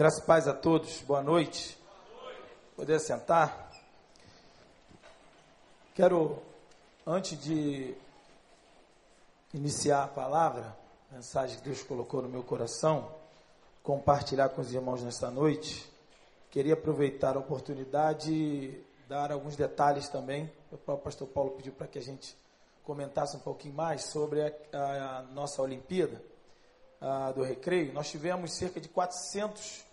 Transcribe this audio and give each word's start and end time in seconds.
Graças 0.00 0.20
e 0.20 0.22
paz 0.22 0.48
a 0.48 0.54
todos, 0.54 1.02
boa 1.02 1.22
noite. 1.22 1.78
Poder 2.74 2.98
sentar. 3.00 3.70
Quero, 5.94 6.42
antes 7.06 7.38
de 7.38 7.94
iniciar 9.52 10.04
a 10.04 10.08
palavra, 10.08 10.74
a 11.12 11.16
mensagem 11.16 11.58
que 11.58 11.64
Deus 11.64 11.82
colocou 11.82 12.22
no 12.22 12.30
meu 12.30 12.42
coração, 12.42 13.12
compartilhar 13.82 14.48
com 14.48 14.62
os 14.62 14.72
irmãos 14.72 15.02
nesta 15.02 15.30
noite, 15.30 15.86
queria 16.50 16.72
aproveitar 16.72 17.36
a 17.36 17.40
oportunidade 17.40 18.32
e 18.32 18.82
dar 19.06 19.30
alguns 19.30 19.54
detalhes 19.54 20.08
também. 20.08 20.50
O 20.72 20.78
próprio 20.78 21.04
pastor 21.04 21.28
Paulo 21.28 21.50
pediu 21.50 21.74
para 21.74 21.86
que 21.86 21.98
a 21.98 22.02
gente 22.02 22.34
comentasse 22.84 23.36
um 23.36 23.40
pouquinho 23.40 23.74
mais 23.74 24.04
sobre 24.04 24.40
a, 24.40 24.52
a, 24.72 25.18
a 25.18 25.22
nossa 25.24 25.60
Olimpíada 25.60 26.22
a, 27.02 27.32
do 27.32 27.42
Recreio. 27.42 27.92
Nós 27.92 28.10
tivemos 28.10 28.54
cerca 28.54 28.80
de 28.80 28.88
400 28.88 29.89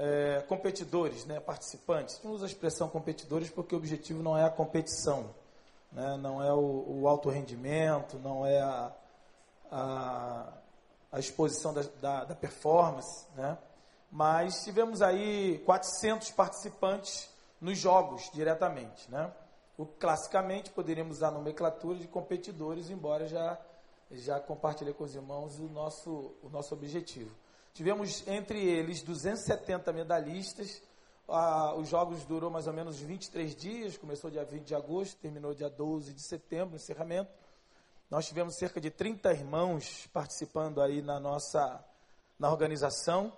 é, 0.00 0.42
competidores, 0.48 1.26
né, 1.26 1.38
participantes. 1.38 2.18
Não 2.24 2.32
usa 2.32 2.46
a 2.46 2.48
expressão 2.48 2.88
competidores 2.88 3.50
porque 3.50 3.74
o 3.74 3.78
objetivo 3.78 4.22
não 4.22 4.36
é 4.36 4.44
a 4.44 4.50
competição, 4.50 5.28
né, 5.92 6.16
não 6.16 6.42
é 6.42 6.50
o, 6.54 7.02
o 7.02 7.06
alto 7.06 7.28
rendimento, 7.28 8.18
não 8.18 8.46
é 8.46 8.58
a, 8.62 8.92
a, 9.70 10.52
a 11.12 11.18
exposição 11.18 11.74
da, 11.74 11.82
da, 12.00 12.24
da 12.24 12.34
performance, 12.34 13.26
né, 13.36 13.58
mas 14.10 14.64
tivemos 14.64 15.02
aí 15.02 15.62
400 15.66 16.30
participantes 16.30 17.28
nos 17.60 17.76
jogos 17.76 18.30
diretamente, 18.32 19.10
né. 19.10 19.30
O, 19.76 19.84
classicamente 19.84 20.70
poderíamos 20.70 21.18
usar 21.18 21.28
a 21.28 21.32
nomenclatura 21.32 21.98
de 21.98 22.08
competidores, 22.08 22.88
embora 22.88 23.26
já 23.26 23.58
já 24.12 24.40
compartilhei 24.40 24.92
com 24.92 25.04
os 25.04 25.14
irmãos 25.14 25.60
o 25.60 25.68
nosso, 25.68 26.32
o 26.42 26.48
nosso 26.50 26.74
objetivo. 26.74 27.30
Tivemos 27.72 28.26
entre 28.26 28.62
eles 28.62 29.02
270 29.02 29.92
medalhistas. 29.92 30.82
Ah, 31.28 31.74
os 31.76 31.88
jogos 31.88 32.24
durou 32.24 32.50
mais 32.50 32.66
ou 32.66 32.72
menos 32.72 32.98
23 32.98 33.54
dias, 33.54 33.96
começou 33.96 34.30
dia 34.30 34.44
20 34.44 34.64
de 34.66 34.74
agosto, 34.74 35.16
terminou 35.20 35.54
dia 35.54 35.70
12 35.70 36.12
de 36.12 36.22
setembro, 36.22 36.76
encerramento. 36.76 37.30
Nós 38.10 38.26
tivemos 38.26 38.56
cerca 38.56 38.80
de 38.80 38.90
30 38.90 39.32
irmãos 39.32 40.08
participando 40.12 40.82
aí 40.82 41.00
na 41.00 41.20
nossa 41.20 41.84
na 42.40 42.50
organização, 42.50 43.32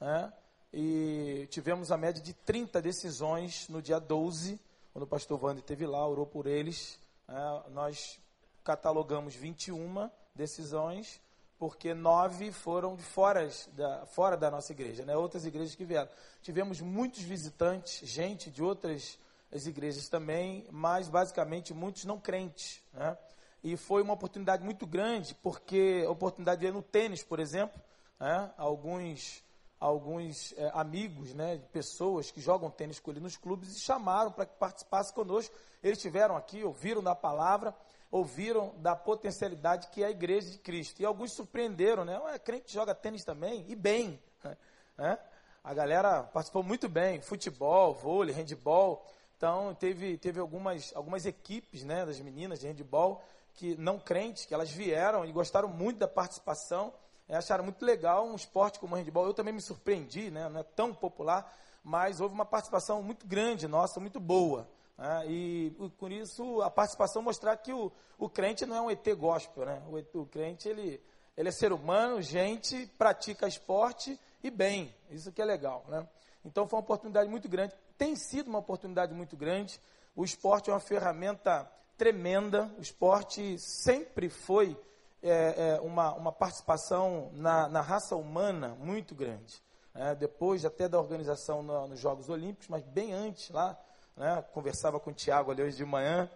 né? 0.00 0.32
e 0.72 1.46
tivemos 1.48 1.92
a 1.92 1.96
média 1.96 2.20
de 2.20 2.32
30 2.34 2.82
decisões 2.82 3.68
no 3.68 3.80
dia 3.80 4.00
12, 4.00 4.60
quando 4.92 5.04
o 5.04 5.06
pastor 5.06 5.42
Wander 5.42 5.60
esteve 5.60 5.86
lá, 5.86 6.06
orou 6.06 6.26
por 6.26 6.46
eles. 6.46 6.98
Né? 7.28 7.62
Nós 7.70 8.18
catalogamos 8.64 9.34
21 9.34 10.10
decisões, 10.34 11.20
porque 11.58 11.92
nove 11.92 12.52
foram 12.52 12.94
de 12.94 13.02
fora 13.02 13.48
da, 13.72 14.06
fora 14.06 14.36
da 14.36 14.50
nossa 14.50 14.72
igreja, 14.72 15.04
né? 15.04 15.16
outras 15.16 15.44
igrejas 15.44 15.74
que 15.74 15.84
vieram. 15.84 16.08
Tivemos 16.40 16.80
muitos 16.80 17.22
visitantes, 17.22 18.08
gente 18.08 18.50
de 18.50 18.62
outras 18.62 19.18
as 19.50 19.66
igrejas 19.66 20.08
também, 20.08 20.66
mas 20.70 21.08
basicamente 21.08 21.72
muitos 21.72 22.04
não 22.04 22.20
crentes. 22.20 22.82
Né? 22.92 23.16
E 23.64 23.76
foi 23.76 24.02
uma 24.02 24.12
oportunidade 24.12 24.62
muito 24.62 24.86
grande, 24.86 25.34
porque 25.42 26.04
a 26.06 26.10
oportunidade 26.10 26.60
de 26.60 26.66
ir 26.66 26.72
no 26.72 26.82
tênis, 26.82 27.22
por 27.22 27.40
exemplo, 27.40 27.80
né? 28.20 28.52
alguns 28.56 29.42
alguns 29.80 30.52
é, 30.56 30.72
amigos, 30.74 31.32
né, 31.34 31.56
pessoas 31.72 32.32
que 32.32 32.40
jogam 32.40 32.68
tênis 32.68 32.98
com 32.98 33.12
ele 33.12 33.20
nos 33.20 33.36
clubes 33.36 33.76
e 33.76 33.78
chamaram 33.78 34.32
para 34.32 34.44
que 34.44 34.56
participasse 34.56 35.12
conosco. 35.12 35.54
Eles 35.82 35.98
estiveram 35.98 36.36
aqui, 36.36 36.64
ouviram 36.64 37.00
da 37.00 37.14
palavra 37.14 37.72
ouviram 38.10 38.74
da 38.78 38.96
potencialidade 38.96 39.88
que 39.88 40.02
é 40.02 40.06
a 40.06 40.10
igreja 40.10 40.50
de 40.50 40.58
Cristo. 40.58 41.00
E 41.00 41.04
alguns 41.04 41.32
surpreenderam, 41.32 42.04
né? 42.04 42.18
Ué, 42.20 42.38
crente 42.38 42.72
joga 42.72 42.94
tênis 42.94 43.24
também, 43.24 43.64
e 43.68 43.74
bem. 43.74 44.20
Né? 44.96 45.16
A 45.62 45.72
galera 45.72 46.24
participou 46.24 46.64
muito 46.64 46.88
bem, 46.88 47.20
futebol, 47.20 47.94
vôlei, 47.94 48.34
handball. 48.34 49.06
Então, 49.36 49.72
teve, 49.76 50.18
teve 50.18 50.40
algumas, 50.40 50.92
algumas 50.96 51.24
equipes 51.24 51.84
né, 51.84 52.04
das 52.04 52.18
meninas 52.18 52.58
de 52.58 52.66
handball 52.66 53.22
que 53.54 53.76
não 53.76 53.96
crentes, 53.98 54.44
que 54.44 54.52
elas 54.52 54.70
vieram 54.70 55.24
e 55.24 55.30
gostaram 55.30 55.68
muito 55.68 55.98
da 55.98 56.08
participação, 56.08 56.92
é, 57.28 57.36
acharam 57.36 57.62
muito 57.62 57.84
legal 57.84 58.26
um 58.26 58.34
esporte 58.34 58.80
como 58.80 58.96
o 58.96 58.98
handball. 58.98 59.26
Eu 59.26 59.34
também 59.34 59.54
me 59.54 59.60
surpreendi, 59.60 60.30
né, 60.30 60.48
não 60.48 60.58
é 60.58 60.64
tão 60.64 60.92
popular, 60.92 61.56
mas 61.84 62.20
houve 62.20 62.34
uma 62.34 62.44
participação 62.44 63.00
muito 63.00 63.24
grande 63.26 63.68
nossa, 63.68 64.00
muito 64.00 64.18
boa. 64.18 64.68
Né? 64.98 65.26
E 65.28 65.76
por 65.96 66.10
isso 66.10 66.60
a 66.60 66.70
participação 66.70 67.22
mostrar 67.22 67.56
que 67.56 67.72
o, 67.72 67.92
o 68.18 68.28
crente 68.28 68.66
não 68.66 68.76
é 68.76 68.80
um 68.80 68.90
ET 68.90 69.06
gospel, 69.16 69.64
né? 69.64 69.82
O, 69.88 70.20
o 70.20 70.26
crente 70.26 70.68
ele, 70.68 71.00
ele 71.36 71.48
é 71.48 71.52
ser 71.52 71.72
humano, 71.72 72.20
gente, 72.20 72.86
pratica 72.98 73.46
esporte 73.46 74.18
e 74.42 74.50
bem. 74.50 74.92
Isso 75.08 75.30
que 75.30 75.40
é 75.40 75.44
legal, 75.44 75.84
né? 75.88 76.06
Então 76.44 76.66
foi 76.66 76.78
uma 76.78 76.82
oportunidade 76.82 77.30
muito 77.30 77.48
grande. 77.48 77.74
Tem 77.96 78.16
sido 78.16 78.48
uma 78.48 78.58
oportunidade 78.58 79.14
muito 79.14 79.36
grande. 79.36 79.80
O 80.16 80.24
esporte 80.24 80.68
é 80.68 80.72
uma 80.72 80.80
ferramenta 80.80 81.70
tremenda. 81.96 82.70
O 82.76 82.80
esporte 82.80 83.58
sempre 83.58 84.28
foi 84.28 84.76
é, 85.22 85.76
é, 85.76 85.80
uma, 85.80 86.14
uma 86.14 86.32
participação 86.32 87.30
na, 87.34 87.68
na 87.68 87.80
raça 87.80 88.16
humana 88.16 88.76
muito 88.80 89.14
grande. 89.14 89.62
É, 89.94 90.14
depois 90.14 90.64
até 90.64 90.88
da 90.88 90.98
organização 90.98 91.62
no, 91.62 91.88
nos 91.88 91.98
Jogos 91.98 92.28
Olímpicos, 92.28 92.68
mas 92.68 92.84
bem 92.84 93.12
antes, 93.12 93.50
lá 93.50 93.76
né? 94.18 94.44
Conversava 94.52 94.98
com 95.00 95.10
o 95.10 95.14
Tiago 95.14 95.50
ali 95.50 95.62
hoje 95.62 95.76
de 95.76 95.84
manhã, 95.84 96.30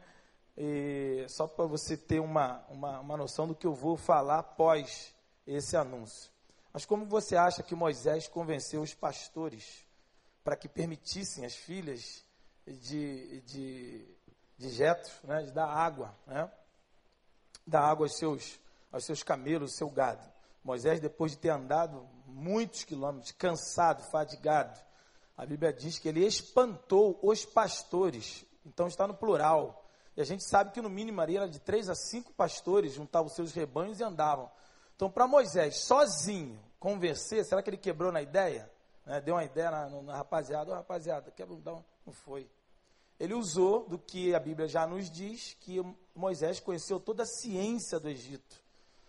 e 0.56 1.26
só 1.28 1.47
para 1.47 1.66
você 1.66 1.97
ter 1.97 2.20
uma, 2.20 2.65
uma, 2.69 3.00
uma 3.00 3.16
noção 3.16 3.47
do 3.47 3.54
que 3.54 3.66
eu 3.66 3.75
vou 3.75 3.97
falar 3.97 4.38
após 4.38 5.15
esse 5.47 5.76
anúncio. 5.76 6.31
Mas 6.72 6.84
como 6.87 7.04
você 7.04 7.37
acha 7.37 7.62
que 7.62 7.75
Moisés 7.75 8.28
convenceu 8.28 8.81
os 8.81 8.94
pastores 8.94 9.84
para 10.42 10.56
que 10.56 10.69
permitissem 10.69 11.44
as 11.44 11.54
filhas 11.54 12.25
de, 12.66 13.41
de, 13.42 14.16
de 14.56 14.69
Jetro, 14.71 15.12
né, 15.25 15.42
de 15.42 15.53
dar 15.53 15.66
água, 15.66 16.15
né, 16.26 16.50
dar 17.66 17.82
água 17.82 18.06
aos 18.06 18.16
seus, 18.16 18.59
aos 18.91 19.04
seus 19.04 19.22
camelos, 19.22 19.72
ao 19.72 19.76
seu 19.76 19.91
gado? 19.91 20.32
Moisés, 20.65 21.00
depois 21.00 21.32
de 21.32 21.38
ter 21.38 21.50
andado 21.50 22.09
muitos 22.26 22.84
quilômetros, 22.84 23.32
cansado, 23.32 24.03
fadigado, 24.04 24.78
a 25.42 25.47
Bíblia 25.47 25.72
diz 25.72 25.98
que 25.98 26.08
ele 26.08 26.25
espantou 26.25 27.19
os 27.20 27.44
pastores. 27.44 28.44
Então 28.64 28.86
está 28.86 29.08
no 29.08 29.14
plural. 29.14 29.84
E 30.16 30.20
a 30.20 30.25
gente 30.25 30.48
sabe 30.48 30.70
que 30.70 30.80
no 30.80 30.88
mínimo 30.88 31.16
Maria 31.16 31.41
era 31.41 31.48
de 31.48 31.58
três 31.58 31.88
a 31.88 31.97
cinco 31.97 32.32
pastores, 32.32 32.92
juntavam 32.92 33.28
seus 33.28 33.53
rebanhos 33.53 33.98
e 33.98 34.04
andavam. 34.04 34.48
Então, 34.94 35.10
para 35.10 35.26
Moisés, 35.26 35.78
sozinho, 35.84 36.60
convencer, 36.78 37.44
será 37.44 37.60
que 37.60 37.70
ele 37.70 37.76
quebrou 37.76 38.12
na 38.12 38.22
ideia? 38.22 38.70
Né? 39.04 39.20
Deu 39.20 39.34
uma 39.34 39.44
ideia 39.44 39.69
na, 39.69 39.88
na 40.03 40.16
rapaziada, 40.16 40.70
oh, 40.70 40.75
rapaziada, 40.75 41.28
quebra, 41.32 41.56
não, 41.64 41.84
não 42.06 42.12
foi. 42.12 42.48
Ele 43.19 43.34
usou 43.34 43.88
do 43.88 43.98
que 43.98 44.34
a 44.36 44.38
Bíblia 44.38 44.69
já 44.69 44.86
nos 44.86 45.10
diz, 45.10 45.56
que 45.60 45.80
Moisés 46.14 46.60
conheceu 46.60 47.00
toda 47.00 47.24
a 47.24 47.26
ciência 47.26 47.98
do 47.98 48.09
Egito. 48.09 48.62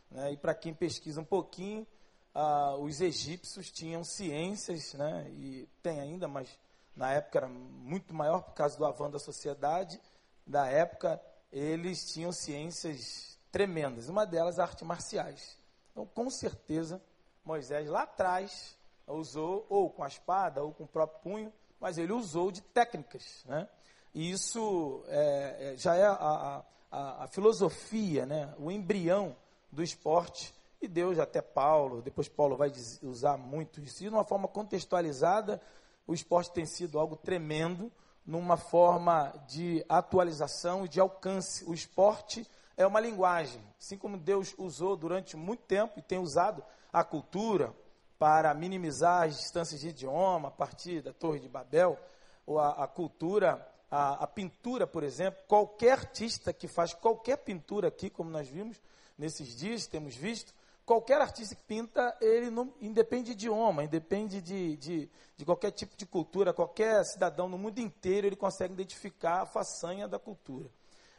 Né? 0.10 0.32
E 0.32 0.38
para 0.38 0.56
quem 0.56 0.74
pesquisa 0.74 1.22
um 1.22 1.26
pouquinho, 1.26 1.86
ah, 2.34 2.76
os 2.78 3.02
egípcios 3.02 3.72
tinham 3.72 4.04
ciências, 4.04 4.94
né, 4.94 5.28
e 5.32 5.68
tem 5.82 6.00
ainda, 6.00 6.28
mas 6.28 6.58
na 6.96 7.12
época 7.12 7.40
era 7.40 7.48
muito 7.48 8.14
maior 8.14 8.42
por 8.42 8.54
causa 8.54 8.78
do 8.78 8.86
avanço 8.86 9.12
da 9.12 9.20
sociedade 9.20 10.00
da 10.46 10.68
época, 10.68 11.22
eles 11.52 12.12
tinham 12.12 12.32
ciências 12.32 13.38
tremendas, 13.52 14.10
uma 14.10 14.26
delas 14.26 14.60
artes 14.60 14.86
marciais. 14.86 15.58
Então, 15.92 16.06
com 16.06 16.30
certeza, 16.30 17.02
Moisés 17.46 17.88
lá 17.88 18.04
atrás 18.04 18.78
usou 19.08 19.66
ou 19.70 19.90
com 19.90 20.04
a 20.04 20.08
espada 20.08 20.64
ou 20.64 20.74
com 20.74 20.84
o 20.84 20.88
próprio 20.88 21.20
punho, 21.22 21.54
mas 21.80 21.98
ele 21.98 22.14
usou 22.14 22.52
de 22.52 22.62
técnicas, 22.62 23.44
né? 23.46 23.68
E 24.14 24.32
isso 24.32 25.04
é, 25.08 25.74
é, 25.74 25.78
já 25.78 25.96
é 25.96 26.06
a, 26.06 26.64
a, 26.92 27.24
a 27.24 27.28
filosofia, 27.28 28.26
né? 28.26 28.54
o 28.60 28.72
embrião 28.72 29.36
do 29.72 29.82
esporte 29.82 30.54
e 30.86 30.88
Deus, 30.88 31.20
até 31.20 31.42
Paulo, 31.42 32.02
depois 32.02 32.28
Paulo 32.28 32.56
vai 32.56 32.72
usar 33.02 33.38
muito 33.38 33.82
isso. 33.82 34.04
E 34.04 34.10
de 34.10 34.14
uma 34.14 34.24
forma 34.24 34.48
contextualizada, 34.48 35.62
o 36.06 36.14
esporte 36.14 36.52
tem 36.52 36.66
sido 36.66 37.00
algo 37.00 37.16
tremendo, 37.16 37.92
numa 38.26 38.58
forma 38.58 39.34
de 39.48 39.86
atualização 39.88 40.86
e 40.86 40.90
de 40.90 41.00
alcance. 41.00 41.66
O 41.66 41.74
esporte 41.74 42.48
é 42.78 42.86
uma 42.88 43.00
linguagem, 43.00 43.62
assim 43.80 43.98
como 43.98 44.18
Deus 44.18 44.56
usou 44.58 44.96
durante 44.96 45.36
muito 45.36 45.64
tempo 45.64 46.00
e 46.00 46.02
tem 46.02 46.18
usado 46.18 46.64
a 46.92 47.04
cultura 47.04 47.74
para 48.18 48.54
minimizar 48.54 49.24
as 49.24 49.38
distâncias 49.38 49.82
de 49.82 49.90
idioma, 49.90 50.48
a 50.48 50.52
partir 50.52 51.02
da 51.02 51.12
Torre 51.12 51.40
de 51.40 51.50
Babel, 51.50 52.00
ou 52.46 52.60
a, 52.60 52.84
a 52.84 52.88
cultura, 52.88 53.68
a, 53.92 54.24
a 54.24 54.28
pintura, 54.28 54.88
por 54.88 55.04
exemplo. 55.04 55.42
Qualquer 55.48 55.92
artista 55.92 56.54
que 56.54 56.68
faz 56.68 56.94
qualquer 56.94 57.38
pintura 57.38 57.90
aqui, 57.90 58.10
como 58.10 58.30
nós 58.30 58.48
vimos 58.48 58.82
nesses 59.18 59.56
dias, 59.56 59.88
temos 59.88 60.16
visto, 60.16 60.54
Qualquer 60.86 61.22
artista 61.22 61.56
que 61.56 61.64
pinta, 61.64 62.16
ele 62.20 62.50
não 62.50 62.74
independe 62.82 63.34
de 63.34 63.46
idioma, 63.46 63.86
independe 63.86 64.42
de, 64.42 64.76
de, 64.76 65.10
de, 65.38 65.46
qualquer 65.46 65.72
tipo 65.72 65.96
de 65.96 66.06
cultura, 66.06 66.54
qualquer 66.54 67.06
cidadão 67.06 67.48
no 67.48 67.58
mundo 67.58 67.80
inteiro, 67.80 68.28
ele 68.28 68.36
consegue 68.36 68.74
identificar 68.74 69.44
a 69.44 69.46
façanha 69.46 70.10
da 70.10 70.20
cultura, 70.20 70.70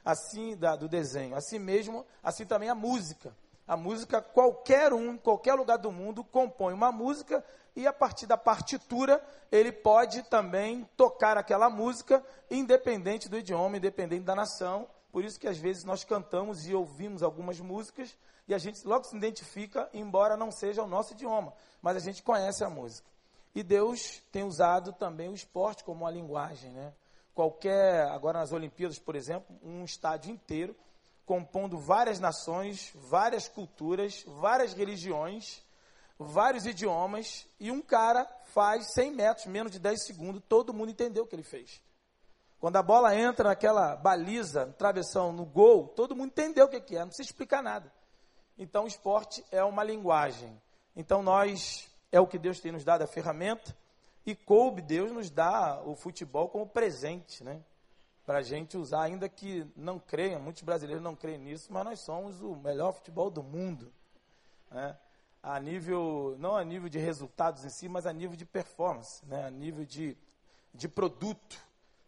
assim, 0.05 0.55
da, 0.55 0.77
do 0.77 0.87
desenho. 0.87 1.35
Assim 1.35 1.59
mesmo, 1.59 2.05
assim 2.23 2.45
também 2.45 2.69
a 2.69 2.75
música. 2.75 3.35
A 3.67 3.75
música, 3.75 4.21
qualquer 4.21 4.93
um, 4.93 5.13
em 5.13 5.17
qualquer 5.17 5.55
lugar 5.55 5.79
do 5.79 5.91
mundo, 5.91 6.23
compõe 6.23 6.75
uma 6.75 6.93
música 6.93 7.43
e 7.75 7.87
a 7.87 7.93
partir 7.95 8.27
da 8.27 8.37
partitura 8.37 9.25
ele 9.51 9.73
pode 9.73 10.23
também 10.25 10.87
tocar 10.95 11.39
aquela 11.39 11.71
música, 11.71 12.23
independente 12.51 13.31
do 13.31 13.39
idioma, 13.39 13.79
independente 13.79 14.25
da 14.25 14.35
nação. 14.35 14.87
Por 15.11 15.25
isso 15.25 15.41
que 15.41 15.49
às 15.49 15.57
vezes 15.57 15.85
nós 15.85 16.05
cantamos 16.05 16.69
e 16.69 16.75
ouvimos 16.75 17.23
algumas 17.23 17.59
músicas 17.59 18.15
e 18.47 18.55
a 18.55 18.59
gente 18.59 18.87
logo 18.87 19.05
se 19.05 19.17
identifica, 19.17 19.89
embora 19.93 20.37
não 20.37 20.51
seja 20.51 20.83
o 20.83 20.87
nosso 20.87 21.13
idioma, 21.15 21.55
mas 21.81 21.97
a 21.97 22.01
gente 22.01 22.23
conhece 22.23 22.63
a 22.63 22.71
música. 22.71 23.09
E 23.55 23.63
Deus 23.63 24.23
tem 24.33 24.43
usado 24.43 24.93
também 24.93 25.29
o 25.29 25.35
esporte 25.35 25.85
como 25.85 26.05
uma 26.05 26.11
linguagem, 26.11 26.71
né? 26.73 26.93
Qualquer, 27.35 28.07
agora 28.09 28.41
nas 28.41 28.53
Olimpíadas, 28.53 28.99
por 28.99 29.17
exemplo, 29.17 29.57
um 29.63 29.85
estádio 29.85 30.31
inteiro 30.31 30.77
compondo 31.25 31.79
várias 31.79 32.21
nações, 32.21 32.93
várias 32.95 33.49
culturas, 33.49 34.25
várias 34.27 34.75
religiões, 34.75 35.63
vários 36.19 36.67
idiomas, 36.67 37.47
e 37.59 37.71
um 37.71 37.81
cara 37.81 38.25
faz 38.53 38.93
100 38.93 39.11
metros, 39.13 39.47
menos 39.47 39.73
de 39.73 39.79
10 39.79 40.05
segundos, 40.05 40.43
todo 40.49 40.75
mundo 40.75 40.91
entendeu 40.91 41.25
o 41.25 41.27
que 41.27 41.35
ele 41.35 41.43
fez. 41.43 41.83
Quando 42.61 42.77
a 42.77 42.83
bola 42.83 43.17
entra 43.17 43.49
naquela 43.49 43.97
baliza, 43.97 44.67
travessão, 44.79 45.33
no 45.33 45.45
gol, 45.45 45.89
todo 45.89 46.15
mundo 46.15 46.29
entendeu 46.29 46.67
o 46.67 46.69
que 46.69 46.97
é, 46.97 47.01
não 47.01 47.09
precisa 47.09 47.29
explicar 47.29 47.63
nada. 47.63 47.93
Então, 48.57 48.87
esporte 48.87 49.45
é 49.51 49.63
uma 49.65 49.83
linguagem. 49.83 50.61
Então, 50.95 51.23
nós, 51.23 51.89
é 52.13 52.21
o 52.21 52.27
que 52.27 52.39
Deus 52.39 52.61
tem 52.61 52.73
nos 52.73 52.85
dado, 52.85 53.03
a 53.03 53.07
ferramenta, 53.07 53.77
e 54.25 54.35
coube 54.35 54.81
Deus 54.81 55.13
nos 55.13 55.31
dá 55.31 55.83
o 55.85 55.95
futebol 55.95 56.49
como 56.49 56.67
presente, 56.67 57.45
né? 57.45 57.63
para 58.25 58.39
a 58.39 58.43
gente 58.43 58.77
usar, 58.77 59.03
ainda 59.03 59.29
que 59.29 59.67
não 59.77 59.99
creiam, 59.99 60.41
muitos 60.41 60.63
brasileiros 60.63 61.03
não 61.03 61.15
creem 61.15 61.39
nisso, 61.39 61.71
mas 61.71 61.85
nós 61.85 62.01
somos 62.01 62.41
o 62.41 62.57
melhor 62.57 62.93
futebol 62.93 63.31
do 63.31 63.43
mundo. 63.43 63.93
Né? 64.71 64.97
A 65.43 65.61
nível, 65.61 66.35
não 66.39 66.57
a 66.57 66.65
nível 66.65 66.89
de 66.89 66.99
resultados 66.99 67.65
em 67.65 67.69
si, 67.69 67.87
mas 67.87 68.07
a 68.07 68.13
nível 68.13 68.37
de 68.37 68.47
performance, 68.47 69.25
né? 69.27 69.45
a 69.45 69.51
nível 69.51 69.85
de, 69.85 70.17
de 70.73 70.89
produto. 70.89 71.61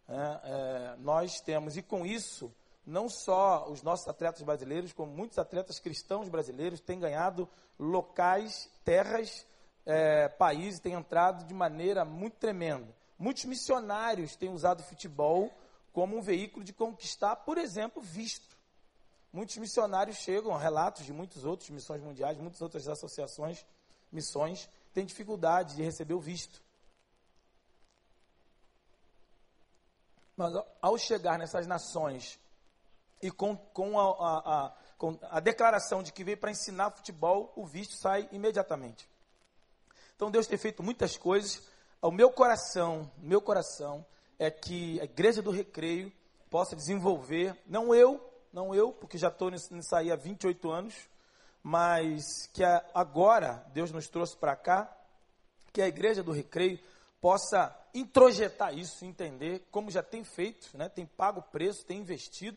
Né? 0.08 0.40
É, 0.44 0.96
nós 1.00 1.40
temos, 1.40 1.76
e 1.76 1.82
com 1.82 2.06
isso, 2.06 2.50
não 2.86 3.08
só 3.08 3.68
os 3.68 3.82
nossos 3.82 4.06
atletas 4.06 4.42
brasileiros, 4.42 4.92
como 4.92 5.12
muitos 5.12 5.38
atletas 5.38 5.80
cristãos 5.80 6.28
brasileiros 6.28 6.80
têm 6.80 7.00
ganhado 7.00 7.48
locais, 7.78 8.70
terras, 8.84 9.44
é, 9.84 10.28
países, 10.28 10.78
têm 10.78 10.92
entrado 10.92 11.44
de 11.44 11.52
maneira 11.52 12.04
muito 12.04 12.36
tremenda. 12.36 12.94
Muitos 13.18 13.44
missionários 13.44 14.36
têm 14.36 14.50
usado 14.50 14.80
o 14.80 14.84
futebol 14.84 15.50
como 15.92 16.16
um 16.16 16.22
veículo 16.22 16.64
de 16.64 16.72
conquistar, 16.72 17.36
por 17.36 17.58
exemplo, 17.58 18.00
visto. 18.00 18.56
Muitos 19.32 19.56
missionários 19.56 20.18
chegam, 20.18 20.56
relatos 20.56 21.04
de 21.04 21.12
muitos 21.12 21.44
outros, 21.44 21.68
missões 21.70 22.02
mundiais, 22.02 22.38
muitas 22.38 22.62
outras 22.62 22.86
associações, 22.86 23.66
missões, 24.12 24.68
têm 24.94 25.04
dificuldade 25.04 25.74
de 25.74 25.82
receber 25.82 26.14
o 26.14 26.20
visto. 26.20 26.62
Mas 30.36 30.52
ao 30.80 30.96
chegar 30.98 31.38
nessas 31.38 31.66
nações 31.66 32.38
e 33.22 33.30
com, 33.30 33.56
com, 33.56 33.98
a, 33.98 34.04
a, 34.04 34.66
a, 34.66 34.72
com 34.98 35.18
a 35.22 35.40
declaração 35.40 36.02
de 36.02 36.12
que 36.12 36.24
veio 36.24 36.36
para 36.36 36.50
ensinar 36.50 36.90
futebol, 36.90 37.52
o 37.56 37.64
visto 37.64 37.94
sai 37.96 38.28
imediatamente. 38.32 39.08
Então 40.14 40.30
Deus 40.30 40.46
tem 40.46 40.58
feito 40.58 40.82
muitas 40.82 41.16
coisas. 41.16 41.62
O 42.00 42.10
meu 42.10 42.30
coração, 42.30 43.10
meu 43.18 43.40
coração 43.40 44.04
é 44.38 44.50
que 44.50 45.00
a 45.00 45.04
igreja 45.04 45.42
do 45.42 45.50
recreio 45.50 46.12
possa 46.50 46.76
desenvolver, 46.76 47.56
não 47.66 47.94
eu, 47.94 48.20
não 48.52 48.74
eu, 48.74 48.92
porque 48.92 49.18
já 49.18 49.28
estou 49.28 49.50
nisso, 49.50 49.94
aí 49.94 50.10
há 50.10 50.16
28 50.16 50.70
anos, 50.70 50.94
mas 51.62 52.46
que 52.52 52.62
agora 52.94 53.66
Deus 53.72 53.90
nos 53.90 54.08
trouxe 54.08 54.36
para 54.36 54.54
cá, 54.54 54.90
que 55.72 55.82
a 55.82 55.88
igreja 55.88 56.22
do 56.22 56.32
recreio 56.32 56.78
possa 57.20 57.76
introjetar 57.92 58.76
isso, 58.76 59.04
entender 59.04 59.66
como 59.70 59.90
já 59.90 60.02
tem 60.02 60.22
feito, 60.22 60.76
né, 60.76 60.88
tem 60.88 61.04
pago 61.04 61.40
o 61.40 61.42
preço, 61.42 61.84
tem 61.84 61.98
investido 61.98 62.56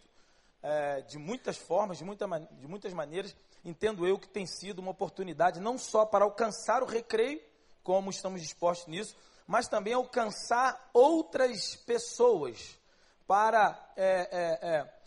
é, 0.62 1.02
de 1.02 1.18
muitas 1.18 1.58
formas, 1.58 1.98
de, 1.98 2.04
muita, 2.04 2.28
de 2.28 2.68
muitas 2.68 2.94
maneiras. 2.94 3.36
Entendo 3.64 4.08
eu 4.08 4.18
que 4.18 4.28
tem 4.28 4.46
sido 4.46 4.80
uma 4.80 4.92
oportunidade 4.92 5.60
não 5.60 5.78
só 5.78 6.06
para 6.06 6.26
alcançar 6.26 6.82
o 6.82 6.86
recreio, 6.86 7.42
como 7.84 8.10
estamos 8.10 8.42
dispostos 8.42 8.88
nisso, 8.88 9.16
mas 9.48 9.68
também 9.68 9.94
alcançar 9.94 10.90
outras 10.94 11.76
pessoas 11.76 12.78
para 13.26 13.92
é, 13.96 14.30
é, 14.32 14.99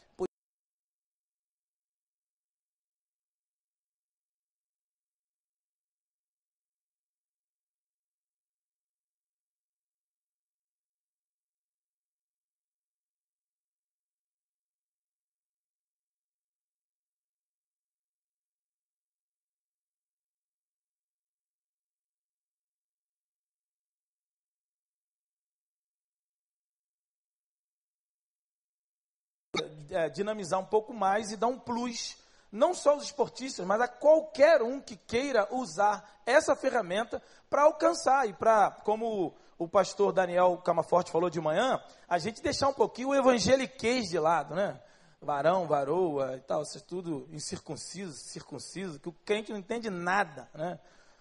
é, 29.90 30.08
dinamizar 30.08 30.61
um 30.61 30.64
pouco 30.64 30.93
mais 30.93 31.32
e 31.32 31.37
dar 31.37 31.46
um 31.46 31.58
plus, 31.58 32.17
não 32.50 32.75
só 32.75 32.90
aos 32.90 33.05
esportistas, 33.05 33.67
mas 33.67 33.81
a 33.81 33.88
qualquer 33.88 34.62
um 34.62 34.81
que 34.81 34.96
queira 34.96 35.49
usar 35.55 36.20
essa 36.26 36.55
ferramenta 36.55 37.23
para 37.49 37.62
alcançar 37.62 38.29
e 38.29 38.32
para, 38.32 38.70
como 38.84 39.34
o 39.58 39.69
pastor 39.69 40.12
Daniel 40.12 40.56
Camaforte 40.58 41.11
falou 41.11 41.31
de 41.31 41.40
manhã, 41.40 41.82
a 42.08 42.19
gente 42.19 42.43
deixar 42.43 42.69
um 42.69 42.75
pouquinho 42.75 43.08
o 43.08 43.14
evangeliquez 43.14 44.08
de 44.08 44.19
lado, 44.19 44.55
né? 44.55 44.81
Varão, 45.20 45.69
varoa 45.69 46.37
e 46.37 46.40
tal, 46.40 46.62
isso 46.62 46.79
é 46.79 46.81
tudo 46.81 47.29
incircunciso, 47.31 48.12
circunciso, 48.12 48.99
que 48.99 49.08
o 49.08 49.12
crente 49.25 49.52
não 49.52 49.58
entende 49.58 49.88
nada, 49.88 50.49
né? 50.52 50.81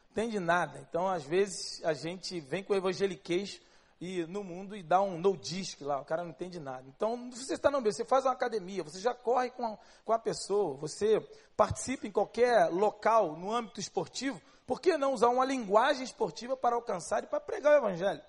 Entende 0.10 0.40
nada. 0.40 0.80
Então, 0.80 1.08
às 1.08 1.24
vezes, 1.24 1.82
a 1.86 1.94
gente 1.94 2.40
vem 2.40 2.64
com 2.64 2.74
o 2.74 2.76
evangeliquez 2.76 3.62
e 4.02 4.26
no 4.26 4.44
mundo 4.44 4.76
e 4.76 4.82
dá 4.82 5.00
um 5.00 5.20
no 5.20 5.38
disc 5.38 5.80
lá, 5.82 6.02
o 6.02 6.06
cara 6.06 6.24
não 6.24 6.32
entende 6.32 6.60
nada. 6.60 6.84
Então, 6.88 7.30
você 7.30 7.54
está 7.54 7.70
no 7.70 7.78
ambiente, 7.78 7.98
você 7.98 8.04
faz 8.04 8.26
uma 8.26 8.34
academia, 8.34 8.84
você 8.84 9.00
já 9.00 9.14
corre 9.14 9.52
com 9.52 9.64
a, 9.64 9.78
com 10.04 10.12
a 10.12 10.18
pessoa, 10.18 10.76
você 10.76 11.22
participa 11.56 12.08
em 12.08 12.12
qualquer 12.12 12.68
local 12.72 13.38
no 13.38 13.54
âmbito 13.54 13.80
esportivo, 13.80 14.42
por 14.66 14.82
que 14.82 14.98
não 14.98 15.14
usar 15.14 15.30
uma 15.30 15.46
linguagem 15.46 16.04
esportiva 16.04 16.58
para 16.58 16.76
alcançar 16.76 17.24
e 17.24 17.28
para 17.28 17.40
pregar 17.40 17.74
o 17.74 17.78
evangelho? 17.78 18.22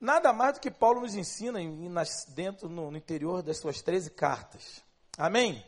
Nada 0.00 0.32
mais 0.32 0.54
do 0.54 0.60
que 0.60 0.70
Paulo 0.70 1.00
nos 1.00 1.16
ensina 1.16 1.60
em, 1.60 1.88
nas, 1.88 2.24
dentro, 2.28 2.68
no, 2.68 2.92
no 2.92 2.96
interior 2.96 3.42
das 3.42 3.58
suas 3.58 3.82
13 3.82 4.10
cartas. 4.10 4.84
Amém? 5.18 5.64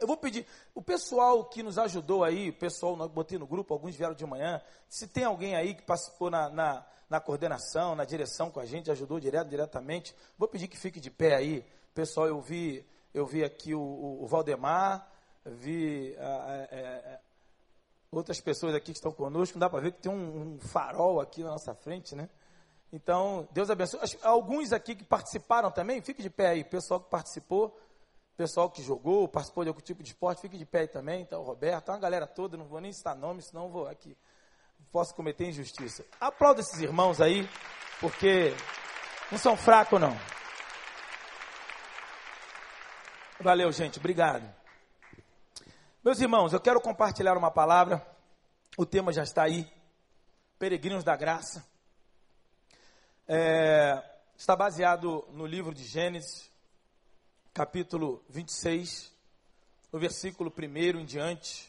Eu 0.00 0.06
vou 0.06 0.16
pedir, 0.16 0.46
o 0.72 0.82
pessoal 0.82 1.44
que 1.46 1.64
nos 1.64 1.78
ajudou 1.78 2.22
aí, 2.22 2.50
o 2.50 2.52
pessoal, 2.52 3.08
botei 3.08 3.38
no 3.38 3.46
grupo, 3.46 3.74
alguns 3.74 3.96
vieram 3.96 4.14
de 4.14 4.24
manhã, 4.24 4.62
se 4.88 5.08
tem 5.08 5.24
alguém 5.24 5.56
aí 5.56 5.74
que 5.74 5.82
participou 5.82 6.30
na, 6.30 6.48
na 6.50 6.86
na 7.14 7.20
coordenação, 7.20 7.94
na 7.94 8.04
direção 8.04 8.50
com 8.50 8.58
a 8.58 8.66
gente, 8.66 8.90
ajudou 8.90 9.20
direto, 9.20 9.48
diretamente. 9.48 10.14
Vou 10.36 10.48
pedir 10.48 10.66
que 10.66 10.76
fique 10.76 10.98
de 10.98 11.12
pé 11.12 11.36
aí. 11.36 11.64
Pessoal, 11.94 12.26
eu 12.26 12.40
vi, 12.40 12.84
eu 13.14 13.24
vi 13.24 13.44
aqui 13.44 13.72
o, 13.72 13.80
o, 13.80 14.24
o 14.24 14.26
Valdemar, 14.26 15.08
vi 15.44 16.12
é, 16.18 17.20
outras 18.10 18.40
pessoas 18.40 18.74
aqui 18.74 18.86
que 18.86 18.98
estão 18.98 19.12
conosco. 19.12 19.60
Dá 19.60 19.70
para 19.70 19.80
ver 19.80 19.92
que 19.92 20.00
tem 20.00 20.10
um, 20.10 20.54
um, 20.54 20.58
farol 20.58 21.20
aqui 21.20 21.44
na 21.44 21.50
nossa 21.50 21.72
frente, 21.72 22.16
né? 22.16 22.28
Então, 22.92 23.48
Deus 23.52 23.70
abençoe. 23.70 24.00
Alguns 24.22 24.72
aqui 24.72 24.96
que 24.96 25.04
participaram 25.04 25.70
também, 25.70 26.02
fique 26.02 26.20
de 26.20 26.30
pé 26.30 26.48
aí. 26.48 26.64
Pessoal 26.64 26.98
que 26.98 27.10
participou, 27.10 27.78
pessoal 28.36 28.68
que 28.68 28.82
jogou, 28.82 29.28
participou 29.28 29.62
de 29.62 29.68
algum 29.68 29.80
tipo 29.80 30.02
de 30.02 30.08
esporte, 30.08 30.40
fique 30.40 30.58
de 30.58 30.66
pé 30.66 30.80
aí 30.80 30.88
também. 30.88 31.22
Então, 31.22 31.44
Roberto, 31.44 31.90
uma 31.90 31.98
galera 31.98 32.26
toda, 32.26 32.56
não 32.56 32.66
vou 32.66 32.80
nem 32.80 32.92
citar 32.92 33.14
nomes, 33.14 33.46
senão 33.46 33.68
vou 33.68 33.86
aqui 33.86 34.16
posso 34.94 35.12
cometer 35.12 35.48
injustiça. 35.48 36.06
Aplauda 36.20 36.60
esses 36.60 36.80
irmãos 36.80 37.20
aí, 37.20 37.50
porque 38.00 38.54
não 39.28 39.36
são 39.36 39.56
fracos, 39.56 40.00
não. 40.00 40.16
Valeu, 43.40 43.72
gente. 43.72 43.98
Obrigado. 43.98 44.48
Meus 46.04 46.20
irmãos, 46.20 46.52
eu 46.52 46.60
quero 46.60 46.80
compartilhar 46.80 47.36
uma 47.36 47.50
palavra. 47.50 48.06
O 48.78 48.86
tema 48.86 49.12
já 49.12 49.24
está 49.24 49.42
aí. 49.42 49.68
Peregrinos 50.60 51.02
da 51.02 51.16
Graça. 51.16 51.66
É, 53.26 54.00
está 54.36 54.54
baseado 54.54 55.26
no 55.32 55.44
livro 55.44 55.74
de 55.74 55.82
Gênesis, 55.82 56.48
capítulo 57.52 58.24
26, 58.28 59.12
no 59.92 59.98
versículo 59.98 60.54
1 60.56 61.00
em 61.00 61.04
diante. 61.04 61.68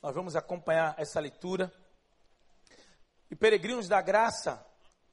Nós 0.00 0.14
vamos 0.14 0.36
acompanhar 0.36 0.94
essa 0.96 1.18
leitura 1.18 1.72
e 3.30 3.36
peregrinos 3.36 3.88
da 3.88 4.00
graça 4.00 4.64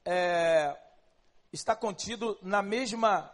é, 0.04 0.76
está 1.52 1.76
contido 1.76 2.38
na 2.42 2.62
mesma, 2.62 3.32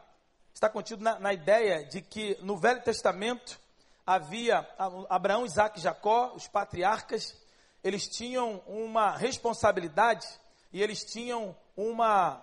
está 0.52 0.68
contido 0.68 1.02
na, 1.02 1.18
na 1.18 1.32
ideia 1.32 1.84
de 1.84 2.00
que 2.00 2.36
no 2.42 2.56
Velho 2.56 2.82
Testamento 2.82 3.60
havia 4.06 4.66
Abraão, 5.08 5.44
Isaac 5.44 5.78
e 5.78 5.82
Jacó, 5.82 6.32
os 6.34 6.48
patriarcas, 6.48 7.36
eles 7.84 8.08
tinham 8.08 8.62
uma 8.66 9.16
responsabilidade 9.16 10.26
e 10.72 10.82
eles 10.82 11.04
tinham 11.04 11.54
uma, 11.76 12.42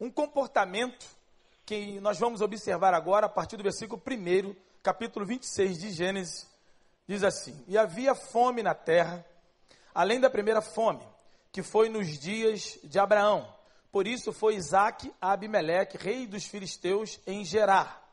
um 0.00 0.10
comportamento 0.10 1.06
que 1.64 1.98
nós 2.00 2.18
vamos 2.18 2.40
observar 2.40 2.92
agora 2.92 3.26
a 3.26 3.28
partir 3.28 3.56
do 3.56 3.62
versículo 3.62 4.02
1, 4.06 4.54
capítulo 4.82 5.24
26 5.24 5.78
de 5.78 5.90
Gênesis, 5.92 6.46
diz 7.06 7.22
assim: 7.22 7.64
E 7.66 7.78
havia 7.78 8.14
fome 8.14 8.62
na 8.62 8.74
terra, 8.74 9.24
além 9.94 10.20
da 10.20 10.28
primeira 10.28 10.60
fome, 10.60 11.06
que 11.54 11.62
foi 11.62 11.88
nos 11.88 12.18
dias 12.18 12.80
de 12.82 12.98
Abraão. 12.98 13.48
Por 13.92 14.08
isso 14.08 14.32
foi 14.32 14.56
Isaac 14.56 15.14
a 15.20 15.30
Abimeleque, 15.30 15.96
rei 15.96 16.26
dos 16.26 16.46
filisteus, 16.46 17.20
em 17.24 17.44
Gerar. 17.44 18.04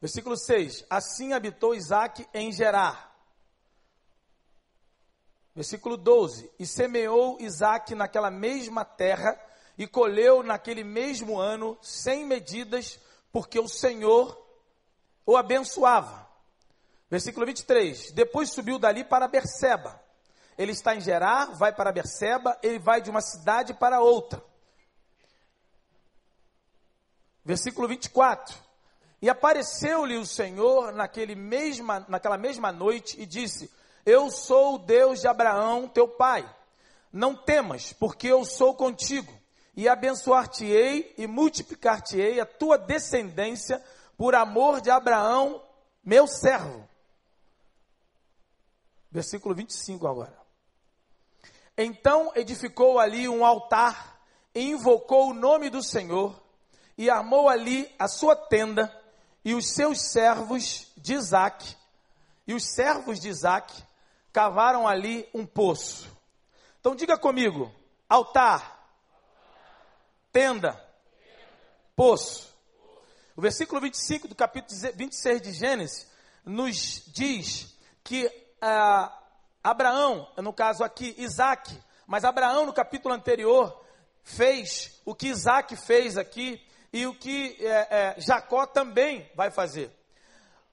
Versículo 0.00 0.38
6: 0.38 0.86
Assim 0.88 1.34
habitou 1.34 1.74
Isaac 1.74 2.26
em 2.32 2.50
Gerar. 2.50 3.14
Versículo 5.54 5.98
12: 5.98 6.50
E 6.58 6.64
semeou 6.64 7.36
Isaac 7.38 7.94
naquela 7.94 8.30
mesma 8.30 8.82
terra, 8.82 9.38
e 9.76 9.86
colheu 9.86 10.42
naquele 10.42 10.82
mesmo 10.82 11.38
ano, 11.38 11.76
sem 11.82 12.24
medidas, 12.24 12.98
porque 13.30 13.60
o 13.60 13.68
Senhor 13.68 14.34
o 15.26 15.36
abençoava. 15.36 16.26
Versículo 17.10 17.44
23: 17.44 18.12
Depois 18.12 18.50
subiu 18.50 18.78
dali 18.78 19.04
para 19.04 19.28
Berseba. 19.28 19.99
Ele 20.60 20.72
está 20.72 20.94
em 20.94 21.00
Gerar, 21.00 21.46
vai 21.56 21.72
para 21.72 21.90
Berseba, 21.90 22.58
ele 22.62 22.78
vai 22.78 23.00
de 23.00 23.08
uma 23.08 23.20
cidade 23.20 23.72
para 23.72 24.00
outra. 24.00 24.42
Versículo 27.44 27.88
24: 27.88 28.70
e 29.22 29.28
apareceu-lhe 29.28 30.16
o 30.16 30.24
Senhor 30.24 30.92
naquele 30.92 31.34
mesma, 31.34 32.04
naquela 32.08 32.38
mesma 32.38 32.72
noite 32.72 33.20
e 33.20 33.26
disse: 33.26 33.70
Eu 34.04 34.30
sou 34.30 34.76
o 34.76 34.78
Deus 34.78 35.20
de 35.20 35.28
Abraão, 35.28 35.88
teu 35.88 36.08
pai. 36.08 36.48
Não 37.12 37.34
temas, 37.34 37.92
porque 37.92 38.28
eu 38.28 38.44
sou 38.44 38.74
contigo, 38.74 39.32
e 39.76 39.88
abençoar-te-ei 39.88 41.14
e 41.18 41.26
multiplicar-te-ei 41.26 42.40
a 42.40 42.46
tua 42.46 42.78
descendência 42.78 43.82
por 44.16 44.34
amor 44.34 44.80
de 44.80 44.90
Abraão, 44.90 45.62
meu 46.04 46.26
servo. 46.26 46.88
Versículo 49.10 49.54
25 49.54 50.06
agora. 50.06 50.39
Então 51.82 52.30
edificou 52.34 52.98
ali 52.98 53.26
um 53.26 53.42
altar, 53.42 54.20
e 54.54 54.60
invocou 54.60 55.30
o 55.30 55.34
nome 55.34 55.70
do 55.70 55.82
Senhor, 55.82 56.38
e 56.98 57.08
armou 57.08 57.48
ali 57.48 57.90
a 57.98 58.06
sua 58.06 58.36
tenda, 58.36 58.94
e 59.42 59.54
os 59.54 59.72
seus 59.72 60.12
servos 60.12 60.92
de 60.94 61.14
Isaac, 61.14 61.74
e 62.46 62.52
os 62.52 62.74
servos 62.74 63.18
de 63.18 63.30
Isaac 63.30 63.82
cavaram 64.30 64.86
ali 64.86 65.26
um 65.32 65.46
poço. 65.46 66.14
Então 66.78 66.94
diga 66.94 67.16
comigo: 67.16 67.74
altar, 68.06 68.86
tenda, 70.30 70.78
poço. 71.96 72.54
O 73.34 73.40
versículo 73.40 73.80
25 73.80 74.28
do 74.28 74.34
capítulo 74.34 74.78
26 74.94 75.40
de 75.40 75.52
Gênesis 75.54 76.06
nos 76.44 77.04
diz 77.06 77.74
que 78.04 78.30
ah, 78.60 79.19
Abraão, 79.62 80.26
no 80.38 80.52
caso 80.52 80.82
aqui, 80.82 81.14
Isaac, 81.18 81.78
mas 82.06 82.24
Abraão 82.24 82.64
no 82.64 82.72
capítulo 82.72 83.14
anterior 83.14 83.84
fez 84.22 85.00
o 85.04 85.14
que 85.14 85.28
Isaac 85.28 85.76
fez 85.76 86.16
aqui 86.16 86.60
e 86.92 87.06
o 87.06 87.14
que 87.14 87.56
é, 87.60 87.66
é, 87.90 88.14
Jacó 88.18 88.66
também 88.66 89.30
vai 89.34 89.50
fazer. 89.50 89.90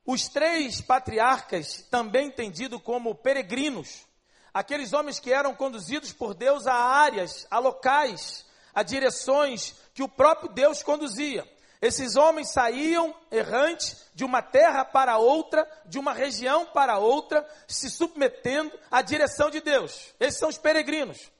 Os 0.06 0.30
três 0.30 0.80
patriarcas, 0.80 1.86
também 1.92 2.28
entendidos 2.28 2.82
como 2.82 3.14
peregrinos, 3.14 4.06
aqueles 4.54 4.94
homens 4.94 5.20
que 5.20 5.34
eram 5.34 5.54
conduzidos 5.54 6.14
por 6.14 6.34
Deus 6.34 6.66
a 6.66 6.74
áreas, 6.74 7.46
a 7.52 7.60
locais, 7.60 8.46
a 8.74 8.84
direções 8.84 9.76
que 9.94 10.02
o 10.02 10.08
próprio 10.08 10.50
Deus 10.54 10.82
conduzia. 10.82 11.46
Esses 11.82 12.16
homens 12.16 12.52
saíam 12.52 13.16
errantes 13.32 14.06
de 14.14 14.26
uma 14.26 14.42
terra 14.42 14.84
para 14.84 15.18
outra, 15.18 15.70
de 15.86 16.00
uma 16.00 16.12
região 16.12 16.66
para 16.66 16.98
outra, 16.98 17.48
se 17.68 17.90
submetendo 17.90 18.72
à 18.90 19.02
direção 19.02 19.50
de 19.50 19.62
Deus. 19.62 20.14
Esses 20.20 20.40
são 20.40 20.50
os 20.50 20.58
peregrinos. 20.58 21.32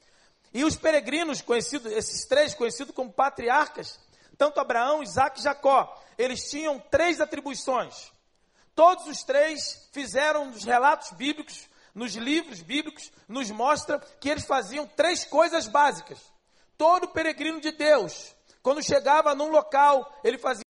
E 0.54 0.64
os 0.64 0.76
peregrinos, 0.76 1.42
conhecidos, 1.42 1.92
esses 1.92 2.26
três 2.26 2.54
conhecidos 2.54 2.94
como 2.94 3.12
patriarcas, 3.12 4.00
tanto 4.38 4.60
Abraão, 4.60 5.02
Isaac 5.02 5.40
e 5.40 5.44
Jacó, 5.44 6.02
eles 6.18 6.50
tinham 6.50 6.80
três 6.80 7.20
atribuições. 7.20 8.12
Todos 8.76 9.08
os 9.08 9.24
três 9.24 9.90
fizeram 9.92 10.46
nos 10.46 10.64
relatos 10.64 11.12
bíblicos, 11.14 11.68
nos 11.96 12.14
livros 12.14 12.62
bíblicos, 12.62 13.12
nos 13.28 13.50
mostra 13.50 14.00
que 14.20 14.30
eles 14.30 14.46
faziam 14.46 14.86
três 14.86 15.26
coisas 15.26 15.68
básicas. 15.68 16.20
Todo 16.78 17.08
peregrino 17.08 17.60
de 17.60 17.72
Deus, 17.72 18.36
quando 18.68 18.84
chegava 18.84 19.34
num 19.34 19.50
local, 19.50 20.20
ele 20.22 20.38
fazia 20.38 20.67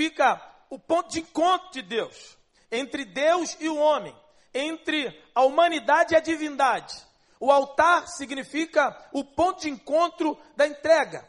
significa 0.00 0.40
o 0.70 0.78
ponto 0.78 1.10
de 1.10 1.20
encontro 1.20 1.70
de 1.72 1.82
Deus, 1.82 2.38
entre 2.72 3.04
Deus 3.04 3.54
e 3.60 3.68
o 3.68 3.76
homem, 3.76 4.16
entre 4.54 5.22
a 5.34 5.42
humanidade 5.42 6.14
e 6.14 6.16
a 6.16 6.20
divindade. 6.20 6.94
O 7.38 7.50
altar 7.50 8.06
significa 8.08 8.96
o 9.12 9.22
ponto 9.22 9.60
de 9.60 9.68
encontro 9.68 10.38
da 10.56 10.66
entrega. 10.66 11.28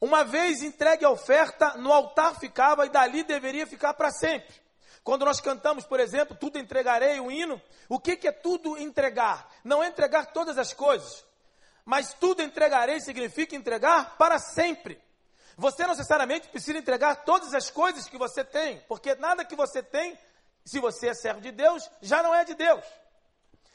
Uma 0.00 0.24
vez 0.24 0.62
entregue 0.62 1.04
a 1.04 1.10
oferta, 1.10 1.74
no 1.76 1.92
altar 1.92 2.38
ficava 2.38 2.86
e 2.86 2.88
dali 2.88 3.24
deveria 3.24 3.66
ficar 3.66 3.92
para 3.92 4.10
sempre. 4.10 4.54
Quando 5.04 5.24
nós 5.24 5.40
cantamos, 5.40 5.84
por 5.84 6.00
exemplo, 6.00 6.36
tudo 6.36 6.58
entregarei, 6.58 7.20
o 7.20 7.30
hino, 7.30 7.60
o 7.88 7.98
que, 7.98 8.16
que 8.16 8.28
é 8.28 8.32
tudo 8.32 8.78
entregar? 8.78 9.50
Não 9.62 9.82
é 9.82 9.88
entregar 9.88 10.26
todas 10.26 10.56
as 10.56 10.72
coisas, 10.72 11.24
mas 11.84 12.14
tudo 12.14 12.42
entregarei 12.42 13.00
significa 13.00 13.56
entregar 13.56 14.16
para 14.16 14.38
sempre. 14.38 14.98
Você 15.58 15.82
não 15.82 15.90
necessariamente 15.90 16.46
precisa 16.46 16.78
entregar 16.78 17.24
todas 17.24 17.52
as 17.52 17.68
coisas 17.68 18.08
que 18.08 18.16
você 18.16 18.44
tem, 18.44 18.78
porque 18.86 19.16
nada 19.16 19.44
que 19.44 19.56
você 19.56 19.82
tem, 19.82 20.16
se 20.64 20.78
você 20.78 21.08
é 21.08 21.14
servo 21.14 21.40
de 21.40 21.50
Deus, 21.50 21.90
já 22.00 22.22
não 22.22 22.32
é 22.32 22.44
de 22.44 22.54
Deus. 22.54 22.84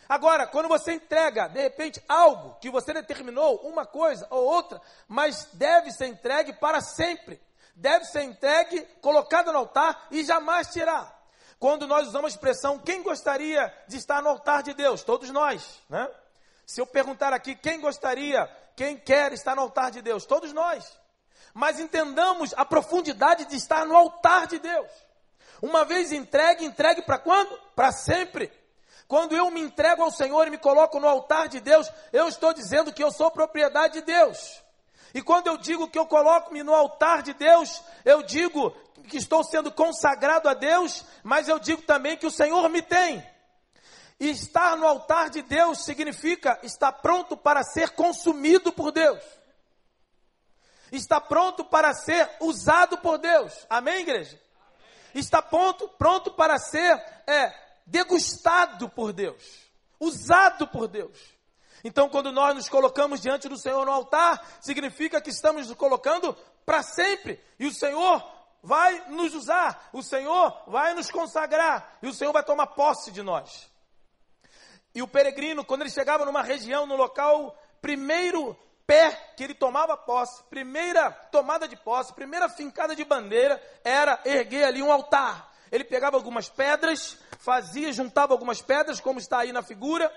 Agora, 0.07 0.47
quando 0.47 0.69
você 0.69 0.93
entrega, 0.93 1.49
de 1.49 1.61
repente, 1.61 2.01
algo 2.07 2.55
que 2.61 2.69
você 2.69 2.93
determinou, 2.93 3.57
uma 3.67 3.85
coisa 3.85 4.25
ou 4.29 4.45
outra, 4.45 4.81
mas 5.09 5.49
deve 5.51 5.91
ser 5.91 6.07
entregue 6.07 6.53
para 6.53 6.79
sempre, 6.79 7.41
deve 7.75 8.05
ser 8.05 8.23
entregue, 8.23 8.81
colocado 9.01 9.51
no 9.51 9.57
altar 9.57 10.07
e 10.09 10.23
jamais 10.23 10.67
tirar. 10.71 11.21
Quando 11.59 11.85
nós 11.85 12.07
usamos 12.07 12.31
a 12.31 12.35
expressão, 12.35 12.79
quem 12.79 13.03
gostaria 13.03 13.73
de 13.89 13.97
estar 13.97 14.21
no 14.21 14.29
altar 14.29 14.63
de 14.63 14.73
Deus? 14.73 15.03
Todos 15.03 15.29
nós, 15.31 15.81
né? 15.89 16.09
Se 16.65 16.79
eu 16.79 16.87
perguntar 16.87 17.33
aqui, 17.33 17.55
quem 17.55 17.81
gostaria, 17.81 18.47
quem 18.73 18.97
quer 18.97 19.33
estar 19.33 19.53
no 19.53 19.63
altar 19.63 19.91
de 19.91 20.01
Deus? 20.01 20.25
Todos 20.25 20.53
nós 20.53 21.02
mas 21.53 21.79
entendamos 21.79 22.53
a 22.57 22.65
profundidade 22.65 23.45
de 23.45 23.55
estar 23.55 23.85
no 23.85 23.95
altar 23.95 24.47
de 24.47 24.59
Deus. 24.59 24.89
Uma 25.61 25.85
vez 25.85 26.11
entregue, 26.11 26.65
entregue 26.65 27.01
para 27.03 27.19
quando? 27.19 27.57
Para 27.75 27.91
sempre. 27.91 28.51
Quando 29.07 29.35
eu 29.35 29.49
me 29.51 29.61
entrego 29.61 30.01
ao 30.01 30.11
Senhor 30.11 30.47
e 30.47 30.49
me 30.49 30.57
coloco 30.57 30.99
no 30.99 31.07
altar 31.07 31.47
de 31.47 31.59
Deus, 31.59 31.89
eu 32.11 32.27
estou 32.27 32.53
dizendo 32.53 32.91
que 32.91 33.03
eu 33.03 33.11
sou 33.11 33.29
propriedade 33.29 33.93
de 33.93 34.01
Deus. 34.01 34.61
E 35.13 35.21
quando 35.21 35.47
eu 35.47 35.57
digo 35.57 35.87
que 35.87 35.99
eu 35.99 36.05
coloco-me 36.05 36.63
no 36.63 36.73
altar 36.73 37.21
de 37.21 37.33
Deus, 37.33 37.83
eu 38.03 38.23
digo 38.23 38.75
que 39.07 39.17
estou 39.17 39.43
sendo 39.43 39.71
consagrado 39.71 40.49
a 40.49 40.53
Deus, 40.53 41.05
mas 41.23 41.47
eu 41.47 41.59
digo 41.59 41.83
também 41.83 42.17
que 42.17 42.25
o 42.25 42.31
Senhor 42.31 42.67
me 42.69 42.81
tem. 42.81 43.23
E 44.19 44.29
estar 44.29 44.75
no 44.75 44.87
altar 44.87 45.29
de 45.29 45.43
Deus 45.43 45.85
significa 45.85 46.57
estar 46.63 46.91
pronto 46.93 47.37
para 47.37 47.63
ser 47.63 47.91
consumido 47.91 48.71
por 48.71 48.91
Deus 48.91 49.21
está 50.97 51.19
pronto 51.19 51.65
para 51.65 51.93
ser 51.93 52.29
usado 52.39 52.97
por 52.99 53.17
Deus. 53.17 53.65
Amém, 53.69 54.01
igreja? 54.01 54.39
Está 55.13 55.41
pronto, 55.41 55.87
pronto 55.89 56.31
para 56.31 56.57
ser 56.57 56.95
é, 57.27 57.53
degustado 57.85 58.89
por 58.89 59.11
Deus, 59.11 59.43
usado 59.99 60.67
por 60.67 60.87
Deus. 60.87 61.17
Então, 61.83 62.07
quando 62.07 62.31
nós 62.31 62.55
nos 62.55 62.69
colocamos 62.69 63.21
diante 63.21 63.49
do 63.49 63.57
Senhor 63.57 63.85
no 63.85 63.91
altar, 63.91 64.41
significa 64.61 65.19
que 65.19 65.29
estamos 65.29 65.67
nos 65.67 65.77
colocando 65.77 66.33
para 66.65 66.81
sempre. 66.81 67.43
E 67.59 67.67
o 67.67 67.73
Senhor 67.73 68.23
vai 68.61 69.09
nos 69.09 69.35
usar, 69.35 69.89
o 69.91 70.01
Senhor 70.01 70.63
vai 70.67 70.93
nos 70.93 71.11
consagrar 71.11 71.97
e 72.01 72.07
o 72.07 72.13
Senhor 72.13 72.31
vai 72.31 72.43
tomar 72.43 72.67
posse 72.67 73.11
de 73.11 73.21
nós. 73.21 73.69
E 74.95 75.01
o 75.01 75.07
peregrino, 75.07 75.65
quando 75.65 75.81
ele 75.81 75.89
chegava 75.89 76.23
numa 76.23 76.41
região, 76.41 76.85
no 76.85 76.95
local, 76.95 77.57
primeiro 77.81 78.57
pé 78.85 79.11
que 79.35 79.43
ele 79.43 79.53
tomava 79.53 79.95
posse, 79.97 80.43
primeira 80.49 81.11
tomada 81.31 81.67
de 81.67 81.75
posse, 81.75 82.13
primeira 82.13 82.49
fincada 82.49 82.95
de 82.95 83.03
bandeira, 83.03 83.61
era 83.83 84.19
erguer 84.25 84.65
ali 84.65 84.81
um 84.81 84.91
altar. 84.91 85.51
Ele 85.71 85.83
pegava 85.83 86.15
algumas 86.17 86.49
pedras, 86.49 87.17
fazia, 87.39 87.91
juntava 87.91 88.33
algumas 88.33 88.61
pedras, 88.61 89.01
como 89.01 89.19
está 89.19 89.39
aí 89.39 89.51
na 89.51 89.63
figura, 89.63 90.11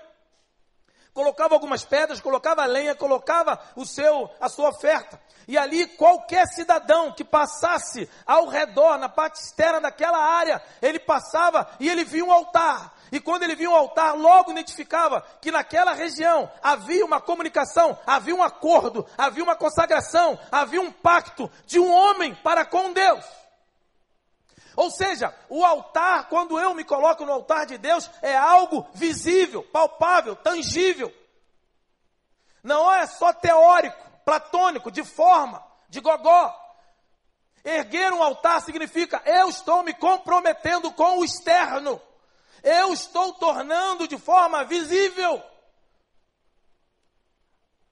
colocava 1.17 1.55
algumas 1.55 1.83
pedras, 1.83 2.21
colocava 2.21 2.63
lenha, 2.65 2.93
colocava 2.93 3.59
o 3.75 3.87
seu, 3.87 4.29
a 4.39 4.47
sua 4.47 4.69
oferta. 4.69 5.19
E 5.47 5.57
ali 5.57 5.87
qualquer 5.87 6.45
cidadão 6.45 7.11
que 7.11 7.23
passasse 7.23 8.07
ao 8.23 8.45
redor, 8.45 8.99
na 8.99 9.09
parte 9.09 9.41
externa 9.41 9.81
daquela 9.81 10.19
área, 10.19 10.61
ele 10.79 10.99
passava 10.99 11.67
e 11.79 11.89
ele 11.89 12.03
via 12.03 12.23
um 12.23 12.31
altar. 12.31 12.93
E 13.11 13.19
quando 13.19 13.41
ele 13.41 13.55
via 13.55 13.67
um 13.67 13.75
altar, 13.75 14.15
logo 14.15 14.51
identificava 14.51 15.25
que 15.41 15.49
naquela 15.49 15.93
região 15.93 16.51
havia 16.61 17.03
uma 17.03 17.19
comunicação, 17.19 17.97
havia 18.05 18.35
um 18.35 18.43
acordo, 18.43 19.03
havia 19.17 19.43
uma 19.43 19.55
consagração, 19.55 20.37
havia 20.51 20.79
um 20.79 20.91
pacto 20.91 21.49
de 21.65 21.79
um 21.79 21.91
homem 21.91 22.35
para 22.43 22.63
com 22.63 22.93
Deus. 22.93 23.25
Ou 24.77 24.91
seja, 24.91 25.33
o 25.49 25.65
altar, 25.65 26.29
quando 26.29 26.59
eu 26.59 26.71
me 26.75 26.83
coloco 26.83 27.25
no 27.25 27.33
altar 27.33 27.65
de 27.65 27.79
Deus, 27.79 28.07
é 28.21 28.37
algo 28.37 28.87
visível, 28.93 29.63
palpável, 29.63 30.35
tangível. 30.35 31.11
Não 32.61 32.93
é 32.93 33.07
só 33.07 33.33
teórico, 33.33 33.97
platônico, 34.23 34.91
de 34.91 35.03
forma, 35.03 35.65
de 35.89 35.99
gogó. 35.99 36.55
Erguer 37.65 38.13
um 38.13 38.21
altar 38.21 38.61
significa 38.61 39.19
eu 39.25 39.49
estou 39.49 39.81
me 39.81 39.95
comprometendo 39.95 40.91
com 40.91 41.17
o 41.17 41.25
externo. 41.25 41.99
Eu 42.61 42.93
estou 42.93 43.33
tornando 43.33 44.07
de 44.07 44.17
forma 44.19 44.63
visível 44.63 45.41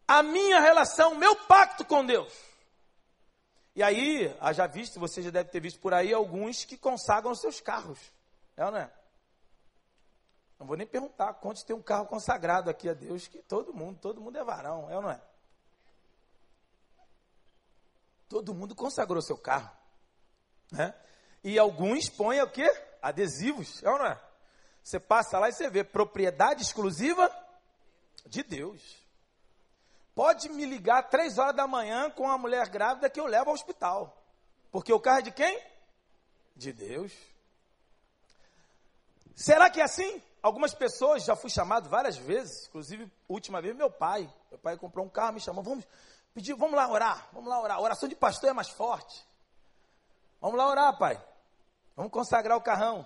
a 0.08 0.22
minha 0.22 0.60
relação, 0.60 1.16
meu 1.16 1.36
pacto 1.36 1.84
com 1.84 2.06
Deus. 2.06 2.32
E 3.76 3.84
aí, 3.84 4.34
já 4.54 4.68
visto, 4.68 5.00
você 5.00 5.22
já 5.22 5.30
deve 5.30 5.50
ter 5.50 5.60
visto 5.60 5.80
por 5.82 5.94
aí 5.94 6.14
alguns 6.14 6.64
que 6.64 6.78
consagram 6.78 7.36
seus 7.36 7.60
carros. 7.60 8.00
É 8.56 8.64
ou 8.64 8.72
não 8.72 8.80
é? 8.80 8.92
Não 10.58 10.66
vou 10.66 10.78
nem 10.78 10.88
perguntar 10.88 11.34
quantos 11.36 11.64
tem 11.64 11.76
um 11.76 11.82
carro 11.82 12.06
consagrado 12.06 12.70
aqui 12.70 12.88
a 12.88 12.94
Deus, 12.94 13.28
que 13.28 13.42
todo 13.42 13.74
mundo, 13.74 14.00
todo 14.00 14.22
mundo 14.22 14.38
é 14.38 14.44
varão, 14.44 14.90
é 14.90 14.96
ou 14.96 15.02
não 15.02 15.12
é? 15.12 15.22
Todo 18.30 18.54
mundo 18.54 18.74
consagrou 18.74 19.22
seu 19.22 19.38
carro. 19.38 19.70
Né? 20.72 20.94
E 21.44 21.60
alguns 21.60 22.10
põem 22.10 22.42
o 22.42 22.50
quê? 22.50 22.68
Adesivos, 23.02 23.84
é 23.84 23.90
ou 23.90 24.00
não 24.00 24.06
é? 24.06 24.22
Você 24.82 25.00
passa 25.00 25.38
lá 25.38 25.50
e 25.50 25.52
você 25.52 25.70
vê 25.70 25.84
propriedade 25.84 26.62
exclusiva 26.62 27.30
de 28.26 28.42
Deus. 28.42 29.05
Pode 30.16 30.48
me 30.48 30.66
ligar 30.66 31.10
três 31.10 31.38
horas 31.38 31.54
da 31.54 31.68
manhã 31.68 32.10
com 32.10 32.24
uma 32.24 32.38
mulher 32.38 32.70
grávida 32.70 33.10
que 33.10 33.20
eu 33.20 33.26
levo 33.26 33.50
ao 33.50 33.54
hospital. 33.54 34.18
Porque 34.72 34.94
o 34.94 35.00
carro 35.00 35.20
é 35.20 35.24
de 35.24 35.32
quem? 35.32 35.62
De 36.56 36.72
Deus. 36.72 37.12
Será 39.36 39.70
que 39.70 39.82
é 39.82 39.84
assim? 39.84 40.24
Algumas 40.42 40.74
pessoas, 40.74 41.26
já 41.26 41.36
fui 41.36 41.50
chamado 41.50 41.90
várias 41.90 42.16
vezes, 42.16 42.68
inclusive, 42.68 43.12
última 43.28 43.62
vez, 43.62 43.76
meu 43.76 43.92
pai. 43.92 44.32
Meu 44.50 44.58
pai 44.58 44.78
comprou 44.78 45.06
um 45.06 45.10
carro, 45.10 45.34
me 45.34 45.42
chamou, 45.42 45.62
vamos 45.62 45.86
pedir, 46.34 46.54
vamos 46.54 46.76
lá 46.76 46.90
orar, 46.90 47.28
vamos 47.34 47.50
lá 47.50 47.60
orar. 47.60 47.78
A 47.78 47.82
oração 47.82 48.08
de 48.08 48.16
pastor 48.16 48.52
é 48.52 48.54
mais 48.54 48.70
forte. 48.70 49.22
Vamos 50.40 50.58
lá 50.58 50.70
orar, 50.70 50.98
pai. 50.98 51.22
Vamos 51.94 52.12
consagrar 52.12 52.58
o 52.58 52.62
carrão. 52.62 53.06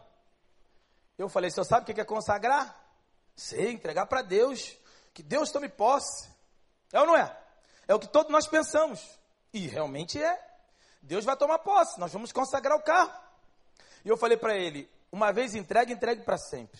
Eu 1.18 1.28
falei, 1.28 1.50
senhor 1.50 1.66
sabe 1.66 1.90
o 1.90 1.96
que 1.96 2.00
é 2.00 2.06
consagrar? 2.06 2.80
Sei, 3.36 3.72
entregar 3.72 4.06
para 4.06 4.22
Deus. 4.22 4.78
Que 5.14 5.24
Deus 5.24 5.52
tome 5.52 5.70
posse. 5.70 6.29
É 6.92 7.00
ou 7.00 7.06
não 7.06 7.16
é? 7.16 7.36
É 7.88 7.94
o 7.94 8.00
que 8.00 8.08
todos 8.08 8.32
nós 8.32 8.48
pensamos. 8.48 9.20
E 9.54 9.68
realmente 9.68 10.22
é. 10.22 10.48
Deus 11.02 11.26
vai 11.26 11.36
tomar 11.36 11.60
posse, 11.60 12.00
nós 12.00 12.12
vamos 12.12 12.32
consagrar 12.32 12.78
o 12.78 12.84
carro. 12.84 13.12
E 14.04 14.10
eu 14.10 14.18
falei 14.18 14.38
para 14.38 14.56
ele: 14.56 14.90
uma 15.12 15.32
vez 15.32 15.56
entregue, 15.56 15.94
entregue 15.94 16.24
para 16.24 16.38
sempre. 16.38 16.80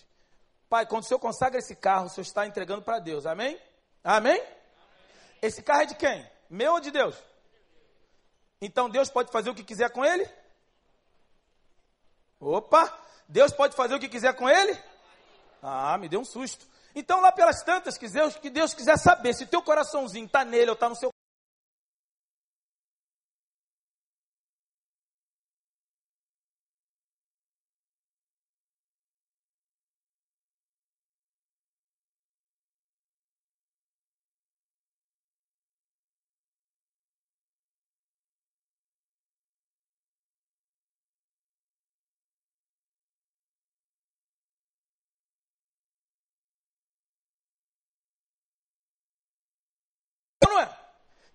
Pai, 0.68 0.86
quando 0.86 1.02
o 1.02 1.06
senhor 1.06 1.18
consagra 1.18 1.58
esse 1.58 1.74
carro, 1.74 2.06
o 2.06 2.08
senhor 2.10 2.22
está 2.22 2.46
entregando 2.46 2.82
para 2.82 2.98
Deus. 2.98 3.26
Amém? 3.26 3.60
Amém? 4.04 4.34
Amém? 4.34 4.60
Esse 5.42 5.62
carro 5.62 5.82
é 5.82 5.86
de 5.86 5.94
quem? 5.94 6.30
Meu 6.48 6.74
ou 6.74 6.80
de 6.80 6.90
Deus? 6.90 7.16
Então 8.60 8.90
Deus 8.90 9.10
pode 9.10 9.32
fazer 9.32 9.50
o 9.50 9.54
que 9.54 9.64
quiser 9.64 9.90
com 9.90 10.04
ele? 10.04 10.28
Opa! 12.38 12.96
Deus 13.28 13.52
pode 13.52 13.74
fazer 13.74 13.94
o 13.94 14.00
que 14.00 14.08
quiser 14.08 14.34
com 14.34 14.48
ele? 14.48 14.78
Ah, 15.62 15.96
me 15.98 16.08
deu 16.08 16.20
um 16.20 16.24
susto. 16.24 16.66
Então, 16.94 17.20
lá 17.20 17.30
pelas 17.30 17.62
tantas, 17.62 17.96
que 17.96 18.08
Deus, 18.08 18.36
que 18.36 18.50
Deus 18.50 18.74
quiser 18.74 18.98
saber 18.98 19.34
se 19.34 19.46
teu 19.46 19.62
coraçãozinho 19.62 20.26
está 20.26 20.44
nele 20.44 20.70
ou 20.70 20.74
está 20.74 20.88
no 20.88 20.96
seu 20.96 21.10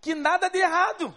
que 0.06 0.14
nada 0.14 0.52
de 0.52 0.60
errado, 0.60 1.12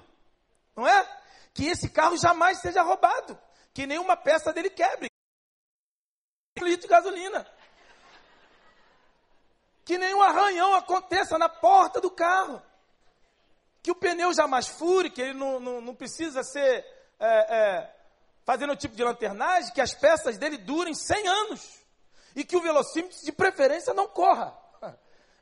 não 0.74 0.88
é? 0.88 1.20
Que 1.52 1.66
esse 1.66 1.90
carro 1.90 2.16
jamais 2.16 2.58
seja 2.58 2.80
roubado, 2.80 3.38
que 3.74 3.86
nenhuma 3.86 4.16
peça 4.16 4.50
dele 4.50 4.70
quebre, 4.70 5.10
um 6.58 6.64
litro 6.64 6.88
de 6.88 6.88
gasolina, 6.88 7.46
que 9.84 9.98
nenhum 9.98 10.22
arranhão 10.22 10.74
aconteça 10.74 11.36
na 11.36 11.50
porta 11.50 12.00
do 12.00 12.10
carro, 12.10 12.62
que 13.82 13.90
o 13.90 13.94
pneu 13.94 14.32
jamais 14.32 14.66
fure, 14.66 15.10
que 15.10 15.20
ele 15.20 15.34
não, 15.34 15.60
não, 15.60 15.80
não 15.82 15.94
precisa 15.94 16.42
ser 16.42 16.82
é, 17.20 17.26
é, 17.28 17.96
fazendo 18.46 18.72
o 18.72 18.76
tipo 18.76 18.96
de 18.96 19.04
lanternagem, 19.04 19.74
que 19.74 19.82
as 19.82 19.92
peças 19.92 20.38
dele 20.38 20.56
durem 20.56 20.94
100 20.94 21.28
anos 21.28 21.78
e 22.34 22.42
que 22.42 22.56
o 22.56 22.62
velocímetro 22.62 23.22
de 23.22 23.32
preferência 23.32 23.92
não 23.92 24.08
corra. 24.08 24.58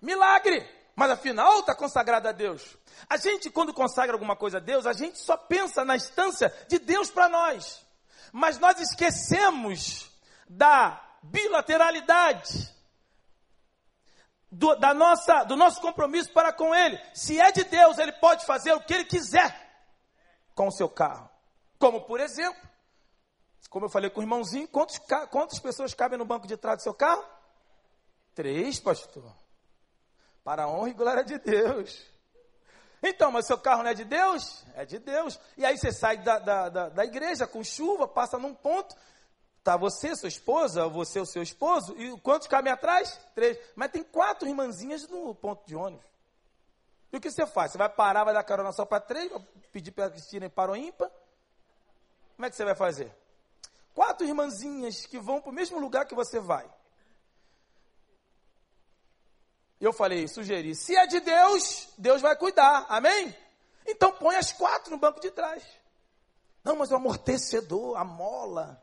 Milagre! 0.02 0.68
Mas 0.96 1.10
afinal 1.10 1.60
está 1.60 1.74
consagrado 1.74 2.26
a 2.26 2.32
Deus. 2.32 2.74
A 3.06 3.18
gente, 3.18 3.50
quando 3.50 3.74
consagra 3.74 4.14
alguma 4.14 4.34
coisa 4.34 4.56
a 4.56 4.60
Deus, 4.60 4.86
a 4.86 4.94
gente 4.94 5.18
só 5.18 5.36
pensa 5.36 5.84
na 5.84 5.94
instância 5.94 6.48
de 6.68 6.78
Deus 6.78 7.10
para 7.10 7.28
nós. 7.28 7.86
Mas 8.32 8.58
nós 8.58 8.80
esquecemos 8.80 10.10
da 10.48 10.98
bilateralidade, 11.22 12.74
do, 14.50 14.74
da 14.76 14.94
nossa, 14.94 15.44
do 15.44 15.54
nosso 15.54 15.82
compromisso 15.82 16.32
para 16.32 16.50
com 16.50 16.74
Ele. 16.74 16.98
Se 17.12 17.38
é 17.38 17.52
de 17.52 17.64
Deus, 17.64 17.98
Ele 17.98 18.12
pode 18.12 18.46
fazer 18.46 18.72
o 18.72 18.80
que 18.80 18.94
Ele 18.94 19.04
quiser 19.04 19.54
com 20.54 20.68
o 20.68 20.72
seu 20.72 20.88
carro. 20.88 21.28
Como, 21.78 22.00
por 22.06 22.20
exemplo, 22.20 22.60
como 23.68 23.84
eu 23.84 23.90
falei 23.90 24.08
com 24.08 24.20
o 24.20 24.22
irmãozinho, 24.22 24.66
quantos, 24.68 24.98
quantas 25.30 25.58
pessoas 25.58 25.92
cabem 25.92 26.18
no 26.18 26.24
banco 26.24 26.46
de 26.46 26.56
trás 26.56 26.78
do 26.78 26.84
seu 26.84 26.94
carro? 26.94 27.22
Três, 28.34 28.80
pastor. 28.80 29.45
Para 30.46 30.62
a 30.62 30.68
honra 30.68 30.90
e 30.90 30.92
glória 30.92 31.24
de 31.24 31.38
Deus. 31.38 32.06
Então, 33.02 33.32
mas 33.32 33.48
seu 33.48 33.58
carro 33.58 33.82
não 33.82 33.90
é 33.90 33.94
de 33.94 34.04
Deus? 34.04 34.64
É 34.76 34.84
de 34.84 35.00
Deus. 35.00 35.40
E 35.56 35.66
aí 35.66 35.76
você 35.76 35.90
sai 35.90 36.18
da, 36.18 36.38
da, 36.38 36.68
da, 36.68 36.88
da 36.88 37.04
igreja 37.04 37.48
com 37.48 37.64
chuva, 37.64 38.06
passa 38.06 38.38
num 38.38 38.54
ponto, 38.54 38.94
tá 39.64 39.76
você, 39.76 40.14
sua 40.14 40.28
esposa, 40.28 40.86
você, 40.86 41.18
o 41.18 41.26
seu 41.26 41.42
esposo, 41.42 41.96
e 41.98 42.16
quantos 42.20 42.46
cabem 42.46 42.72
atrás? 42.72 43.18
Três. 43.34 43.58
Mas 43.74 43.90
tem 43.90 44.04
quatro 44.04 44.46
irmãzinhas 44.48 45.08
no 45.08 45.34
ponto 45.34 45.66
de 45.66 45.74
ônibus. 45.74 46.06
E 47.12 47.16
o 47.16 47.20
que 47.20 47.28
você 47.28 47.44
faz? 47.44 47.72
Você 47.72 47.78
vai 47.78 47.88
parar, 47.88 48.22
vai 48.22 48.32
dar 48.32 48.44
carona 48.44 48.70
só 48.70 48.84
para 48.84 49.00
três, 49.00 49.28
vai 49.28 49.44
pedir 49.72 49.90
para 49.90 50.10
Cristina 50.10 50.46
ir 50.46 50.50
para 50.50 50.70
o 50.70 50.76
ímpar? 50.76 51.10
Como 52.36 52.46
é 52.46 52.50
que 52.50 52.54
você 52.54 52.64
vai 52.64 52.76
fazer? 52.76 53.12
Quatro 53.92 54.24
irmãzinhas 54.24 55.06
que 55.06 55.18
vão 55.18 55.40
para 55.40 55.50
o 55.50 55.52
mesmo 55.52 55.80
lugar 55.80 56.06
que 56.06 56.14
você 56.14 56.38
vai. 56.38 56.70
Eu 59.80 59.92
falei, 59.92 60.26
sugeri, 60.26 60.74
se 60.74 60.96
é 60.96 61.06
de 61.06 61.20
Deus, 61.20 61.88
Deus 61.98 62.22
vai 62.22 62.34
cuidar, 62.36 62.86
amém? 62.88 63.36
Então 63.86 64.10
põe 64.12 64.36
as 64.36 64.52
quatro 64.52 64.90
no 64.90 64.98
banco 64.98 65.20
de 65.20 65.30
trás. 65.30 65.62
Não, 66.64 66.76
mas 66.76 66.90
o 66.90 66.96
amortecedor, 66.96 67.96
a 67.96 68.04
mola. 68.04 68.82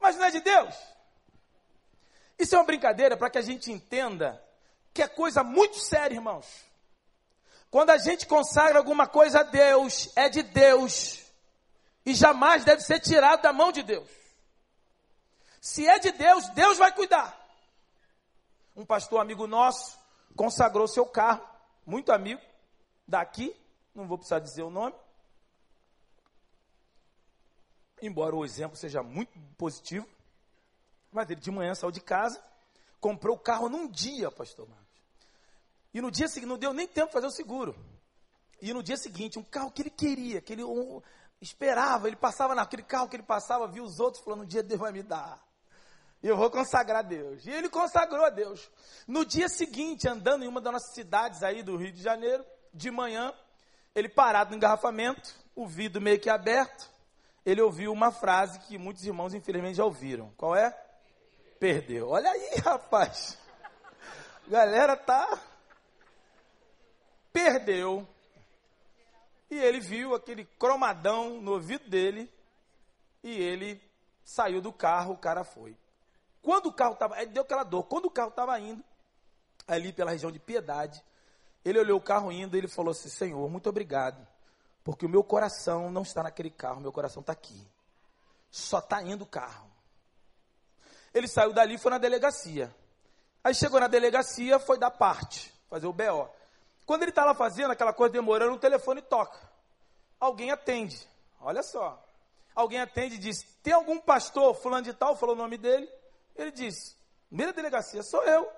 Mas 0.00 0.16
não 0.16 0.24
é 0.24 0.30
de 0.30 0.40
Deus. 0.40 0.74
Isso 2.38 2.54
é 2.54 2.58
uma 2.58 2.64
brincadeira 2.64 3.16
para 3.16 3.30
que 3.30 3.38
a 3.38 3.42
gente 3.42 3.70
entenda 3.70 4.42
que 4.94 5.02
é 5.02 5.08
coisa 5.08 5.44
muito 5.44 5.78
séria, 5.78 6.14
irmãos. 6.14 6.46
Quando 7.70 7.90
a 7.90 7.98
gente 7.98 8.26
consagra 8.26 8.78
alguma 8.78 9.06
coisa 9.06 9.40
a 9.40 9.42
Deus, 9.42 10.10
é 10.16 10.28
de 10.28 10.42
Deus. 10.42 11.24
e 12.04 12.14
jamais 12.14 12.64
deve 12.64 12.80
ser 12.80 13.00
tirado 13.00 13.42
da 13.42 13.52
mão 13.52 13.70
de 13.70 13.82
Deus. 13.82 14.08
Se 15.60 15.86
é 15.86 15.98
de 15.98 16.10
Deus, 16.12 16.48
Deus 16.50 16.78
vai 16.78 16.90
cuidar. 16.90 17.37
Um 18.78 18.86
pastor 18.86 19.20
amigo 19.20 19.44
nosso 19.48 19.98
consagrou 20.36 20.86
seu 20.86 21.04
carro, 21.04 21.44
muito 21.84 22.12
amigo, 22.12 22.40
daqui, 23.08 23.52
não 23.92 24.06
vou 24.06 24.16
precisar 24.16 24.38
dizer 24.38 24.62
o 24.62 24.70
nome. 24.70 24.94
Embora 28.00 28.36
o 28.36 28.44
exemplo 28.44 28.76
seja 28.76 29.02
muito 29.02 29.36
positivo, 29.56 30.06
mas 31.10 31.28
ele 31.28 31.40
de 31.40 31.50
manhã 31.50 31.74
saiu 31.74 31.90
de 31.90 32.00
casa, 32.00 32.40
comprou 33.00 33.34
o 33.34 33.40
carro 33.40 33.68
num 33.68 33.88
dia, 33.88 34.30
pastor 34.30 34.68
Marcos. 34.68 34.86
E 35.92 36.00
no 36.00 36.08
dia 36.08 36.28
seguinte, 36.28 36.48
não 36.48 36.56
deu 36.56 36.72
nem 36.72 36.86
tempo 36.86 37.10
fazer 37.12 37.26
o 37.26 37.32
seguro. 37.32 37.74
E 38.62 38.72
no 38.72 38.80
dia 38.80 38.96
seguinte, 38.96 39.40
um 39.40 39.42
carro 39.44 39.72
que 39.72 39.82
ele 39.82 39.90
queria, 39.90 40.40
que 40.40 40.52
ele 40.52 40.62
esperava, 41.40 42.06
ele 42.06 42.14
passava 42.14 42.54
naquele 42.54 42.84
carro 42.84 43.08
que 43.08 43.16
ele 43.16 43.24
passava, 43.24 43.66
viu 43.66 43.82
os 43.82 43.98
outros 43.98 44.22
falando, 44.22 44.42
um 44.42 44.46
dia 44.46 44.62
Deus 44.62 44.78
vai 44.78 44.92
me 44.92 45.02
dar. 45.02 45.47
Eu 46.22 46.36
vou 46.36 46.50
consagrar 46.50 46.98
a 46.98 47.02
Deus. 47.02 47.46
E 47.46 47.50
ele 47.50 47.68
consagrou 47.68 48.24
a 48.24 48.30
Deus. 48.30 48.70
No 49.06 49.24
dia 49.24 49.48
seguinte, 49.48 50.08
andando 50.08 50.44
em 50.44 50.48
uma 50.48 50.60
das 50.60 50.72
nossas 50.72 50.94
cidades 50.94 51.42
aí 51.42 51.62
do 51.62 51.76
Rio 51.76 51.92
de 51.92 52.02
Janeiro, 52.02 52.44
de 52.74 52.90
manhã, 52.90 53.32
ele 53.94 54.08
parado 54.08 54.50
no 54.50 54.56
engarrafamento, 54.56 55.34
o 55.54 55.66
vidro 55.66 56.00
meio 56.00 56.20
que 56.20 56.28
aberto, 56.28 56.90
ele 57.46 57.62
ouviu 57.62 57.92
uma 57.92 58.12
frase 58.12 58.58
que 58.60 58.76
muitos 58.76 59.04
irmãos, 59.04 59.32
infelizmente, 59.32 59.76
já 59.76 59.84
ouviram. 59.84 60.32
Qual 60.36 60.54
é? 60.54 60.70
Perdeu. 61.58 62.10
Olha 62.10 62.30
aí, 62.30 62.56
rapaz. 62.64 63.38
Galera 64.46 64.96
tá. 64.96 65.40
Perdeu. 67.32 68.06
E 69.50 69.58
ele 69.58 69.80
viu 69.80 70.14
aquele 70.14 70.44
cromadão 70.44 71.40
no 71.40 71.52
ouvido 71.52 71.88
dele. 71.88 72.30
E 73.22 73.30
ele 73.30 73.80
saiu 74.24 74.60
do 74.60 74.72
carro, 74.72 75.14
o 75.14 75.18
cara 75.18 75.42
foi. 75.42 75.76
Quando 76.42 76.66
o 76.66 76.72
carro 76.72 76.94
estava, 76.94 77.24
deu 77.26 77.42
aquela 77.42 77.64
dor. 77.64 77.84
Quando 77.84 78.06
o 78.06 78.10
carro 78.10 78.30
estava 78.30 78.58
indo, 78.58 78.82
ali 79.66 79.92
pela 79.92 80.12
região 80.12 80.32
de 80.32 80.38
Piedade, 80.38 81.04
ele 81.64 81.78
olhou 81.78 81.98
o 81.98 82.02
carro 82.02 82.32
indo 82.32 82.56
e 82.56 82.58
ele 82.58 82.68
falou 82.68 82.92
assim: 82.92 83.08
Senhor, 83.08 83.48
muito 83.50 83.68
obrigado, 83.68 84.26
porque 84.82 85.04
o 85.04 85.08
meu 85.08 85.22
coração 85.22 85.90
não 85.90 86.02
está 86.02 86.22
naquele 86.22 86.50
carro, 86.50 86.80
meu 86.80 86.92
coração 86.92 87.20
está 87.20 87.32
aqui. 87.32 87.66
Só 88.50 88.78
está 88.78 89.02
indo 89.02 89.24
o 89.24 89.26
carro. 89.26 89.68
Ele 91.12 91.28
saiu 91.28 91.52
dali 91.52 91.74
e 91.74 91.78
foi 91.78 91.90
na 91.90 91.98
delegacia. 91.98 92.74
Aí 93.44 93.54
chegou 93.54 93.78
na 93.78 93.88
delegacia, 93.88 94.58
foi 94.58 94.78
dar 94.78 94.90
parte, 94.90 95.52
fazer 95.68 95.86
o 95.86 95.92
BO. 95.92 96.28
Quando 96.86 97.02
ele 97.02 97.10
está 97.10 97.24
lá 97.24 97.34
fazendo 97.34 97.70
aquela 97.70 97.92
coisa 97.92 98.12
demorando, 98.12 98.54
o 98.54 98.58
telefone 98.58 99.02
toca. 99.02 99.38
Alguém 100.18 100.50
atende. 100.50 101.06
Olha 101.40 101.62
só. 101.62 102.02
Alguém 102.54 102.80
atende 102.80 103.16
e 103.16 103.18
diz: 103.18 103.42
Tem 103.62 103.72
algum 103.72 104.00
pastor, 104.00 104.54
fulano 104.54 104.82
de 104.82 104.94
tal, 104.94 105.14
falou 105.14 105.34
o 105.34 105.38
nome 105.38 105.58
dele. 105.58 105.88
Ele 106.38 106.52
disse: 106.52 106.96
Primeira 107.28 107.52
delegacia, 107.52 108.02
sou 108.02 108.22
eu. 108.24 108.50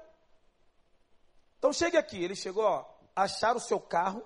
Então 1.58 1.72
chegue 1.72 1.96
aqui. 1.96 2.22
Ele 2.22 2.36
chegou, 2.36 2.64
ó, 2.64 2.84
acharam 3.14 3.56
o 3.56 3.60
seu 3.60 3.80
carro, 3.80 4.22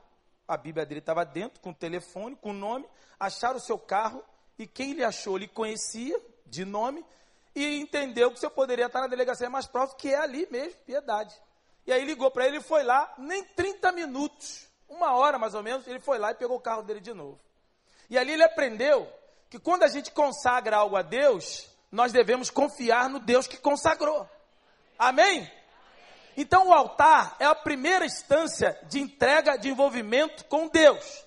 a 0.46 0.56
Bíblia 0.56 0.84
dele 0.84 1.00
estava 1.00 1.24
dentro, 1.24 1.60
com 1.60 1.70
o 1.70 1.74
telefone, 1.74 2.36
com 2.36 2.50
o 2.50 2.54
nome, 2.54 2.86
acharam 3.18 3.56
o 3.56 3.60
seu 3.60 3.78
carro, 3.78 4.22
e 4.58 4.66
quem 4.66 4.90
ele 4.90 5.04
achou, 5.04 5.36
ele 5.36 5.48
conhecia 5.48 6.20
de 6.46 6.64
nome, 6.64 7.04
e 7.54 7.80
entendeu 7.80 8.30
que 8.30 8.38
você 8.38 8.50
poderia 8.50 8.86
estar 8.86 9.00
na 9.00 9.06
delegacia 9.06 9.48
mais 9.48 9.66
próxima, 9.66 9.98
que 9.98 10.08
é 10.10 10.18
ali 10.18 10.46
mesmo, 10.50 10.78
piedade. 10.84 11.34
E 11.86 11.92
aí 11.92 12.04
ligou 12.04 12.30
para 12.30 12.46
ele, 12.46 12.56
ele 12.56 12.64
foi 12.64 12.82
lá, 12.82 13.12
nem 13.18 13.44
30 13.44 13.92
minutos, 13.92 14.66
uma 14.88 15.14
hora 15.14 15.38
mais 15.38 15.54
ou 15.54 15.62
menos, 15.62 15.86
ele 15.86 16.00
foi 16.00 16.18
lá 16.18 16.30
e 16.30 16.34
pegou 16.34 16.56
o 16.56 16.60
carro 16.60 16.82
dele 16.82 17.00
de 17.00 17.12
novo. 17.14 17.40
E 18.10 18.18
ali 18.18 18.32
ele 18.32 18.44
aprendeu 18.44 19.10
que 19.48 19.58
quando 19.58 19.82
a 19.82 19.88
gente 19.88 20.10
consagra 20.10 20.76
algo 20.76 20.96
a 20.96 21.02
Deus, 21.02 21.68
nós 21.94 22.12
devemos 22.12 22.50
confiar 22.50 23.08
no 23.08 23.20
Deus 23.20 23.46
que 23.46 23.56
consagrou. 23.56 24.28
Amém? 24.98 25.48
Então, 26.36 26.68
o 26.68 26.72
altar 26.72 27.36
é 27.38 27.44
a 27.44 27.54
primeira 27.54 28.04
instância 28.04 28.76
de 28.88 28.98
entrega, 28.98 29.56
de 29.56 29.68
envolvimento 29.68 30.44
com 30.46 30.66
Deus. 30.66 31.24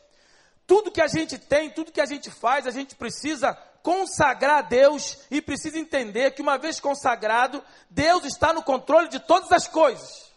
Tudo 0.66 0.92
que 0.92 1.02
a 1.02 1.08
gente 1.08 1.38
tem, 1.38 1.70
tudo 1.70 1.94
que 1.94 2.02
a 2.02 2.06
gente 2.06 2.30
faz, 2.30 2.68
a 2.68 2.72
gente 2.72 2.96
precisa 2.96 3.54
consagrar 3.82 4.58
a 4.58 4.62
Deus 4.62 5.18
e 5.32 5.42
precisa 5.42 5.80
entender 5.80 6.32
que, 6.32 6.42
uma 6.42 6.58
vez 6.58 6.82
consagrado, 6.82 7.64
Deus 7.90 8.26
está 8.26 8.52
no 8.52 8.62
controle 8.62 9.08
de 9.08 9.22
todas 9.22 9.50
as 9.54 9.70
coisas. 9.70 10.30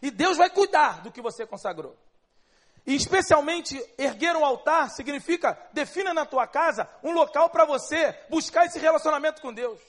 E 0.00 0.10
Deus 0.10 0.38
vai 0.38 0.48
cuidar 0.48 1.02
do 1.02 1.12
que 1.12 1.20
você 1.20 1.46
consagrou. 1.46 1.94
E 2.86 2.94
especialmente 2.94 3.76
erguer 3.98 4.36
um 4.36 4.44
altar 4.44 4.90
significa 4.90 5.58
defina 5.72 6.14
na 6.14 6.24
tua 6.24 6.46
casa 6.46 6.88
um 7.02 7.12
local 7.12 7.50
para 7.50 7.64
você 7.64 8.12
buscar 8.30 8.66
esse 8.66 8.78
relacionamento 8.78 9.42
com 9.42 9.52
Deus. 9.52 9.80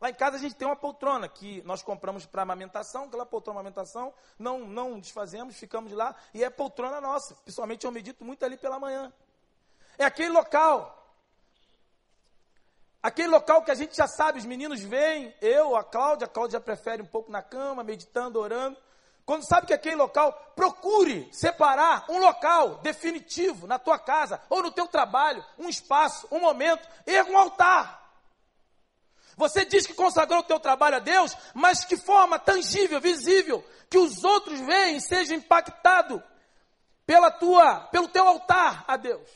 Lá 0.00 0.10
em 0.10 0.14
casa 0.14 0.36
a 0.36 0.38
gente 0.38 0.54
tem 0.54 0.68
uma 0.68 0.76
poltrona 0.76 1.26
que 1.26 1.62
nós 1.62 1.82
compramos 1.82 2.26
para 2.26 2.42
amamentação, 2.42 3.04
aquela 3.04 3.26
poltrona 3.26 3.60
amamentação, 3.60 4.12
não, 4.38 4.60
não 4.60 5.00
desfazemos, 5.00 5.56
ficamos 5.56 5.90
lá, 5.92 6.14
e 6.32 6.44
é 6.44 6.50
poltrona 6.50 7.00
nossa. 7.00 7.34
Pessoalmente 7.44 7.84
eu 7.84 7.90
medito 7.90 8.24
muito 8.24 8.44
ali 8.44 8.56
pela 8.56 8.78
manhã. 8.78 9.12
É 9.96 10.04
aquele 10.04 10.28
local. 10.28 10.94
Aquele 13.02 13.28
local 13.28 13.62
que 13.62 13.70
a 13.70 13.74
gente 13.74 13.96
já 13.96 14.06
sabe, 14.06 14.38
os 14.38 14.44
meninos 14.44 14.80
vêm, 14.80 15.34
eu, 15.40 15.74
a 15.74 15.82
Cláudia, 15.82 16.26
a 16.26 16.28
Cláudia 16.28 16.58
já 16.58 16.60
prefere 16.60 17.02
um 17.02 17.06
pouco 17.06 17.32
na 17.32 17.42
cama, 17.42 17.82
meditando, 17.82 18.38
orando. 18.38 18.76
Quando 19.28 19.46
sabe 19.46 19.66
que 19.66 19.74
aquele 19.74 19.94
local, 19.94 20.32
procure 20.56 21.28
separar 21.30 22.06
um 22.08 22.16
local 22.16 22.76
definitivo 22.76 23.66
na 23.66 23.78
tua 23.78 23.98
casa 23.98 24.40
ou 24.48 24.62
no 24.62 24.70
teu 24.70 24.86
trabalho, 24.86 25.44
um 25.58 25.68
espaço, 25.68 26.26
um 26.30 26.40
momento, 26.40 26.88
erga 27.06 27.30
um 27.30 27.36
altar. 27.36 28.10
Você 29.36 29.66
diz 29.66 29.86
que 29.86 29.92
consagrou 29.92 30.40
o 30.40 30.44
teu 30.44 30.58
trabalho 30.58 30.96
a 30.96 31.00
Deus, 31.00 31.36
mas 31.52 31.84
que 31.84 31.94
forma 31.94 32.38
tangível, 32.38 33.02
visível, 33.02 33.62
que 33.90 33.98
os 33.98 34.24
outros 34.24 34.60
veem 34.60 34.98
seja 34.98 35.34
impactado 35.34 36.22
pela 37.04 37.30
tua, 37.30 37.80
pelo 37.92 38.08
teu 38.08 38.26
altar 38.26 38.82
a 38.88 38.96
Deus. 38.96 39.28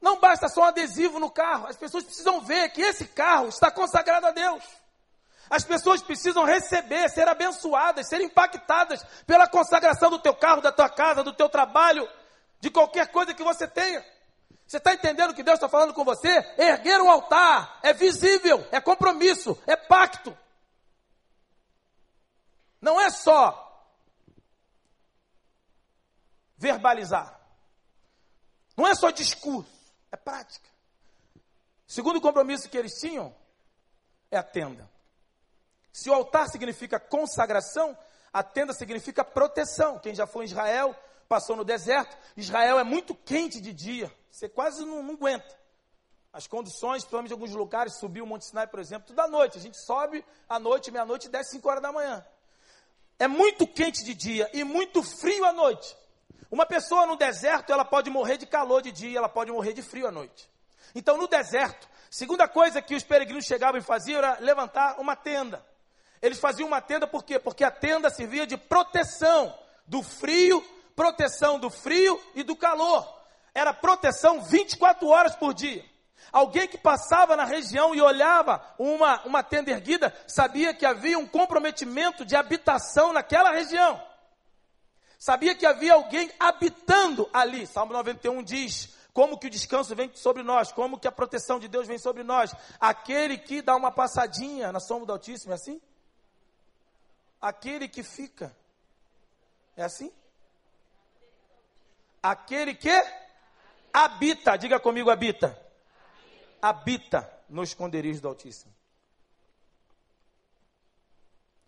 Não 0.00 0.20
basta 0.20 0.48
só 0.48 0.60
um 0.60 0.66
adesivo 0.66 1.18
no 1.18 1.28
carro, 1.28 1.66
as 1.66 1.76
pessoas 1.76 2.04
precisam 2.04 2.40
ver 2.40 2.68
que 2.68 2.82
esse 2.82 3.06
carro 3.06 3.48
está 3.48 3.68
consagrado 3.68 4.28
a 4.28 4.30
Deus. 4.30 4.62
As 5.50 5.64
pessoas 5.64 6.00
precisam 6.00 6.44
receber, 6.44 7.10
ser 7.10 7.26
abençoadas, 7.26 8.08
ser 8.08 8.20
impactadas 8.20 9.02
pela 9.26 9.48
consagração 9.48 10.08
do 10.08 10.20
teu 10.20 10.34
carro, 10.34 10.62
da 10.62 10.70
tua 10.70 10.88
casa, 10.88 11.24
do 11.24 11.32
teu 11.32 11.48
trabalho, 11.48 12.08
de 12.60 12.70
qualquer 12.70 13.08
coisa 13.08 13.34
que 13.34 13.42
você 13.42 13.66
tenha. 13.66 14.04
Você 14.64 14.76
está 14.76 14.94
entendendo 14.94 15.30
o 15.30 15.34
que 15.34 15.42
Deus 15.42 15.56
está 15.56 15.68
falando 15.68 15.92
com 15.92 16.04
você? 16.04 16.28
Erguer 16.56 17.00
um 17.00 17.10
altar 17.10 17.80
é 17.82 17.92
visível, 17.92 18.64
é 18.70 18.80
compromisso, 18.80 19.60
é 19.66 19.74
pacto. 19.74 20.38
Não 22.80 23.00
é 23.00 23.10
só 23.10 23.66
verbalizar. 26.56 27.40
Não 28.76 28.86
é 28.86 28.94
só 28.94 29.10
discurso, 29.10 29.70
é 30.12 30.16
prática. 30.16 30.68
segundo 31.86 32.20
compromisso 32.20 32.68
que 32.68 32.78
eles 32.78 32.92
tinham 33.00 33.34
é 34.30 34.38
a 34.38 34.42
tenda. 34.42 34.89
Se 35.92 36.08
o 36.10 36.14
altar 36.14 36.48
significa 36.48 37.00
consagração, 37.00 37.96
a 38.32 38.42
tenda 38.42 38.72
significa 38.72 39.24
proteção. 39.24 39.98
Quem 39.98 40.14
já 40.14 40.26
foi 40.26 40.44
em 40.44 40.48
Israel, 40.48 40.94
passou 41.28 41.56
no 41.56 41.64
deserto. 41.64 42.16
Israel 42.36 42.78
é 42.78 42.84
muito 42.84 43.14
quente 43.14 43.60
de 43.60 43.72
dia, 43.72 44.12
você 44.30 44.48
quase 44.48 44.84
não, 44.84 45.02
não 45.02 45.14
aguenta. 45.14 45.58
As 46.32 46.46
condições, 46.46 47.02
principalmente 47.02 47.30
em 47.30 47.34
alguns 47.34 47.50
lugares, 47.52 47.98
subir 47.98 48.22
o 48.22 48.26
Monte 48.26 48.46
Sinai, 48.46 48.66
por 48.66 48.78
exemplo, 48.78 49.08
tudo 49.08 49.20
à 49.20 49.26
noite. 49.26 49.58
A 49.58 49.60
gente 49.60 49.76
sobe 49.84 50.24
à 50.48 50.60
noite, 50.60 50.90
meia-noite 50.90 51.26
e 51.26 51.30
desce 51.30 51.52
5 51.52 51.68
horas 51.68 51.82
da 51.82 51.92
manhã. 51.92 52.24
É 53.18 53.26
muito 53.26 53.66
quente 53.66 54.04
de 54.04 54.14
dia 54.14 54.48
e 54.52 54.62
muito 54.62 55.02
frio 55.02 55.44
à 55.44 55.52
noite. 55.52 55.96
Uma 56.50 56.66
pessoa 56.66 57.06
no 57.06 57.16
deserto, 57.16 57.72
ela 57.72 57.84
pode 57.84 58.10
morrer 58.10 58.36
de 58.36 58.46
calor 58.46 58.80
de 58.80 58.92
dia, 58.92 59.18
ela 59.18 59.28
pode 59.28 59.50
morrer 59.50 59.72
de 59.72 59.82
frio 59.82 60.06
à 60.06 60.10
noite. 60.10 60.48
Então, 60.94 61.16
no 61.16 61.28
deserto, 61.28 61.88
segunda 62.10 62.48
coisa 62.48 62.80
que 62.80 62.94
os 62.94 63.04
peregrinos 63.04 63.44
chegavam 63.44 63.78
e 63.78 63.82
faziam 63.82 64.18
era 64.18 64.38
levantar 64.40 65.00
uma 65.00 65.14
tenda. 65.14 65.64
Eles 66.22 66.38
faziam 66.38 66.68
uma 66.68 66.80
tenda 66.80 67.06
por 67.06 67.24
quê? 67.24 67.38
Porque 67.38 67.64
a 67.64 67.70
tenda 67.70 68.10
servia 68.10 68.46
de 68.46 68.56
proteção 68.56 69.54
do 69.86 70.02
frio, 70.02 70.62
proteção 70.94 71.58
do 71.58 71.70
frio 71.70 72.20
e 72.34 72.42
do 72.42 72.54
calor. 72.54 73.08
Era 73.54 73.72
proteção 73.72 74.42
24 74.42 75.08
horas 75.08 75.34
por 75.34 75.54
dia. 75.54 75.84
Alguém 76.30 76.68
que 76.68 76.78
passava 76.78 77.36
na 77.36 77.44
região 77.44 77.94
e 77.94 78.00
olhava 78.00 78.62
uma, 78.78 79.20
uma 79.24 79.42
tenda 79.42 79.70
erguida, 79.70 80.14
sabia 80.26 80.72
que 80.72 80.86
havia 80.86 81.18
um 81.18 81.26
comprometimento 81.26 82.24
de 82.24 82.36
habitação 82.36 83.12
naquela 83.12 83.50
região. 83.50 84.00
Sabia 85.18 85.54
que 85.54 85.66
havia 85.66 85.94
alguém 85.94 86.30
habitando 86.38 87.28
ali. 87.32 87.66
Salmo 87.66 87.92
91 87.92 88.42
diz: 88.42 88.94
como 89.12 89.38
que 89.38 89.48
o 89.48 89.50
descanso 89.50 89.94
vem 89.96 90.10
sobre 90.14 90.42
nós, 90.42 90.70
como 90.70 90.98
que 90.98 91.08
a 91.08 91.12
proteção 91.12 91.58
de 91.58 91.66
Deus 91.66 91.86
vem 91.86 91.98
sobre 91.98 92.22
nós. 92.22 92.54
Aquele 92.78 93.36
que 93.36 93.60
dá 93.60 93.74
uma 93.74 93.90
passadinha 93.90 94.70
na 94.70 94.80
sombra 94.80 95.06
do 95.06 95.12
Altíssimo, 95.12 95.52
é 95.52 95.56
assim? 95.56 95.80
Aquele 97.40 97.88
que 97.88 98.02
fica. 98.02 98.54
É 99.76 99.82
assim? 99.82 100.12
Aquele 102.22 102.74
que 102.74 102.90
habita, 103.92 104.56
diga 104.56 104.78
comigo, 104.78 105.10
habita. 105.10 105.58
Habita 106.60 107.32
no 107.48 107.62
esconderijo 107.62 108.20
do 108.20 108.28
Altíssimo. 108.28 108.74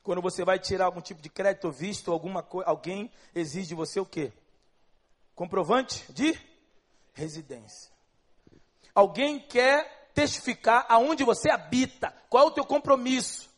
Quando 0.02 0.20
você 0.20 0.44
vai 0.44 0.58
tirar 0.58 0.86
algum 0.86 1.00
tipo 1.00 1.22
de 1.22 1.30
crédito 1.30 1.66
ou 1.66 1.72
visto, 1.72 2.12
alguma 2.12 2.46
alguém 2.66 3.10
exige 3.34 3.68
de 3.68 3.74
você 3.74 4.00
o 4.00 4.06
quê? 4.06 4.32
Comprovante 5.34 6.10
de 6.12 6.38
residência. 7.14 7.90
Alguém 8.94 9.38
quer 9.38 10.10
testificar 10.12 10.84
aonde 10.88 11.24
você 11.24 11.50
habita. 11.50 12.10
Qual 12.28 12.44
é 12.44 12.46
o 12.48 12.50
teu 12.50 12.64
compromisso? 12.64 13.51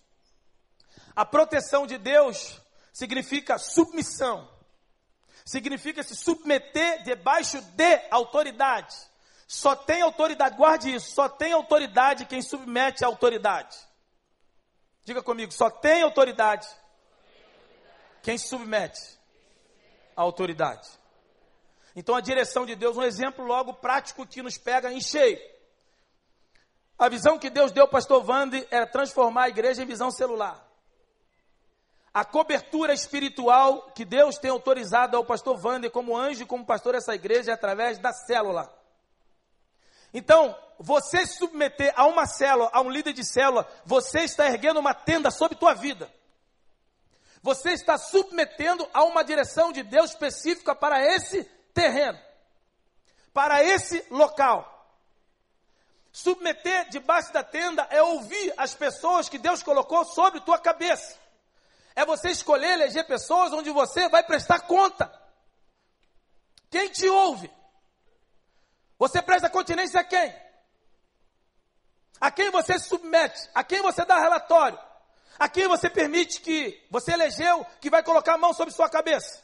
A 1.14 1.24
proteção 1.24 1.86
de 1.86 1.98
Deus 1.98 2.60
significa 2.92 3.58
submissão. 3.58 4.48
Significa 5.44 6.02
se 6.02 6.16
submeter 6.16 7.02
debaixo 7.02 7.60
de 7.60 8.00
autoridade. 8.10 8.94
Só 9.46 9.76
tem 9.76 10.00
autoridade, 10.00 10.56
guarde 10.56 10.94
isso, 10.94 11.12
só 11.14 11.28
tem 11.28 11.52
autoridade 11.52 12.24
quem 12.24 12.40
submete 12.40 13.04
a 13.04 13.08
autoridade. 13.08 13.76
Diga 15.04 15.22
comigo, 15.22 15.52
só 15.52 15.68
tem 15.68 16.02
autoridade 16.02 16.66
quem 18.22 18.38
submete 18.38 19.00
a 20.16 20.22
autoridade. 20.22 20.88
Então 21.94 22.14
a 22.14 22.20
direção 22.20 22.64
de 22.64 22.74
Deus, 22.74 22.96
um 22.96 23.02
exemplo 23.02 23.44
logo 23.44 23.74
prático 23.74 24.26
que 24.26 24.42
nos 24.42 24.56
pega 24.56 24.90
em 24.90 25.00
cheio. 25.00 25.38
A 26.98 27.08
visão 27.08 27.38
que 27.38 27.50
Deus 27.50 27.70
deu 27.70 27.82
ao 27.82 27.90
pastor 27.90 28.22
Vande 28.24 28.66
era 28.70 28.86
transformar 28.86 29.44
a 29.44 29.48
igreja 29.48 29.82
em 29.82 29.86
visão 29.86 30.10
celular. 30.10 30.63
A 32.14 32.24
cobertura 32.24 32.94
espiritual 32.94 33.90
que 33.90 34.04
Deus 34.04 34.38
tem 34.38 34.48
autorizado 34.48 35.16
ao 35.16 35.24
pastor 35.24 35.58
Wander 35.60 35.90
como 35.90 36.16
anjo, 36.16 36.46
como 36.46 36.64
pastor 36.64 36.92
dessa 36.92 37.12
igreja, 37.12 37.50
é 37.50 37.54
através 37.54 37.98
da 37.98 38.12
célula. 38.12 38.72
Então, 40.12 40.56
você 40.78 41.26
se 41.26 41.38
submeter 41.38 41.92
a 41.96 42.06
uma 42.06 42.24
célula, 42.24 42.70
a 42.72 42.80
um 42.80 42.88
líder 42.88 43.12
de 43.12 43.24
célula, 43.24 43.68
você 43.84 44.20
está 44.20 44.46
erguendo 44.46 44.78
uma 44.78 44.94
tenda 44.94 45.28
sobre 45.32 45.58
tua 45.58 45.74
vida. 45.74 46.08
Você 47.42 47.72
está 47.72 47.98
submetendo 47.98 48.88
a 48.94 49.02
uma 49.02 49.24
direção 49.24 49.72
de 49.72 49.82
Deus 49.82 50.10
específica 50.10 50.72
para 50.72 51.04
esse 51.04 51.42
terreno, 51.74 52.18
para 53.32 53.64
esse 53.64 54.06
local. 54.08 54.70
Submeter 56.12 56.88
debaixo 56.90 57.32
da 57.32 57.42
tenda 57.42 57.88
é 57.90 58.00
ouvir 58.00 58.54
as 58.56 58.72
pessoas 58.72 59.28
que 59.28 59.36
Deus 59.36 59.64
colocou 59.64 60.04
sobre 60.04 60.40
tua 60.40 60.60
cabeça. 60.60 61.23
É 61.96 62.04
você 62.04 62.30
escolher 62.30 62.72
eleger 62.72 63.06
pessoas 63.06 63.52
onde 63.52 63.70
você 63.70 64.08
vai 64.08 64.22
prestar 64.22 64.60
conta. 64.60 65.12
Quem 66.70 66.90
te 66.90 67.08
ouve? 67.08 67.50
Você 68.98 69.22
presta 69.22 69.48
continência 69.48 70.00
a 70.00 70.04
quem? 70.04 70.34
A 72.20 72.30
quem 72.30 72.50
você 72.50 72.78
submete? 72.78 73.48
A 73.54 73.62
quem 73.62 73.80
você 73.80 74.04
dá 74.04 74.18
relatório? 74.18 74.78
A 75.38 75.48
quem 75.48 75.68
você 75.68 75.90
permite 75.90 76.40
que 76.40 76.84
você 76.90 77.12
elegeu 77.12 77.64
que 77.80 77.90
vai 77.90 78.02
colocar 78.02 78.34
a 78.34 78.38
mão 78.38 78.52
sobre 78.52 78.74
sua 78.74 78.88
cabeça? 78.88 79.42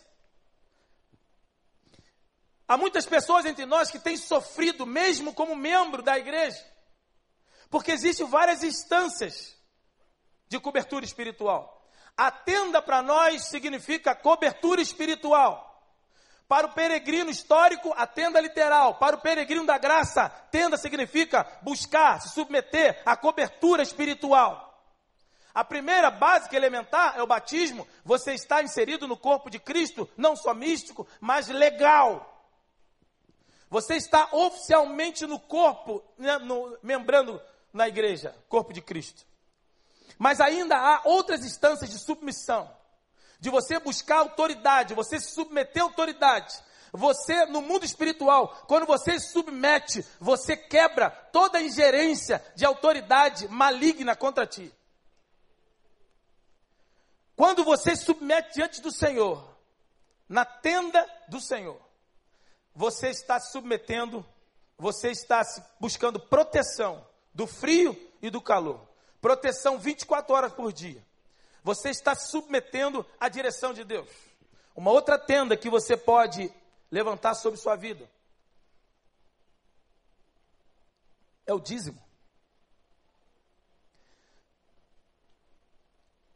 Há 2.66 2.76
muitas 2.76 3.04
pessoas 3.04 3.44
entre 3.44 3.66
nós 3.66 3.90
que 3.90 3.98
têm 3.98 4.16
sofrido, 4.16 4.86
mesmo 4.86 5.34
como 5.34 5.56
membro 5.56 6.02
da 6.02 6.16
igreja, 6.16 6.64
porque 7.68 7.90
existem 7.90 8.26
várias 8.28 8.62
instâncias 8.62 9.56
de 10.48 10.60
cobertura 10.60 11.04
espiritual. 11.04 11.79
A 12.20 12.30
tenda 12.30 12.82
para 12.82 13.00
nós 13.00 13.46
significa 13.46 14.14
cobertura 14.14 14.82
espiritual. 14.82 15.82
Para 16.46 16.66
o 16.66 16.72
peregrino 16.74 17.30
histórico, 17.30 17.94
a 17.96 18.06
tenda 18.06 18.38
literal. 18.38 18.96
Para 18.96 19.16
o 19.16 19.20
peregrino 19.22 19.64
da 19.64 19.78
graça, 19.78 20.28
tenda 20.50 20.76
significa 20.76 21.46
buscar, 21.62 22.20
se 22.20 22.34
submeter 22.34 23.00
à 23.06 23.16
cobertura 23.16 23.82
espiritual. 23.82 24.84
A 25.54 25.64
primeira 25.64 26.10
básica 26.10 26.54
elementar 26.54 27.14
é 27.16 27.22
o 27.22 27.26
batismo. 27.26 27.88
Você 28.04 28.34
está 28.34 28.62
inserido 28.62 29.08
no 29.08 29.16
corpo 29.16 29.48
de 29.48 29.58
Cristo, 29.58 30.06
não 30.14 30.36
só 30.36 30.52
místico, 30.52 31.08
mas 31.22 31.48
legal. 31.48 32.44
Você 33.70 33.94
está 33.94 34.28
oficialmente 34.32 35.26
no 35.26 35.40
corpo, 35.40 36.04
né, 36.18 36.36
no, 36.36 36.76
membrando 36.82 37.40
na 37.72 37.88
igreja, 37.88 38.36
corpo 38.46 38.74
de 38.74 38.82
Cristo. 38.82 39.29
Mas 40.20 40.38
ainda 40.38 40.76
há 40.76 41.00
outras 41.06 41.46
instâncias 41.46 41.88
de 41.88 41.98
submissão. 41.98 42.70
De 43.40 43.48
você 43.48 43.78
buscar 43.78 44.18
autoridade, 44.18 44.92
você 44.92 45.18
se 45.18 45.30
submeter 45.30 45.80
à 45.80 45.86
autoridade. 45.86 46.62
Você, 46.92 47.46
no 47.46 47.62
mundo 47.62 47.86
espiritual, 47.86 48.48
quando 48.68 48.84
você 48.84 49.18
se 49.18 49.32
submete, 49.32 50.04
você 50.20 50.54
quebra 50.54 51.08
toda 51.08 51.56
a 51.56 51.62
ingerência 51.62 52.44
de 52.54 52.66
autoridade 52.66 53.48
maligna 53.48 54.14
contra 54.14 54.46
ti. 54.46 54.70
Quando 57.34 57.64
você 57.64 57.96
se 57.96 58.04
submete 58.04 58.56
diante 58.56 58.82
do 58.82 58.92
Senhor, 58.92 59.42
na 60.28 60.44
tenda 60.44 61.02
do 61.28 61.40
Senhor, 61.40 61.80
você 62.74 63.08
está 63.08 63.40
se 63.40 63.52
submetendo, 63.52 64.22
você 64.76 65.10
está 65.10 65.40
buscando 65.80 66.20
proteção 66.20 67.06
do 67.32 67.46
frio 67.46 67.98
e 68.20 68.28
do 68.28 68.42
calor 68.42 68.89
proteção 69.20 69.78
24 69.78 70.34
horas 70.34 70.52
por 70.52 70.72
dia. 70.72 71.04
Você 71.62 71.90
está 71.90 72.14
submetendo 72.14 73.06
à 73.18 73.28
direção 73.28 73.72
de 73.72 73.84
Deus. 73.84 74.08
Uma 74.74 74.90
outra 74.90 75.18
tenda 75.18 75.56
que 75.56 75.68
você 75.68 75.96
pode 75.96 76.52
levantar 76.90 77.34
sobre 77.34 77.60
sua 77.60 77.76
vida 77.76 78.08
é 81.46 81.52
o 81.52 81.60
dízimo. 81.60 82.00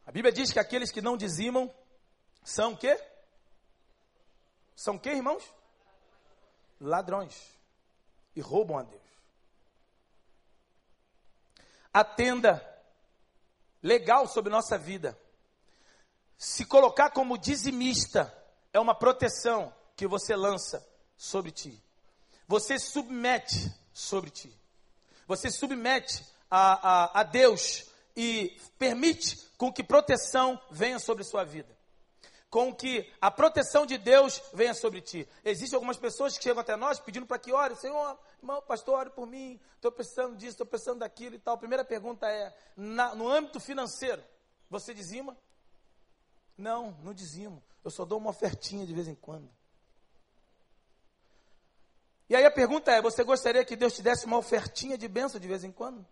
A 0.05 0.11
Bíblia 0.11 0.31
diz 0.31 0.51
que 0.51 0.59
aqueles 0.59 0.91
que 0.91 1.01
não 1.01 1.17
dizimam 1.17 1.73
são 2.43 2.73
o 2.73 2.77
quê? 2.77 3.01
São 4.75 4.95
o 4.95 4.99
quê, 4.99 5.09
irmãos? 5.09 5.43
Ladrões. 6.79 7.57
E 8.35 8.41
roubam 8.41 8.77
a 8.77 8.83
Deus. 8.83 9.01
A 11.93 12.03
tenda 12.03 12.74
legal 13.85 14.27
sobre 14.27 14.51
nossa 14.51 14.79
vida. 14.79 15.15
Se 16.35 16.65
colocar 16.65 17.11
como 17.11 17.37
dizimista 17.37 18.35
é 18.73 18.79
uma 18.79 18.95
proteção 18.95 19.71
que 19.95 20.07
você 20.07 20.35
lança 20.35 20.85
sobre 21.15 21.51
ti. 21.51 21.79
Você 22.47 22.79
submete 22.79 23.71
sobre 23.93 24.31
ti. 24.31 24.51
Você 25.27 25.51
submete 25.51 26.25
a, 26.49 27.19
a, 27.19 27.19
a 27.19 27.23
Deus 27.23 27.85
e 28.17 28.57
permite 28.79 29.37
com 29.55 29.71
que 29.71 29.83
proteção 29.83 30.59
venha 30.71 30.97
sobre 30.97 31.23
sua 31.23 31.43
vida 31.43 31.75
com 32.47 32.73
que 32.73 33.11
a 33.19 33.29
proteção 33.29 33.85
de 33.85 33.97
Deus 33.97 34.41
venha 34.53 34.73
sobre 34.73 35.01
ti. 35.01 35.27
Existem 35.43 35.75
algumas 35.75 35.97
pessoas 35.97 36.37
que 36.37 36.43
chegam 36.45 36.61
até 36.61 36.77
nós 36.77 37.01
pedindo 37.01 37.25
para 37.25 37.37
que 37.37 37.51
ore, 37.51 37.75
Senhor, 37.75 38.17
irmão, 38.39 38.61
pastor, 38.61 38.99
ore 38.99 39.09
por 39.09 39.27
mim, 39.27 39.59
estou 39.75 39.91
precisando 39.91 40.35
disso, 40.35 40.51
estou 40.51 40.65
precisando 40.65 40.99
daquilo 40.99 41.35
e 41.35 41.39
tal. 41.39 41.57
Primeira 41.57 41.83
pergunta 41.83 42.27
é: 42.27 42.55
na, 42.75 43.15
no 43.15 43.27
âmbito 43.27 43.59
financeiro, 43.59 44.23
você 44.69 44.93
dizima? 44.93 45.37
Não, 46.57 46.91
não 47.03 47.13
dizimo. 47.13 47.63
Eu 47.83 47.91
só 47.91 48.05
dou 48.05 48.17
uma 48.17 48.29
ofertinha 48.29 48.85
de 48.85 48.93
vez 48.93 49.07
em 49.07 49.15
quando. 49.15 49.49
E 52.29 52.35
aí 52.35 52.45
a 52.45 52.51
pergunta 52.51 52.91
é: 52.91 53.01
você 53.01 53.23
gostaria 53.23 53.63
que 53.63 53.75
Deus 53.75 53.93
te 53.93 54.01
desse 54.01 54.25
uma 54.25 54.37
ofertinha 54.37 54.97
de 54.97 55.07
bênção 55.07 55.39
de 55.39 55.47
vez 55.47 55.63
em 55.63 55.71
quando? 55.71 56.05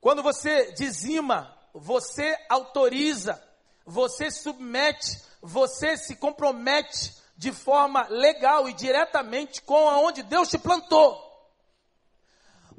Quando 0.00 0.22
você 0.22 0.72
dizima, 0.72 1.56
você 1.72 2.36
autoriza, 2.48 3.42
você 3.84 4.30
submete, 4.30 5.20
você 5.40 5.96
se 5.96 6.16
compromete 6.16 7.14
de 7.36 7.52
forma 7.52 8.06
legal 8.08 8.68
e 8.68 8.72
diretamente 8.72 9.60
com 9.62 9.88
aonde 9.88 10.22
Deus 10.22 10.48
te 10.48 10.58
plantou. 10.58 11.22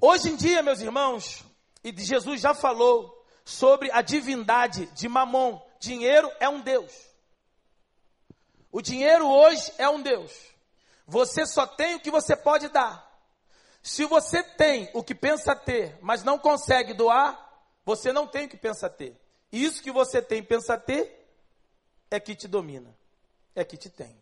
Hoje 0.02 0.30
em 0.30 0.36
dia, 0.36 0.63
meus 0.63 0.80
irmãos, 0.80 1.43
e 1.84 1.91
Jesus 1.91 2.41
já 2.41 2.54
falou 2.54 3.26
sobre 3.46 3.91
a 3.91 4.02
divindade 4.02 4.88
de 4.88 5.08
Mamon. 5.08 5.62
Dinheiro 5.80 6.32
é 6.39 6.50
um 6.50 6.62
Deus. 6.62 6.91
O 8.72 8.82
dinheiro 8.82 9.28
hoje 9.28 9.72
é 9.78 9.88
um 9.88 10.02
Deus. 10.02 10.32
Você 11.06 11.46
só 11.46 11.65
tem 11.65 11.96
o 11.96 12.00
que 12.00 12.12
você 12.12 12.36
pode 12.36 12.67
dar. 12.67 13.08
Se 13.82 14.06
você 14.06 14.43
tem 14.43 14.89
o 14.93 15.02
que 15.02 15.15
pensa 15.15 15.56
ter, 15.56 15.98
mas 16.02 16.24
não 16.24 16.38
consegue 16.38 16.93
doar, 16.93 17.41
você 17.86 18.12
não 18.12 18.28
tem 18.28 18.46
o 18.46 18.50
que 18.50 18.58
pensa 18.58 18.89
ter. 18.89 19.17
Isso 19.52 19.82
que 19.82 19.91
você 19.91 20.22
tem 20.22 20.43
pensa 20.43 20.78
ter 20.78 21.26
é 22.12 22.20
que 22.20 22.36
te 22.36 22.48
domina, 22.48 22.93
é 23.56 23.63
que 23.63 23.78
te 23.78 23.89
tem. 23.89 24.22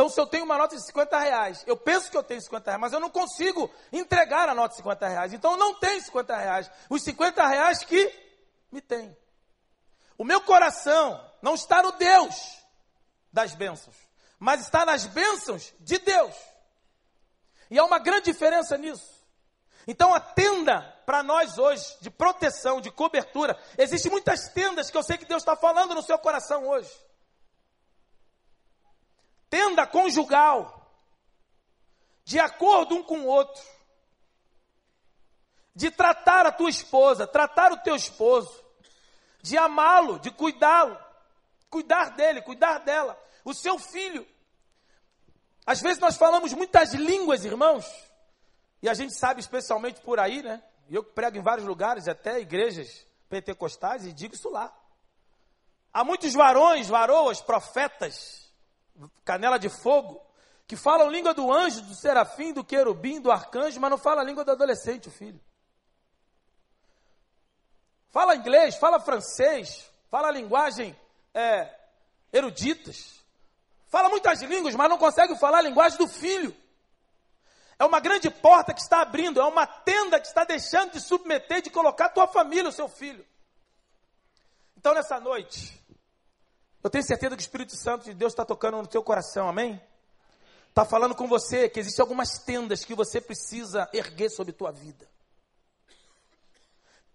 Então, 0.00 0.08
se 0.08 0.18
eu 0.18 0.26
tenho 0.26 0.46
uma 0.46 0.56
nota 0.56 0.74
de 0.74 0.86
50 0.86 1.18
reais, 1.18 1.62
eu 1.66 1.76
penso 1.76 2.10
que 2.10 2.16
eu 2.16 2.22
tenho 2.22 2.40
50 2.40 2.70
reais, 2.70 2.80
mas 2.80 2.92
eu 2.94 3.00
não 3.00 3.10
consigo 3.10 3.70
entregar 3.92 4.48
a 4.48 4.54
nota 4.54 4.70
de 4.70 4.76
50 4.76 5.06
reais. 5.06 5.32
Então, 5.34 5.50
eu 5.50 5.56
não 5.58 5.74
tenho 5.74 6.00
50 6.00 6.36
reais. 6.38 6.70
Os 6.88 7.02
50 7.02 7.46
reais 7.46 7.84
que 7.84 8.10
me 8.72 8.80
tem. 8.80 9.14
O 10.16 10.24
meu 10.24 10.40
coração 10.40 11.22
não 11.42 11.54
está 11.54 11.82
no 11.82 11.92
Deus 11.92 12.64
das 13.30 13.54
bênçãos, 13.54 13.94
mas 14.38 14.62
está 14.62 14.86
nas 14.86 15.04
bênçãos 15.04 15.74
de 15.80 15.98
Deus. 15.98 16.34
E 17.70 17.78
há 17.78 17.84
uma 17.84 17.98
grande 17.98 18.32
diferença 18.32 18.78
nisso. 18.78 19.06
Então 19.86 20.14
a 20.14 20.20
tenda 20.20 20.80
para 21.04 21.22
nós 21.22 21.58
hoje, 21.58 21.98
de 22.00 22.08
proteção, 22.08 22.80
de 22.80 22.90
cobertura, 22.90 23.54
existem 23.76 24.10
muitas 24.10 24.48
tendas 24.48 24.90
que 24.90 24.96
eu 24.96 25.02
sei 25.02 25.18
que 25.18 25.26
Deus 25.26 25.42
está 25.42 25.56
falando 25.56 25.94
no 25.94 26.02
seu 26.02 26.18
coração 26.18 26.66
hoje. 26.66 26.90
Tenda 29.50 29.86
conjugal, 29.86 30.90
de 32.24 32.38
acordo 32.38 32.94
um 32.94 33.02
com 33.02 33.18
o 33.18 33.26
outro, 33.26 33.62
de 35.74 35.90
tratar 35.90 36.46
a 36.46 36.52
tua 36.52 36.70
esposa, 36.70 37.26
tratar 37.26 37.72
o 37.72 37.78
teu 37.78 37.96
esposo, 37.96 38.64
de 39.42 39.58
amá-lo, 39.58 40.20
de 40.20 40.30
cuidá-lo, 40.30 40.96
cuidar 41.68 42.10
dele, 42.10 42.42
cuidar 42.42 42.78
dela, 42.78 43.20
o 43.44 43.52
seu 43.52 43.78
filho. 43.78 44.26
Às 45.66 45.80
vezes 45.80 45.98
nós 45.98 46.16
falamos 46.16 46.52
muitas 46.52 46.94
línguas, 46.94 47.44
irmãos, 47.44 47.86
e 48.80 48.88
a 48.88 48.94
gente 48.94 49.14
sabe 49.14 49.40
especialmente 49.40 50.00
por 50.00 50.20
aí, 50.20 50.42
né? 50.42 50.62
Eu 50.88 51.04
prego 51.04 51.36
em 51.36 51.42
vários 51.42 51.66
lugares, 51.66 52.08
até 52.08 52.40
igrejas 52.40 53.06
pentecostais, 53.28 54.04
e 54.04 54.12
digo 54.12 54.34
isso 54.34 54.48
lá. 54.48 54.72
Há 55.92 56.04
muitos 56.04 56.34
varões, 56.34 56.88
varoas, 56.88 57.40
profetas, 57.40 58.39
canela 59.24 59.58
de 59.58 59.68
fogo, 59.68 60.20
que 60.66 60.76
falam 60.76 61.10
língua 61.10 61.34
do 61.34 61.52
anjo, 61.52 61.82
do 61.82 61.94
serafim, 61.94 62.52
do 62.52 62.64
querubim, 62.64 63.20
do 63.20 63.30
arcanjo, 63.30 63.80
mas 63.80 63.90
não 63.90 63.98
fala 63.98 64.20
a 64.20 64.24
língua 64.24 64.44
do 64.44 64.52
adolescente, 64.52 65.08
o 65.08 65.10
filho. 65.10 65.40
Fala 68.10 68.36
inglês, 68.36 68.76
fala 68.76 69.00
francês, 69.00 69.90
fala 70.10 70.30
linguagem 70.30 70.96
é, 71.34 71.72
eruditas. 72.32 73.20
Fala 73.86 74.08
muitas 74.08 74.42
línguas, 74.42 74.74
mas 74.74 74.88
não 74.88 74.98
consegue 74.98 75.36
falar 75.38 75.58
a 75.58 75.62
linguagem 75.62 75.98
do 75.98 76.06
filho. 76.06 76.56
É 77.78 77.84
uma 77.84 77.98
grande 77.98 78.30
porta 78.30 78.74
que 78.74 78.80
está 78.80 79.00
abrindo, 79.00 79.40
é 79.40 79.44
uma 79.44 79.66
tenda 79.66 80.20
que 80.20 80.26
está 80.26 80.44
deixando 80.44 80.92
de 80.92 81.00
submeter, 81.00 81.62
de 81.62 81.70
colocar 81.70 82.06
a 82.06 82.10
tua 82.10 82.26
família, 82.28 82.68
o 82.68 82.72
seu 82.72 82.88
filho. 82.88 83.26
Então, 84.76 84.94
nessa 84.94 85.18
noite, 85.18 85.79
eu 86.82 86.90
tenho 86.90 87.04
certeza 87.04 87.36
que 87.36 87.42
o 87.42 87.44
Espírito 87.44 87.76
Santo 87.76 88.04
de 88.04 88.14
Deus 88.14 88.32
está 88.32 88.44
tocando 88.44 88.78
no 88.78 88.86
teu 88.86 89.02
coração, 89.02 89.48
amém? 89.48 89.80
Está 90.68 90.84
falando 90.84 91.14
com 91.14 91.28
você 91.28 91.68
que 91.68 91.80
existem 91.80 92.02
algumas 92.02 92.38
tendas 92.38 92.84
que 92.84 92.94
você 92.94 93.20
precisa 93.20 93.88
erguer 93.92 94.30
sobre 94.30 94.52
tua 94.52 94.70
vida. 94.70 95.06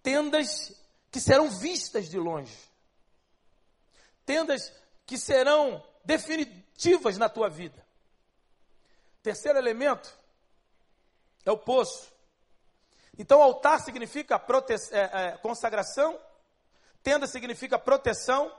Tendas 0.04 0.71
que 1.10 1.19
serão 1.19 1.49
vistas 1.49 2.10
de 2.10 2.19
longe. 2.19 2.56
Tendas 4.25 4.71
que 5.06 5.17
serão 5.17 5.84
definitivas 6.04 7.17
na 7.17 7.30
tua 7.30 7.49
vida. 7.49 7.84
Terceiro 9.23 9.58
elemento 9.58 10.15
é 11.45 11.51
o 11.51 11.58
poço. 11.58 12.13
Então, 13.17 13.41
altar 13.41 13.80
significa 13.80 14.36
é, 14.91 14.99
é, 14.99 15.38
consagração, 15.38 16.19
tenda 17.01 17.25
significa 17.25 17.80
proteção, 17.80 18.54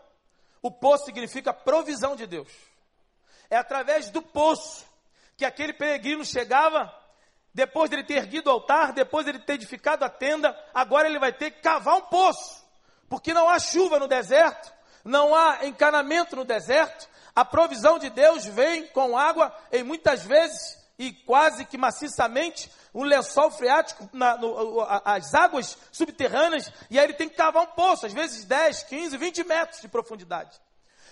o 0.66 0.70
poço 0.70 1.04
significa 1.04 1.52
provisão 1.52 2.16
de 2.16 2.26
Deus. 2.26 2.48
É 3.48 3.56
através 3.56 4.10
do 4.10 4.20
poço 4.20 4.84
que 5.36 5.44
aquele 5.44 5.72
peregrino 5.72 6.24
chegava, 6.24 6.92
depois 7.54 7.88
dele 7.88 8.02
ter 8.02 8.14
erguido 8.14 8.50
o 8.50 8.52
altar, 8.52 8.92
depois 8.92 9.24
dele 9.24 9.38
ter 9.38 9.52
edificado 9.52 10.04
a 10.04 10.10
tenda, 10.10 10.58
agora 10.74 11.08
ele 11.08 11.20
vai 11.20 11.32
ter 11.32 11.52
que 11.52 11.60
cavar 11.60 11.96
um 11.96 12.02
poço, 12.02 12.64
porque 13.08 13.32
não 13.32 13.48
há 13.48 13.60
chuva 13.60 14.00
no 14.00 14.08
deserto, 14.08 14.72
não 15.04 15.34
há 15.36 15.64
encanamento 15.64 16.34
no 16.34 16.44
deserto, 16.44 17.08
a 17.34 17.44
provisão 17.44 17.96
de 17.96 18.10
Deus 18.10 18.44
vem 18.44 18.88
com 18.88 19.16
água, 19.16 19.56
e 19.70 19.84
muitas 19.84 20.24
vezes 20.24 20.84
e 20.98 21.12
quase 21.12 21.64
que 21.64 21.78
maciçamente 21.78 22.68
um 22.96 23.04
lençol 23.04 23.50
freático, 23.50 24.08
na, 24.10 24.38
no, 24.38 24.80
as 25.04 25.34
águas 25.34 25.76
subterrâneas, 25.92 26.72
e 26.88 26.98
aí 26.98 27.04
ele 27.04 27.12
tem 27.12 27.28
que 27.28 27.36
cavar 27.36 27.62
um 27.62 27.66
poço, 27.66 28.06
às 28.06 28.12
vezes 28.14 28.44
10, 28.44 28.84
15, 28.84 29.18
20 29.18 29.44
metros 29.44 29.82
de 29.82 29.88
profundidade. 29.88 30.58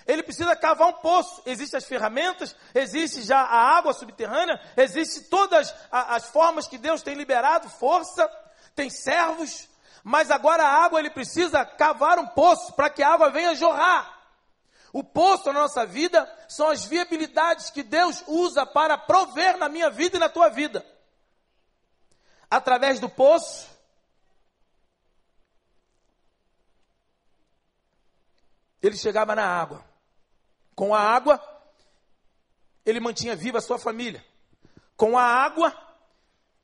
Ele 0.07 0.23
precisa 0.23 0.57
cavar 0.57 0.88
um 0.88 0.94
poço. 0.94 1.42
Existem 1.44 1.77
as 1.77 1.85
ferramentas, 1.85 2.57
existe 2.75 3.20
já 3.23 3.38
a 3.38 3.77
água 3.77 3.92
subterrânea, 3.92 4.59
existem 4.79 5.25
todas 5.25 5.75
as 5.90 6.25
formas 6.31 6.66
que 6.66 6.79
Deus 6.79 7.03
tem 7.03 7.14
liberado, 7.14 7.68
força, 7.68 8.27
tem 8.75 8.88
servos, 8.88 9.68
mas 10.03 10.31
agora 10.31 10.62
a 10.62 10.85
água 10.85 10.99
ele 10.99 11.11
precisa 11.11 11.66
cavar 11.66 12.18
um 12.18 12.29
poço 12.29 12.73
para 12.73 12.88
que 12.88 13.03
a 13.03 13.12
água 13.12 13.31
venha 13.31 13.55
jorrar. 13.55 14.11
O 14.90 15.05
poço 15.05 15.53
na 15.53 15.61
nossa 15.61 15.85
vida 15.85 16.27
são 16.49 16.70
as 16.70 16.87
viabilidades 16.87 17.68
que 17.68 17.83
Deus 17.83 18.25
usa 18.27 18.64
para 18.64 18.97
prover 18.97 19.59
na 19.59 19.68
minha 19.68 19.90
vida 19.90 20.16
e 20.16 20.20
na 20.20 20.31
tua 20.31 20.49
vida. 20.49 20.93
Através 22.55 23.01
do 23.01 23.09
poço, 23.09 23.69
ele 28.81 28.97
chegava 28.97 29.35
na 29.35 29.45
água. 29.45 29.85
Com 30.73 30.95
a 30.95 31.01
água, 31.01 31.43
ele 32.87 33.01
mantinha 33.01 33.35
viva 33.35 33.59
a 33.59 33.61
sua 33.61 33.77
família. 33.77 34.25
Com 34.97 35.19
a 35.19 35.25
água, 35.25 35.77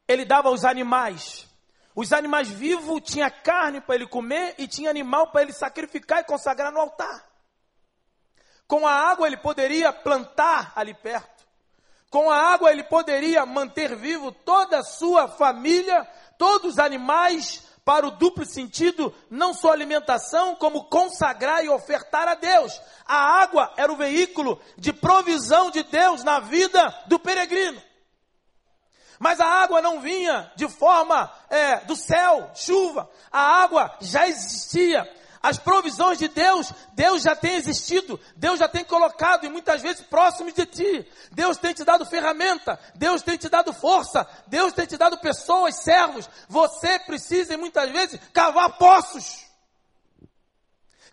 ele 0.07 0.24
dava 0.24 0.48
aos 0.48 0.64
animais. 0.64 1.48
Os 1.92 2.12
animais 2.12 2.48
vivos 2.48 3.03
tinha 3.03 3.29
carne 3.29 3.81
para 3.81 3.96
ele 3.96 4.07
comer 4.07 4.55
e 4.59 4.68
tinha 4.68 4.90
animal 4.90 5.33
para 5.33 5.42
ele 5.42 5.53
sacrificar 5.53 6.20
e 6.20 6.24
consagrar 6.24 6.70
no 6.70 6.79
altar. 6.79 7.29
Com 8.68 8.87
a 8.87 8.92
água 8.92 9.26
ele 9.26 9.38
poderia 9.38 9.92
plantar 9.92 10.72
ali 10.76 10.94
perto. 10.94 11.39
Com 12.11 12.29
a 12.29 12.37
água 12.37 12.73
ele 12.73 12.83
poderia 12.83 13.46
manter 13.46 13.94
vivo 13.94 14.33
toda 14.33 14.81
a 14.81 14.85
sua 14.85 15.29
família, 15.29 16.07
todos 16.37 16.73
os 16.73 16.79
animais, 16.81 17.62
para 17.85 18.07
o 18.07 18.11
duplo 18.11 18.44
sentido, 18.44 19.14
não 19.31 19.55
só 19.55 19.73
alimentação, 19.73 20.55
como 20.57 20.85
consagrar 20.85 21.64
e 21.64 21.68
ofertar 21.68 22.29
a 22.29 22.35
Deus. 22.35 22.81
A 23.07 23.42
água 23.42 23.73
era 23.77 23.92
o 23.92 23.96
veículo 23.96 24.61
de 24.77 24.92
provisão 24.92 25.70
de 25.70 25.83
Deus 25.85 26.23
na 26.25 26.40
vida 26.40 26.94
do 27.07 27.18
peregrino. 27.18 27.81
Mas 29.18 29.38
a 29.38 29.46
água 29.46 29.83
não 29.83 30.01
vinha 30.01 30.51
de 30.57 30.68
forma 30.68 31.31
é, 31.49 31.77
do 31.81 31.94
céu, 31.94 32.51
chuva. 32.55 33.09
A 33.31 33.62
água 33.62 33.94
já 34.01 34.27
existia. 34.27 35.07
As 35.42 35.59
provisões 35.59 36.18
de 36.18 36.29
Deus, 36.29 36.70
Deus 36.92 37.22
já 37.22 37.35
tem 37.35 37.55
existido, 37.55 38.20
Deus 38.37 38.59
já 38.59 38.68
tem 38.68 38.85
colocado 38.85 39.46
e 39.46 39.48
muitas 39.48 39.81
vezes 39.81 40.03
próximo 40.03 40.53
de 40.53 40.66
ti. 40.66 41.09
Deus 41.33 41.57
tem 41.57 41.72
te 41.72 41.83
dado 41.83 42.05
ferramenta, 42.05 42.79
Deus 42.94 43.22
tem 43.22 43.38
te 43.38 43.48
dado 43.48 43.72
força, 43.72 44.29
Deus 44.48 44.74
tem 44.74 44.85
te 44.85 44.98
dado 44.98 45.16
pessoas, 45.16 45.76
servos. 45.76 46.29
Você 46.46 46.98
precisa 46.98 47.57
muitas 47.57 47.90
vezes 47.90 48.20
cavar 48.35 48.76
poços, 48.76 49.46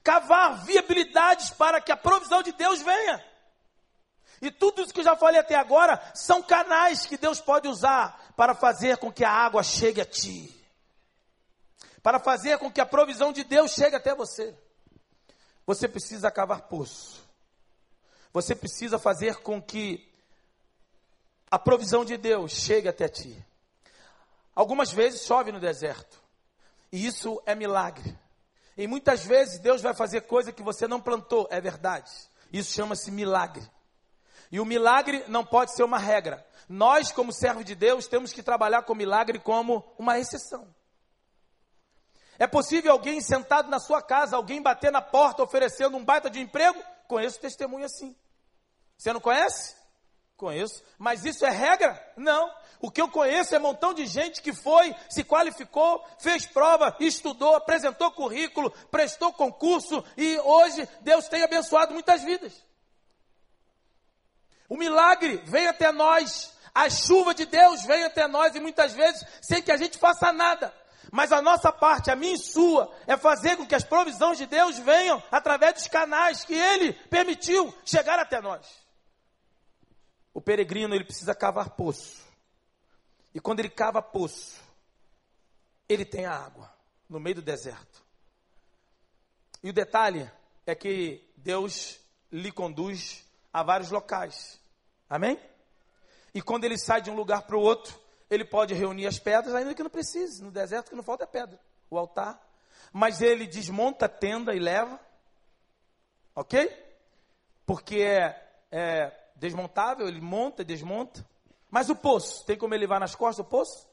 cavar 0.04 0.66
viabilidades 0.66 1.52
para 1.52 1.80
que 1.80 1.94
a 1.94 1.98
provisão 1.98 2.44
de 2.44 2.52
Deus 2.52 2.82
venha. 2.82 3.24
E 4.42 4.52
tudo 4.52 4.82
isso 4.82 4.94
que 4.94 5.00
eu 5.00 5.06
já 5.06 5.16
falei 5.16 5.40
até 5.40 5.56
agora 5.56 6.02
são 6.14 6.44
canais 6.44 7.06
que 7.06 7.18
Deus 7.18 7.40
pode 7.40 7.70
usar 7.70 8.34
para 8.36 8.54
fazer 8.54 8.98
com 8.98 9.10
que 9.10 9.24
a 9.24 9.32
água 9.32 9.64
chegue 9.64 10.02
a 10.02 10.06
ti 10.06 10.57
para 12.08 12.20
fazer 12.20 12.58
com 12.58 12.72
que 12.72 12.80
a 12.80 12.86
provisão 12.86 13.34
de 13.34 13.44
Deus 13.44 13.74
chegue 13.74 13.98
até 13.98 14.16
você. 14.16 14.58
Você 15.66 15.90
precisa 15.90 16.32
cavar 16.32 16.62
poço. 16.62 17.22
Você 18.32 18.56
precisa 18.56 18.98
fazer 18.98 19.42
com 19.42 19.62
que 19.62 20.10
a 21.52 21.60
provisão 21.60 22.06
de 22.06 22.16
Deus 22.16 22.54
chegue 22.54 22.88
até 22.88 23.10
ti. 23.10 23.46
Algumas 24.56 24.90
vezes 24.90 25.26
chove 25.26 25.52
no 25.52 25.60
deserto. 25.60 26.24
E 26.94 27.06
isso 27.06 27.44
é 27.46 27.54
milagre. 27.54 28.18
E 28.78 28.88
muitas 28.88 29.26
vezes 29.26 29.60
Deus 29.60 29.82
vai 29.82 29.94
fazer 29.94 30.22
coisa 30.22 30.54
que 30.54 30.64
você 30.64 30.88
não 30.88 31.02
plantou, 31.02 31.46
é 31.52 31.60
verdade. 31.60 32.10
Isso 32.54 32.72
chama-se 32.72 33.12
milagre. 33.12 33.70
E 34.50 34.62
o 34.62 34.66
milagre 34.66 35.26
não 35.28 35.44
pode 35.46 35.76
ser 35.76 35.84
uma 35.84 36.00
regra. 36.00 36.48
Nós, 36.70 37.12
como 37.12 37.34
servos 37.34 37.66
de 37.66 37.76
Deus, 37.76 38.08
temos 38.08 38.32
que 38.32 38.42
trabalhar 38.42 38.84
com 38.84 38.96
milagre 38.96 39.40
como 39.40 39.84
uma 40.00 40.18
exceção. 40.18 40.74
É 42.40 42.46
possível 42.46 42.92
alguém 42.92 43.20
sentado 43.22 43.70
na 43.70 43.80
sua 43.80 44.02
casa, 44.02 44.36
alguém 44.36 44.62
bater 44.62 44.92
na 44.92 45.02
porta 45.02 45.44
oferecendo 45.44 45.98
um 45.98 46.04
baita 46.06 46.30
de 46.30 46.40
emprego? 46.40 46.82
Conheço 47.08 47.40
testemunho 47.40 47.86
assim. 47.86 48.16
Você 48.98 49.12
não 49.12 49.20
conhece? 49.20 49.76
Conheço. 50.36 50.84
Mas 51.00 51.26
isso 51.26 51.46
é 51.46 51.50
regra? 51.50 52.00
Não. 52.16 52.54
O 52.80 52.92
que 52.92 53.02
eu 53.02 53.10
conheço 53.10 53.56
é 53.56 53.58
um 53.58 53.64
montão 53.64 53.92
de 53.92 54.06
gente 54.06 54.40
que 54.40 54.54
foi, 54.54 54.96
se 55.10 55.24
qualificou, 55.24 56.06
fez 56.20 56.46
prova, 56.46 56.96
estudou, 57.00 57.56
apresentou 57.56 58.12
currículo, 58.12 58.70
prestou 58.92 59.34
concurso 59.34 60.04
e 60.16 60.38
hoje 60.40 60.88
Deus 61.02 61.28
tem 61.28 61.44
abençoado 61.44 61.92
muitas 61.92 62.22
vidas. 62.22 62.54
O 64.70 64.78
milagre 64.78 65.38
vem 65.46 65.68
até 65.68 65.92
nós, 65.92 66.54
a 66.74 66.88
chuva 66.88 67.34
de 67.34 67.46
Deus 67.46 67.84
vem 67.84 68.04
até 68.04 68.28
nós 68.28 68.54
e 68.54 68.60
muitas 68.60 68.94
vezes 68.94 69.26
sem 69.42 69.64
que 69.64 69.72
a 69.72 69.78
gente 69.78 69.98
faça 69.98 70.32
nada. 70.32 70.72
Mas 71.12 71.32
a 71.32 71.42
nossa 71.42 71.72
parte, 71.72 72.12
a 72.12 72.16
minha 72.16 72.36
e 72.36 72.38
sua, 72.38 72.94
é 73.06 73.16
fazer 73.16 73.56
com 73.56 73.66
que 73.66 73.76
as 73.76 73.84
provisões 73.84 74.38
de 74.38 74.46
Deus 74.46 74.78
venham 74.80 75.22
através 75.32 75.74
dos 75.76 75.88
canais 75.88 76.44
que 76.44 76.54
Ele 76.54 76.94
permitiu 76.94 77.74
chegar 77.86 78.20
até 78.20 78.42
nós. 78.42 78.66
o 80.34 80.42
peregrino 80.42 80.94
ele 80.94 81.04
precisa 81.04 81.34
cavar 81.34 81.72
poço. 81.72 82.22
E 83.34 83.40
quando 83.40 83.60
ele 83.60 83.70
cava 83.70 84.02
poço, 84.02 84.60
ele 85.90 86.06
tem 86.06 86.26
a 86.26 86.34
água 86.34 86.72
no 87.10 87.20
meio 87.20 87.38
do 87.38 87.42
deserto. 87.42 88.04
E 89.64 89.70
o 89.70 89.74
detalhe 89.74 90.30
é 90.66 90.76
que 90.76 91.28
Deus 91.36 92.00
lhe 92.32 92.52
conduz 92.52 93.26
a 93.52 93.64
vários 93.64 93.90
locais. 93.90 94.60
Amém? 95.10 95.40
E 96.34 96.42
quando 96.42 96.66
ele 96.66 96.78
sai 96.78 97.02
de 97.02 97.10
um 97.10 97.16
lugar 97.16 97.44
para 97.44 97.58
o 97.58 97.62
outro, 97.62 98.00
ele 98.30 98.44
pode 98.44 98.74
reunir 98.74 99.08
as 99.08 99.20
pedras, 99.20 99.56
ainda 99.56 99.74
que 99.74 99.84
não 99.84 99.90
precise. 99.90 100.44
No 100.44 100.52
deserto 100.52 100.90
que 100.90 100.96
não 100.96 101.04
falta 101.04 101.24
é 101.24 101.28
pedra, 101.28 101.60
o 101.90 101.98
altar. 101.98 102.42
Mas 102.92 103.22
ele 103.22 103.48
desmonta 103.48 104.06
a 104.06 104.10
tenda 104.10 104.54
e 104.56 104.60
leva. 104.60 105.00
Ok? 106.36 106.70
Porque 107.66 108.02
é, 108.02 108.60
é 108.72 109.30
desmontável, 109.36 110.08
ele 110.08 110.22
monta 110.22 110.62
e 110.62 110.66
desmonta. 110.66 111.26
Mas 111.70 111.90
o 111.90 111.96
poço, 111.96 112.46
tem 112.46 112.58
como 112.58 112.74
ele 112.74 112.82
levar 112.82 113.00
nas 113.00 113.16
costas 113.16 113.46
o 113.46 113.50
poço? 113.50 113.88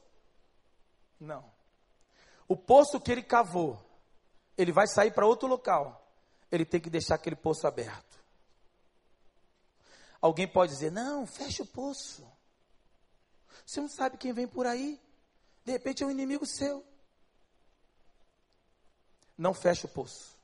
Não. 1.19 1.43
O 2.47 2.55
poço 2.55 2.99
que 2.99 3.11
ele 3.11 3.23
cavou, 3.23 3.79
ele 4.57 4.71
vai 4.71 4.87
sair 4.87 5.11
para 5.11 5.25
outro 5.25 5.47
local. 5.47 6.01
Ele 6.51 6.65
tem 6.65 6.79
que 6.79 6.89
deixar 6.89 7.15
aquele 7.15 7.35
poço 7.35 7.67
aberto. 7.67 8.23
Alguém 10.21 10.47
pode 10.47 10.71
dizer: 10.71 10.91
não, 10.91 11.25
fecha 11.25 11.63
o 11.63 11.67
poço. 11.67 12.25
Você 13.65 13.81
não 13.81 13.89
sabe 13.89 14.17
quem 14.17 14.31
vem 14.31 14.47
por 14.47 14.67
aí. 14.67 15.01
De 15.63 15.71
repente 15.71 16.03
é 16.03 16.05
um 16.05 16.11
inimigo 16.11 16.45
seu. 16.45 16.85
Não 19.37 19.53
feche 19.53 19.85
o 19.85 19.89
poço. 19.89 20.35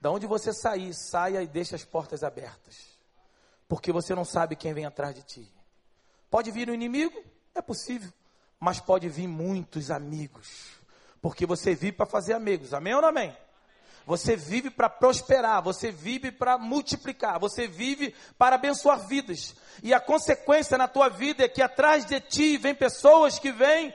Da 0.00 0.10
onde 0.10 0.26
você 0.26 0.52
sair, 0.52 0.94
saia 0.94 1.42
e 1.42 1.46
deixe 1.46 1.74
as 1.74 1.84
portas 1.84 2.22
abertas. 2.22 2.98
Porque 3.66 3.90
você 3.90 4.14
não 4.14 4.24
sabe 4.24 4.54
quem 4.54 4.72
vem 4.72 4.84
atrás 4.86 5.14
de 5.14 5.22
ti. 5.22 5.52
Pode 6.30 6.50
vir 6.50 6.70
um 6.70 6.74
inimigo? 6.74 7.22
É 7.54 7.60
possível. 7.60 8.12
Mas 8.60 8.80
pode 8.80 9.08
vir 9.08 9.26
muitos 9.26 9.90
amigos. 9.90 10.78
Porque 11.20 11.46
você 11.46 11.74
vive 11.74 11.96
para 11.96 12.06
fazer 12.06 12.34
amigos. 12.34 12.72
Amém 12.72 12.94
ou 12.94 13.02
não 13.02 13.08
amém? 13.08 13.36
Você 14.06 14.36
vive 14.36 14.68
para 14.68 14.90
prosperar, 14.90 15.62
você 15.62 15.90
vive 15.90 16.30
para 16.30 16.58
multiplicar, 16.58 17.38
você 17.38 17.66
vive 17.66 18.14
para 18.36 18.56
abençoar 18.56 19.06
vidas. 19.06 19.54
E 19.82 19.94
a 19.94 20.00
consequência 20.00 20.76
na 20.76 20.86
tua 20.86 21.08
vida 21.08 21.44
é 21.44 21.48
que 21.48 21.62
atrás 21.62 22.04
de 22.04 22.20
ti 22.20 22.58
vem 22.58 22.74
pessoas 22.74 23.38
que 23.38 23.50
vêm 23.50 23.94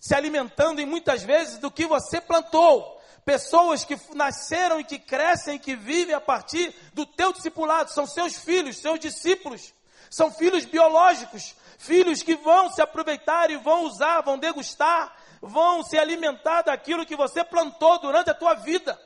se 0.00 0.14
alimentando 0.14 0.80
e 0.80 0.86
muitas 0.86 1.22
vezes 1.22 1.58
do 1.58 1.70
que 1.70 1.86
você 1.86 2.20
plantou. 2.20 3.00
Pessoas 3.24 3.84
que 3.84 3.98
nasceram 4.14 4.80
e 4.80 4.84
que 4.84 4.98
crescem 4.98 5.54
e 5.54 5.58
que 5.58 5.74
vivem 5.74 6.14
a 6.14 6.20
partir 6.20 6.74
do 6.92 7.06
teu 7.06 7.32
discipulado, 7.32 7.90
são 7.90 8.06
seus 8.06 8.36
filhos, 8.36 8.76
seus 8.76 9.00
discípulos, 9.00 9.72
são 10.10 10.30
filhos 10.30 10.66
biológicos, 10.66 11.54
filhos 11.78 12.22
que 12.22 12.34
vão 12.34 12.70
se 12.70 12.82
aproveitar 12.82 13.50
e 13.50 13.56
vão 13.56 13.84
usar, 13.84 14.20
vão 14.20 14.36
degustar, 14.36 15.16
vão 15.40 15.82
se 15.82 15.96
alimentar 15.96 16.62
daquilo 16.62 17.06
que 17.06 17.16
você 17.16 17.42
plantou 17.42 17.98
durante 18.00 18.28
a 18.28 18.34
tua 18.34 18.54
vida. 18.54 18.98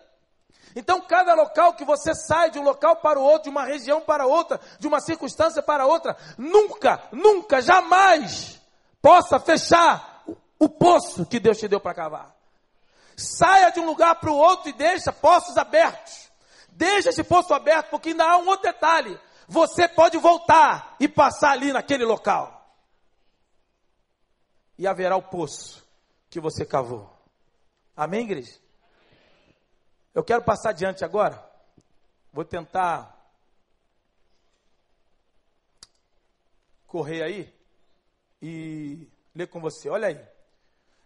Então, 0.78 1.00
cada 1.00 1.34
local 1.34 1.72
que 1.72 1.84
você 1.84 2.14
sai 2.14 2.52
de 2.52 2.58
um 2.60 2.62
local 2.62 2.94
para 2.94 3.18
o 3.18 3.22
outro, 3.24 3.42
de 3.42 3.48
uma 3.48 3.64
região 3.64 4.00
para 4.00 4.28
outra, 4.28 4.60
de 4.78 4.86
uma 4.86 5.00
circunstância 5.00 5.60
para 5.60 5.84
outra, 5.84 6.16
nunca, 6.38 7.02
nunca, 7.10 7.60
jamais 7.60 8.60
possa 9.02 9.40
fechar 9.40 10.22
o 10.56 10.68
poço 10.68 11.26
que 11.26 11.40
Deus 11.40 11.58
te 11.58 11.66
deu 11.66 11.80
para 11.80 11.94
cavar. 11.94 12.32
Saia 13.16 13.70
de 13.72 13.80
um 13.80 13.86
lugar 13.86 14.20
para 14.20 14.30
o 14.30 14.36
outro 14.36 14.68
e 14.68 14.72
deixa 14.72 15.12
poços 15.12 15.56
abertos. 15.56 16.30
Deixa 16.68 17.08
esse 17.08 17.24
poço 17.24 17.52
aberto, 17.52 17.90
porque 17.90 18.10
ainda 18.10 18.24
há 18.24 18.36
um 18.36 18.46
outro 18.46 18.70
detalhe. 18.70 19.18
Você 19.48 19.88
pode 19.88 20.16
voltar 20.16 20.94
e 21.00 21.08
passar 21.08 21.50
ali 21.50 21.72
naquele 21.72 22.04
local. 22.04 22.72
E 24.78 24.86
haverá 24.86 25.16
o 25.16 25.22
poço 25.22 25.84
que 26.30 26.38
você 26.38 26.64
cavou. 26.64 27.10
Amém, 27.96 28.20
igreja? 28.20 28.67
Eu 30.18 30.24
quero 30.24 30.42
passar 30.42 30.70
adiante 30.70 31.04
agora. 31.04 31.40
Vou 32.32 32.44
tentar 32.44 33.16
correr 36.88 37.22
aí 37.22 37.54
e 38.42 39.08
ler 39.32 39.46
com 39.46 39.60
você. 39.60 39.88
Olha 39.88 40.08
aí. 40.08 40.20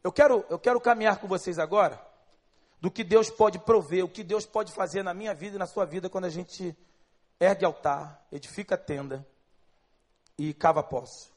Eu 0.02 0.10
quero, 0.10 0.46
eu 0.48 0.58
quero 0.58 0.80
caminhar 0.80 1.18
com 1.18 1.28
vocês 1.28 1.58
agora 1.58 2.02
do 2.80 2.90
que 2.90 3.04
Deus 3.04 3.28
pode 3.28 3.58
prover, 3.58 4.02
o 4.02 4.08
que 4.08 4.24
Deus 4.24 4.46
pode 4.46 4.72
fazer 4.72 5.02
na 5.02 5.12
minha 5.12 5.34
vida 5.34 5.56
e 5.56 5.58
na 5.58 5.66
sua 5.66 5.84
vida 5.84 6.08
quando 6.08 6.24
a 6.24 6.30
gente 6.30 6.74
ergue 7.38 7.66
altar, 7.66 8.26
edifica 8.32 8.78
tenda 8.78 9.28
e 10.38 10.54
cava 10.54 10.82
poço. 10.82 11.30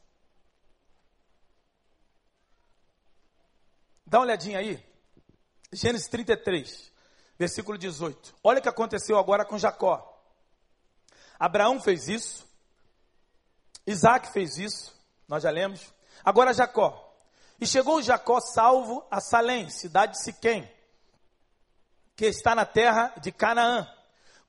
Dá 4.06 4.20
uma 4.20 4.28
olhadinha 4.28 4.60
aí. 4.60 4.82
Gênesis 5.74 6.08
33 6.08 6.95
versículo 7.38 7.78
18. 7.78 8.36
Olha 8.44 8.60
o 8.60 8.62
que 8.62 8.70
aconteceu 8.70 9.18
agora 9.18 9.46
com 9.46 9.58
Jacó. 9.58 10.12
Abraão 11.40 11.80
fez 11.82 12.08
isso, 12.08 12.46
Isaac 13.86 14.32
fez 14.32 14.58
isso, 14.58 14.94
nós 15.28 15.44
já 15.44 15.50
lemos. 15.50 15.94
Agora 16.24 16.54
Jacó. 16.54 17.02
E 17.60 17.66
chegou 17.66 18.02
Jacó 18.02 18.40
salvo 18.40 19.06
a 19.10 19.22
Salém, 19.22 19.70
cidade 19.70 20.14
de 20.14 20.24
Siquém, 20.24 20.70
que 22.16 22.26
está 22.26 22.56
na 22.56 22.66
terra 22.66 23.14
de 23.22 23.32
Canaã, 23.32 23.88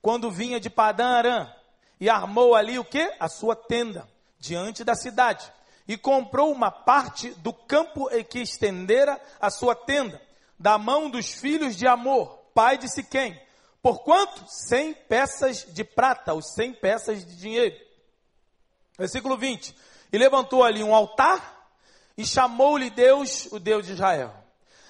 quando 0.01 0.31
vinha 0.31 0.59
de 0.59 0.71
Padã 0.71 1.07
Arã, 1.07 1.53
e 2.01 2.09
armou 2.09 2.55
ali 2.55 2.79
o 2.79 2.85
que? 2.85 3.15
A 3.19 3.29
sua 3.29 3.55
tenda, 3.55 4.09
diante 4.39 4.85
da 4.85 4.95
cidade, 4.95 5.53
e 5.87 5.97
comprou 5.97 6.53
uma 6.53 6.71
parte 6.71 7.31
do 7.35 7.53
campo 7.53 8.09
em 8.11 8.25
que 8.25 8.41
estendera 8.41 9.21
a 9.41 9.51
sua 9.51 9.75
tenda, 9.75 10.21
da 10.59 10.79
mão 10.79 11.11
dos 11.11 11.31
filhos 11.33 11.77
de 11.77 11.87
Amor, 11.87 12.46
pai 12.57 12.79
de 12.79 12.89
Siquém. 12.89 13.39
Por 13.83 14.03
quanto? 14.03 14.43
Cem 14.49 14.95
peças 14.95 15.67
de 15.75 15.85
prata, 15.85 16.33
ou 16.33 16.41
cem 16.41 16.73
peças 16.73 17.23
de 17.23 17.37
dinheiro. 17.37 17.77
Versículo 18.99 19.37
20. 19.37 19.77
E 20.11 20.17
levantou 20.17 20.65
ali 20.65 20.83
um 20.83 20.95
altar 20.95 21.69
e 22.17 22.25
chamou-lhe 22.25 22.89
Deus, 22.89 23.47
o 23.53 23.61
Deus 23.61 23.85
de 23.85 23.93
Israel. 23.93 24.33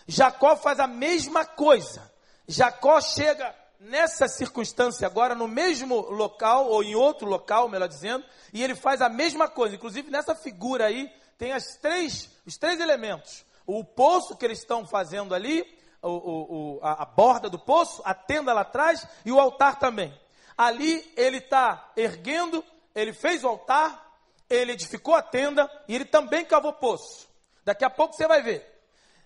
Jacó 0.07 0.55
faz 0.57 0.79
a 0.79 0.87
mesma 0.87 1.45
coisa. 1.45 2.09
Jacó 2.47 3.01
chega 3.01 3.53
nessa 3.81 4.29
circunstância 4.29 5.05
agora 5.05 5.35
no 5.35 5.49
mesmo 5.49 6.03
local, 6.03 6.69
ou 6.69 6.85
em 6.85 6.95
outro 6.95 7.29
local, 7.29 7.69
melhor 7.69 7.89
dizendo, 7.89 8.25
e 8.53 8.63
ele 8.63 8.77
faz 8.77 9.03
a 9.03 9.09
mesma 9.09 9.49
coisa. 9.49 9.75
Inclusive 9.75 10.09
nessa 10.09 10.37
figura 10.37 10.87
aí 10.87 11.13
tem 11.37 11.53
as 11.53 11.77
três, 11.77 12.31
os 12.47 12.57
três 12.57 12.79
elementos. 12.79 13.45
O 13.67 13.83
poço 13.83 14.37
que 14.37 14.45
eles 14.45 14.61
estão 14.61 14.87
fazendo 14.87 15.35
ali, 15.35 15.76
o, 16.03 16.09
o, 16.09 16.81
a, 16.83 17.03
a 17.03 17.05
borda 17.05 17.49
do 17.49 17.59
poço, 17.59 18.03
a 18.05 18.15
tenda 18.15 18.53
lá 18.53 18.63
atrás 18.63 19.07
e 19.25 19.33
o 19.33 19.41
altar 19.41 19.79
também. 19.79 20.13
Ali 20.57 21.13
ele 21.17 21.39
está 21.39 21.93
erguendo, 21.97 22.65
ele 22.95 23.13
fez 23.13 23.45
o 23.45 23.49
altar, 23.49 24.07
ele 24.49 24.73
edificou 24.73 25.15
a 25.15 25.23
tenda 25.23 25.71
e 25.87 25.95
ele 25.95 26.05
também 26.05 26.45
cavou 26.45 26.73
poço. 26.73 27.29
Daqui 27.65 27.85
a 27.85 27.91
pouco 27.91 28.15
você 28.15 28.27
vai 28.27 28.43
ver. 28.43 28.65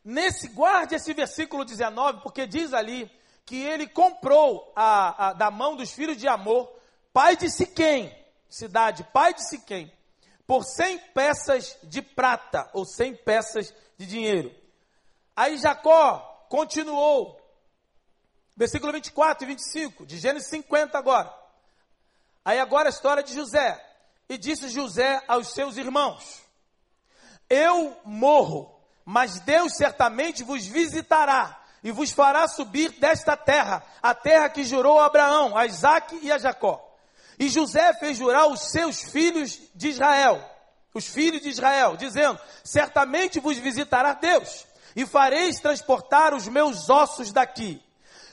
Nesse, 0.05 0.49
guarde 0.49 0.95
esse 0.95 1.13
versículo 1.13 1.65
19, 1.65 2.23
porque 2.23 2.47
diz 2.47 2.73
ali 2.73 3.11
que 3.45 3.63
ele 3.63 3.87
comprou 3.87 4.73
a, 4.75 5.29
a, 5.29 5.33
da 5.35 5.51
mão 5.51 5.77
dos 5.77 5.93
filhos 5.93 6.17
de 6.17 6.27
Amor, 6.27 6.73
pai 7.13 7.37
de 7.37 7.51
Siquém, 7.51 8.17
cidade, 8.49 9.05
pai 9.13 9.35
de 9.35 9.47
Siquém, 9.49 9.93
por 10.47 10.65
100 10.65 10.99
peças 11.15 11.77
de 11.83 12.01
prata, 12.01 12.71
ou 12.73 12.85
100 12.85 13.17
peças 13.17 13.75
de 13.99 14.07
dinheiro. 14.07 14.55
Aí 15.37 15.59
Jacó 15.59 16.30
continuou. 16.51 17.41
Versículo 18.57 18.93
24 18.93 19.45
e 19.45 19.47
25, 19.47 20.05
de 20.05 20.19
Gênesis 20.19 20.51
50 20.51 20.99
agora. 20.99 21.33
Aí 22.45 22.59
agora 22.59 22.89
a 22.89 22.91
história 22.91 23.23
de 23.23 23.33
José. 23.33 23.83
E 24.29 24.37
disse 24.37 24.69
José 24.69 25.23
aos 25.27 25.55
seus 25.55 25.77
irmãos: 25.77 26.43
Eu 27.49 27.97
morro, 28.05 28.79
mas 29.05 29.41
Deus 29.41 29.75
certamente 29.77 30.43
vos 30.43 30.67
visitará 30.67 31.59
e 31.83 31.91
vos 31.91 32.11
fará 32.11 32.47
subir 32.47 32.91
desta 32.99 33.37
terra, 33.37 33.83
a 34.03 34.15
terra 34.15 34.51
que 34.51 34.65
jurou 34.65 35.01
a 35.01 35.07
Abraão, 35.07 35.57
a 35.57 35.65
Isaac 35.67 36.19
e 36.21 36.31
a 36.31 36.39
Jacó. 36.39 36.87
E 37.39 37.49
José 37.49 37.95
fez 37.95 38.19
jurar 38.19 38.47
os 38.49 38.71
seus 38.71 39.03
filhos 39.03 39.59
de 39.75 39.89
Israel, 39.89 40.45
os 40.93 41.07
filhos 41.07 41.41
de 41.41 41.49
Israel, 41.49 41.97
dizendo: 41.97 42.39
Certamente 42.63 43.41
vos 43.41 43.57
visitará 43.57 44.13
Deus 44.15 44.70
e 44.95 45.07
fareis 45.07 45.61
transportar 45.61 46.35
os 46.35 46.49
meus 46.49 46.89
ossos 46.89 47.33
daqui. 47.33 47.83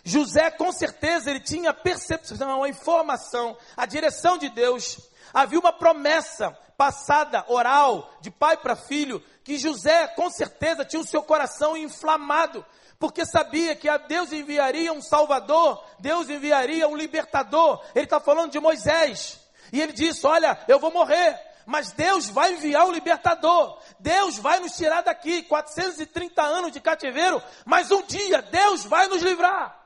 José, 0.03 0.49
com 0.51 0.71
certeza, 0.71 1.29
ele 1.29 1.41
tinha 1.41 1.73
percepção, 1.73 2.63
a 2.63 2.69
informação, 2.69 3.57
a 3.75 3.85
direção 3.85 4.37
de 4.37 4.49
Deus. 4.49 4.99
Havia 5.33 5.59
uma 5.59 5.73
promessa 5.73 6.51
passada, 6.77 7.43
oral, 7.49 8.09
de 8.21 8.31
pai 8.31 8.55
para 8.55 8.75
filho, 8.75 9.21
que 9.43 9.57
José, 9.57 10.07
com 10.07 10.29
certeza, 10.29 10.85
tinha 10.85 11.01
o 11.01 11.05
seu 11.05 11.21
coração 11.23 11.75
inflamado, 11.75 12.65
porque 12.99 13.25
sabia 13.25 13.75
que 13.75 13.89
a 13.89 13.97
Deus 13.97 14.31
enviaria 14.31 14.93
um 14.93 15.01
Salvador, 15.01 15.83
Deus 15.99 16.29
enviaria 16.29 16.87
um 16.87 16.95
libertador. 16.95 17.83
Ele 17.93 18.05
está 18.05 18.19
falando 18.19 18.51
de 18.51 18.59
Moisés. 18.59 19.39
E 19.71 19.81
ele 19.81 19.93
disse: 19.93 20.25
Olha, 20.25 20.57
eu 20.67 20.79
vou 20.79 20.91
morrer, 20.91 21.39
mas 21.67 21.91
Deus 21.91 22.29
vai 22.29 22.53
enviar 22.53 22.87
o 22.87 22.91
libertador. 22.91 23.77
Deus 23.99 24.37
vai 24.37 24.61
nos 24.61 24.71
tirar 24.77 25.01
daqui, 25.01 25.43
430 25.43 26.41
anos 26.41 26.71
de 26.71 26.79
cativeiro, 26.79 27.43
mas 27.65 27.91
um 27.91 28.01
dia 28.03 28.41
Deus 28.41 28.85
vai 28.85 29.07
nos 29.09 29.21
livrar. 29.21 29.77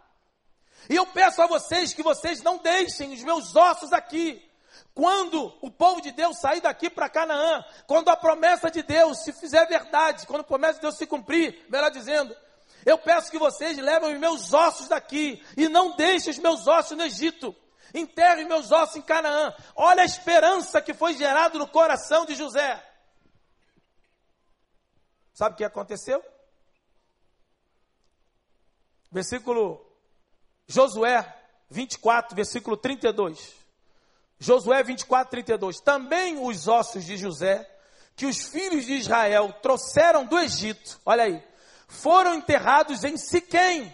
E 0.88 0.96
eu 0.96 1.08
peço 1.08 1.42
a 1.42 1.48
vocês 1.48 1.92
que 1.92 2.04
vocês 2.04 2.44
não 2.44 2.60
deixem 2.60 3.12
os 3.12 3.24
meus 3.24 3.56
ossos 3.56 3.92
aqui. 3.92 4.48
Quando 4.94 5.52
o 5.60 5.72
povo 5.72 6.02
de 6.02 6.12
Deus 6.12 6.38
sair 6.38 6.62
daqui 6.62 6.88
para 6.88 7.10
Canaã, 7.10 7.66
quando 7.88 8.10
a 8.10 8.16
promessa 8.16 8.70
de 8.70 8.84
Deus 8.84 9.24
se 9.24 9.34
fizer 9.34 9.66
verdade, 9.66 10.28
quando 10.28 10.42
a 10.42 10.44
promessa 10.44 10.76
de 10.76 10.82
Deus 10.82 10.98
se 10.98 11.08
cumprir, 11.08 11.66
melhor 11.68 11.90
dizendo, 11.90 12.36
eu 12.86 12.98
peço 13.00 13.32
que 13.32 13.40
vocês 13.40 13.76
levem 13.80 14.14
os 14.14 14.20
meus 14.20 14.54
ossos 14.54 14.88
daqui 14.88 15.44
e 15.58 15.68
não 15.68 15.96
deixem 15.96 16.30
os 16.30 16.38
meus 16.38 16.68
ossos 16.68 16.96
no 16.96 17.04
Egito. 17.04 17.56
Enterrem 17.94 18.48
meus 18.48 18.72
ossos 18.72 18.98
em 18.98 19.02
Canaã. 19.02 19.54
Olha 19.76 20.04
a 20.04 20.06
esperança 20.06 20.82
que 20.82 20.94
foi 20.94 21.14
gerada 21.16 21.58
no 21.58 21.68
coração 21.68 22.26
de 22.26 22.36
José. 22.36 22.82
Sabe 25.34 25.54
o 25.54 25.58
que 25.58 25.64
aconteceu? 25.64 26.24
Versículo 29.12 29.86
Josué 30.68 31.26
24, 31.70 32.36
versículo 32.36 32.78
32. 32.78 33.54
Josué 34.40 34.84
24, 34.84 35.30
32. 35.32 35.80
Também 35.80 36.44
os 36.44 36.68
ossos 36.68 37.06
de 37.06 37.18
José, 37.18 37.70
que 38.16 38.26
os 38.26 38.48
filhos 38.50 38.86
de 38.86 38.94
Israel 38.94 39.54
trouxeram 39.62 40.26
do 40.26 40.38
Egito, 40.40 41.00
olha 41.06 41.24
aí, 41.24 41.44
foram 41.88 42.36
enterrados 42.36 43.04
em 43.04 43.18
Siquém, 43.18 43.94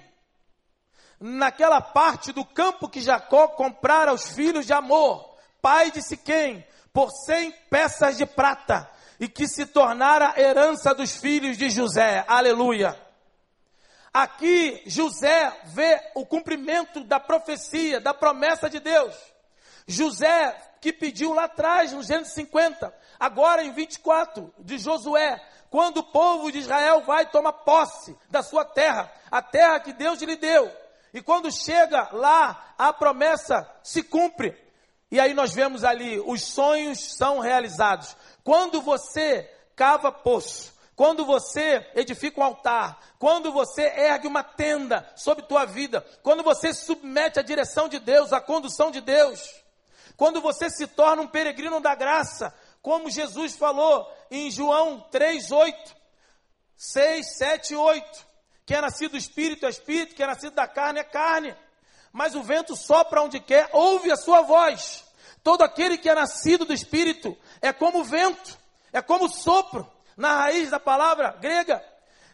naquela 1.20 1.82
parte 1.82 2.32
do 2.32 2.45
campo 2.45 2.89
que 2.89 3.01
Jacó 3.01 3.47
comprara 3.47 4.11
aos 4.11 4.30
filhos 4.34 4.65
de 4.65 4.74
Amor, 4.74 5.36
pai 5.61 5.91
de 5.91 6.01
Siquém, 6.01 6.65
por 6.93 7.11
cem 7.11 7.51
peças 7.70 8.18
de 8.18 8.26
prata, 8.26 8.89
e 9.20 9.28
que 9.28 9.47
se 9.47 9.65
tornara 9.65 10.39
herança 10.39 10.93
dos 10.93 11.15
filhos 11.18 11.57
de 11.57 11.70
José. 11.70 12.24
Aleluia. 12.28 12.99
Aqui 14.13 14.82
José 14.86 15.51
vê 15.65 16.01
o 16.15 16.26
cumprimento 16.26 17.03
da 17.03 17.20
profecia, 17.20 17.99
da 17.99 18.13
promessa 18.13 18.70
de 18.70 18.80
Deus. 18.80 19.15
José, 19.86 20.55
que 20.82 20.91
pediu 20.91 21.34
lá 21.34 21.45
atrás, 21.45 21.93
no 21.93 22.03
Gênesis 22.03 22.34
50, 22.34 22.93
agora 23.20 23.63
em 23.63 23.72
24, 23.72 24.53
de 24.59 24.78
Josué, 24.78 25.41
quando 25.70 25.97
o 25.97 26.03
povo 26.03 26.51
de 26.51 26.59
Israel 26.59 27.01
vai 27.01 27.26
tomar 27.30 27.53
posse 27.53 28.15
da 28.30 28.41
sua 28.41 28.65
terra, 28.65 29.11
a 29.32 29.41
terra 29.41 29.80
que 29.80 29.93
Deus 29.93 30.22
lhe 30.22 30.36
deu. 30.36 30.72
E 31.13 31.21
quando 31.21 31.51
chega 31.51 32.09
lá, 32.11 32.73
a 32.77 32.91
promessa 32.91 33.69
se 33.83 34.03
cumpre. 34.03 34.55
E 35.09 35.19
aí 35.19 35.33
nós 35.33 35.53
vemos 35.53 35.83
ali, 35.83 36.19
os 36.19 36.41
sonhos 36.43 37.15
são 37.15 37.39
realizados. 37.39 38.15
Quando 38.43 38.81
você 38.81 39.49
cava 39.75 40.11
poço, 40.11 40.73
quando 40.95 41.25
você 41.25 41.87
edifica 41.95 42.41
um 42.41 42.43
altar, 42.43 42.99
quando 43.19 43.51
você 43.51 43.83
ergue 43.83 44.27
uma 44.27 44.43
tenda 44.43 45.07
sobre 45.15 45.45
tua 45.45 45.63
vida, 45.63 46.05
quando 46.23 46.43
você 46.43 46.73
submete 46.73 47.39
a 47.39 47.43
direção 47.43 47.87
de 47.87 47.99
Deus, 47.99 48.33
a 48.33 48.41
condução 48.41 48.89
de 48.89 48.99
Deus, 48.99 49.39
quando 50.17 50.41
você 50.41 50.69
se 50.69 50.87
torna 50.87 51.21
um 51.21 51.27
peregrino 51.27 51.79
da 51.79 51.93
graça, 51.93 52.53
como 52.81 53.09
Jesus 53.09 53.55
falou 53.55 54.11
em 54.31 54.49
João 54.49 54.99
3, 55.11 55.51
8, 55.51 55.95
6, 56.75 57.37
7, 57.37 57.75
8. 57.75 58.26
Que 58.68 58.76
é 58.76 58.82
nascido 58.82 59.11
do 59.11 59.18
espírito 59.18 59.65
é 59.65 59.70
espírito, 59.70 60.13
que 60.13 60.22
é 60.22 60.28
nascido 60.28 60.53
da 60.53 60.68
carne 60.68 60.99
é 60.99 61.03
carne. 61.03 61.55
Mas 62.11 62.36
o 62.36 62.43
vento 62.43 62.76
sopra 62.76 63.24
onde 63.24 63.39
quer, 63.39 63.70
ouve 63.72 64.11
a 64.11 64.18
sua 64.18 64.41
voz. 64.41 65.05
Todo 65.41 65.61
aquele 65.63 65.97
que 65.97 66.09
é 66.09 66.13
nascido 66.13 66.65
do 66.65 66.74
espírito 66.74 67.36
é 67.61 67.72
como 67.72 68.03
vento, 68.03 68.57
é 68.91 69.01
como 69.01 69.30
sopro, 69.30 69.89
na 70.18 70.36
raiz 70.36 70.70
da 70.70 70.82
palavra 70.82 71.32
grega. 71.39 71.82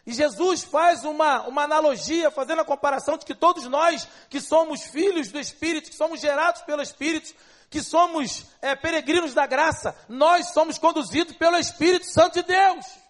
E 0.04 0.12
Jesus 0.12 0.64
faz 0.64 1.04
uma, 1.04 1.46
uma 1.46 1.62
analogia, 1.62 2.32
fazendo 2.32 2.62
a 2.62 2.64
comparação 2.64 3.16
de 3.16 3.24
que 3.24 3.34
todos 3.34 3.66
nós, 3.68 4.08
que 4.28 4.40
somos 4.40 4.82
filhos 4.82 5.28
do 5.28 5.38
Espírito, 5.38 5.88
que 5.88 5.96
somos 5.96 6.20
gerados 6.20 6.62
pelo 6.62 6.82
Espírito, 6.82 7.32
que 7.70 7.80
somos 7.80 8.44
é, 8.60 8.74
peregrinos 8.74 9.32
da 9.34 9.46
graça, 9.46 9.96
nós 10.08 10.48
somos 10.48 10.78
conduzidos 10.78 11.36
pelo 11.36 11.56
Espírito 11.56 12.06
Santo 12.06 12.34
de 12.34 12.42
Deus. 12.42 13.03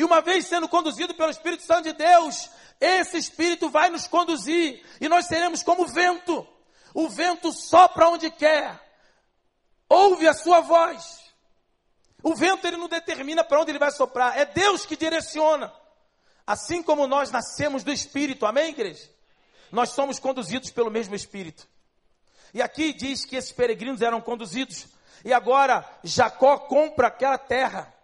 E 0.00 0.04
uma 0.04 0.22
vez 0.22 0.46
sendo 0.46 0.66
conduzido 0.66 1.12
pelo 1.12 1.30
Espírito 1.30 1.62
Santo 1.62 1.82
de 1.82 1.92
Deus, 1.92 2.48
esse 2.80 3.18
Espírito 3.18 3.68
vai 3.68 3.90
nos 3.90 4.06
conduzir 4.06 4.82
e 4.98 5.10
nós 5.10 5.26
seremos 5.26 5.62
como 5.62 5.86
vento. 5.86 6.48
O 6.94 7.06
vento 7.06 7.52
sopra 7.52 8.08
onde 8.08 8.30
quer, 8.30 8.80
ouve 9.86 10.26
a 10.26 10.32
sua 10.32 10.62
voz. 10.62 11.20
O 12.22 12.34
vento 12.34 12.66
ele 12.66 12.78
não 12.78 12.88
determina 12.88 13.44
para 13.44 13.60
onde 13.60 13.72
ele 13.72 13.78
vai 13.78 13.90
soprar, 13.90 14.38
é 14.38 14.46
Deus 14.46 14.86
que 14.86 14.96
direciona. 14.96 15.70
Assim 16.46 16.82
como 16.82 17.06
nós 17.06 17.30
nascemos 17.30 17.84
do 17.84 17.92
Espírito, 17.92 18.46
amém, 18.46 18.70
igreja? 18.70 19.06
Nós 19.70 19.90
somos 19.90 20.18
conduzidos 20.18 20.70
pelo 20.70 20.90
mesmo 20.90 21.14
Espírito. 21.14 21.68
E 22.54 22.62
aqui 22.62 22.94
diz 22.94 23.26
que 23.26 23.36
esses 23.36 23.52
peregrinos 23.52 24.00
eram 24.00 24.22
conduzidos. 24.22 24.86
E 25.22 25.30
agora 25.30 25.86
Jacó 26.02 26.56
compra 26.56 27.08
aquela 27.08 27.36
terra. 27.36 27.99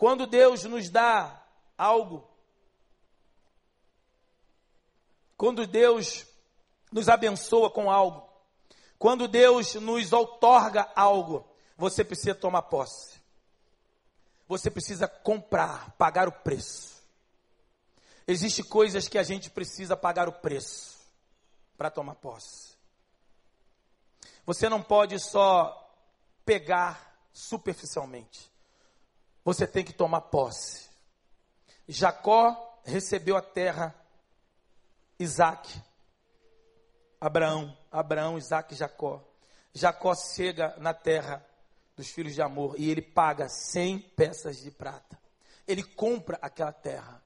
Quando 0.00 0.26
Deus 0.26 0.64
nos 0.64 0.88
dá 0.88 1.44
algo, 1.76 2.26
quando 5.36 5.66
Deus 5.66 6.24
nos 6.90 7.06
abençoa 7.06 7.70
com 7.70 7.90
algo, 7.90 8.26
quando 8.98 9.28
Deus 9.28 9.74
nos 9.74 10.10
outorga 10.10 10.90
algo, 10.96 11.46
você 11.76 12.02
precisa 12.02 12.34
tomar 12.34 12.62
posse. 12.62 13.20
Você 14.48 14.70
precisa 14.70 15.06
comprar, 15.06 15.90
pagar 15.98 16.28
o 16.28 16.32
preço. 16.32 16.98
Existem 18.26 18.64
coisas 18.64 19.06
que 19.06 19.18
a 19.18 19.22
gente 19.22 19.50
precisa 19.50 19.98
pagar 19.98 20.30
o 20.30 20.32
preço 20.32 20.98
para 21.76 21.90
tomar 21.90 22.14
posse. 22.14 22.74
Você 24.46 24.66
não 24.66 24.82
pode 24.82 25.18
só 25.18 25.94
pegar 26.42 27.20
superficialmente. 27.34 28.49
Você 29.44 29.66
tem 29.66 29.84
que 29.84 29.92
tomar 29.92 30.22
posse. 30.22 30.88
Jacó 31.88 32.80
recebeu 32.84 33.36
a 33.36 33.42
terra, 33.42 33.94
Isaac, 35.18 35.68
Abraão, 37.20 37.76
Abraão, 37.90 38.38
Isaac 38.38 38.74
e 38.74 38.76
Jacó. 38.76 39.22
Jacó 39.74 40.14
chega 40.14 40.74
na 40.78 40.94
terra 40.94 41.44
dos 41.96 42.08
filhos 42.08 42.34
de 42.34 42.42
amor 42.42 42.74
e 42.78 42.90
ele 42.90 43.02
paga 43.02 43.48
100 43.48 43.98
peças 44.16 44.58
de 44.58 44.70
prata. 44.70 45.18
Ele 45.66 45.82
compra 45.82 46.38
aquela 46.40 46.72
terra. 46.72 47.22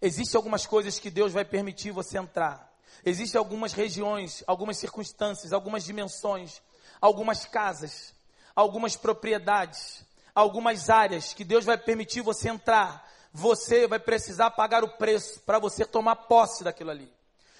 Existem 0.00 0.36
algumas 0.36 0.66
coisas 0.66 0.98
que 0.98 1.10
Deus 1.10 1.32
vai 1.32 1.44
permitir 1.44 1.90
você 1.90 2.18
entrar. 2.18 2.72
Existem 3.04 3.38
algumas 3.38 3.72
regiões, 3.72 4.44
algumas 4.46 4.76
circunstâncias, 4.76 5.52
algumas 5.52 5.84
dimensões, 5.84 6.62
algumas 7.00 7.44
casas, 7.44 8.14
algumas 8.54 8.96
propriedades, 8.96 10.04
algumas 10.34 10.90
áreas 10.90 11.32
que 11.32 11.44
Deus 11.44 11.64
vai 11.64 11.78
permitir 11.78 12.20
você 12.20 12.48
entrar. 12.48 13.08
Você 13.32 13.86
vai 13.86 13.98
precisar 13.98 14.50
pagar 14.50 14.84
o 14.84 14.96
preço 14.96 15.40
para 15.40 15.58
você 15.58 15.84
tomar 15.84 16.16
posse 16.16 16.64
daquilo 16.64 16.90
ali. 16.90 17.10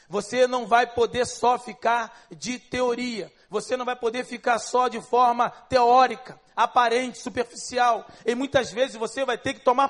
Você 0.08 0.46
não 0.46 0.66
vai 0.66 0.86
poder 0.86 1.26
só 1.26 1.58
ficar 1.58 2.26
de 2.30 2.58
teoria. 2.58 3.32
Você 3.48 3.76
não 3.76 3.84
vai 3.84 3.96
poder 3.96 4.24
ficar 4.24 4.58
só 4.58 4.88
de 4.88 5.00
forma 5.00 5.48
teórica, 5.48 6.38
aparente, 6.54 7.18
superficial. 7.18 8.06
E 8.26 8.34
muitas 8.34 8.70
vezes 8.70 8.96
você 8.96 9.24
vai 9.24 9.38
ter 9.38 9.54
que 9.54 9.60
tomar 9.60 9.88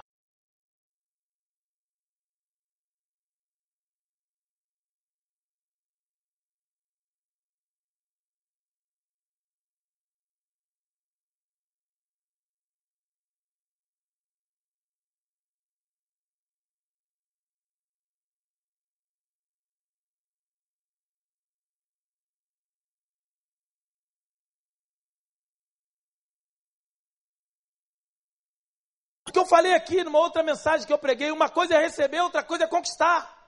eu 29.43 29.47
falei 29.47 29.74
aqui 29.74 30.03
numa 30.05 30.18
outra 30.18 30.43
mensagem 30.43 30.86
que 30.86 30.93
eu 30.93 30.99
preguei, 30.99 31.30
uma 31.30 31.49
coisa 31.49 31.74
é 31.74 31.80
receber, 31.80 32.20
outra 32.20 32.43
coisa 32.43 32.64
é 32.64 32.66
conquistar. 32.66 33.38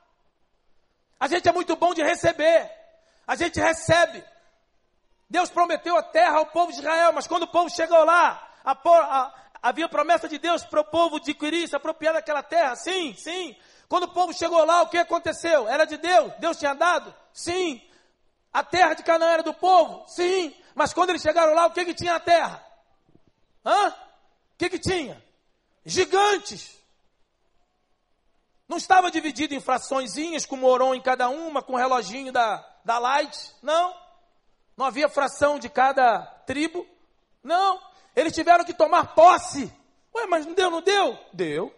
A 1.18 1.28
gente 1.28 1.48
é 1.48 1.52
muito 1.52 1.76
bom 1.76 1.94
de 1.94 2.02
receber. 2.02 2.70
A 3.26 3.36
gente 3.36 3.60
recebe. 3.60 4.22
Deus 5.30 5.48
prometeu 5.48 5.96
a 5.96 6.02
terra 6.02 6.38
ao 6.38 6.46
povo 6.46 6.72
de 6.72 6.78
Israel, 6.78 7.12
mas 7.12 7.26
quando 7.26 7.44
o 7.44 7.48
povo 7.48 7.70
chegou 7.70 8.04
lá, 8.04 8.46
a, 8.64 8.72
a, 8.72 9.34
havia 9.62 9.88
promessa 9.88 10.28
de 10.28 10.38
Deus 10.38 10.64
para 10.64 10.80
o 10.80 10.84
povo 10.84 11.16
adquirir, 11.16 11.68
se 11.68 11.76
apropriar 11.76 12.14
daquela 12.14 12.42
terra. 12.42 12.76
Sim, 12.76 13.14
sim. 13.16 13.56
Quando 13.88 14.04
o 14.04 14.12
povo 14.12 14.32
chegou 14.34 14.64
lá, 14.64 14.82
o 14.82 14.88
que 14.88 14.98
aconteceu? 14.98 15.68
Era 15.68 15.84
de 15.84 15.96
Deus? 15.96 16.32
Deus 16.38 16.58
tinha 16.58 16.74
dado? 16.74 17.14
Sim. 17.32 17.80
A 18.52 18.62
terra 18.62 18.94
de 18.94 19.02
Canaã 19.02 19.30
era 19.30 19.42
do 19.42 19.54
povo? 19.54 20.04
Sim. 20.08 20.54
Mas 20.74 20.92
quando 20.92 21.10
eles 21.10 21.22
chegaram 21.22 21.54
lá, 21.54 21.66
o 21.66 21.70
que, 21.70 21.84
que 21.84 21.94
tinha 21.94 22.14
na 22.14 22.20
terra? 22.20 22.64
Hã? 23.64 23.88
O 23.88 23.94
que, 24.58 24.68
que 24.68 24.78
tinha? 24.78 25.23
Gigantes. 25.84 26.74
Não 28.66 28.78
estava 28.78 29.10
dividido 29.10 29.54
em 29.54 29.60
fraçõezinhas, 29.60 30.46
com 30.46 30.56
moron 30.56 30.94
em 30.94 31.00
cada 31.00 31.28
uma, 31.28 31.62
com 31.62 31.74
o 31.74 31.76
reloginho 31.76 32.32
da, 32.32 32.64
da 32.84 32.98
Light. 32.98 33.54
Não. 33.62 33.94
Não 34.76 34.86
havia 34.86 35.08
fração 35.08 35.58
de 35.58 35.68
cada 35.68 36.24
tribo. 36.46 36.86
Não. 37.42 37.80
Eles 38.16 38.32
tiveram 38.32 38.64
que 38.64 38.72
tomar 38.72 39.14
posse. 39.14 39.72
Ué, 40.14 40.26
mas 40.26 40.46
não 40.46 40.54
deu, 40.54 40.70
não 40.70 40.80
deu? 40.80 41.18
Deu. 41.32 41.74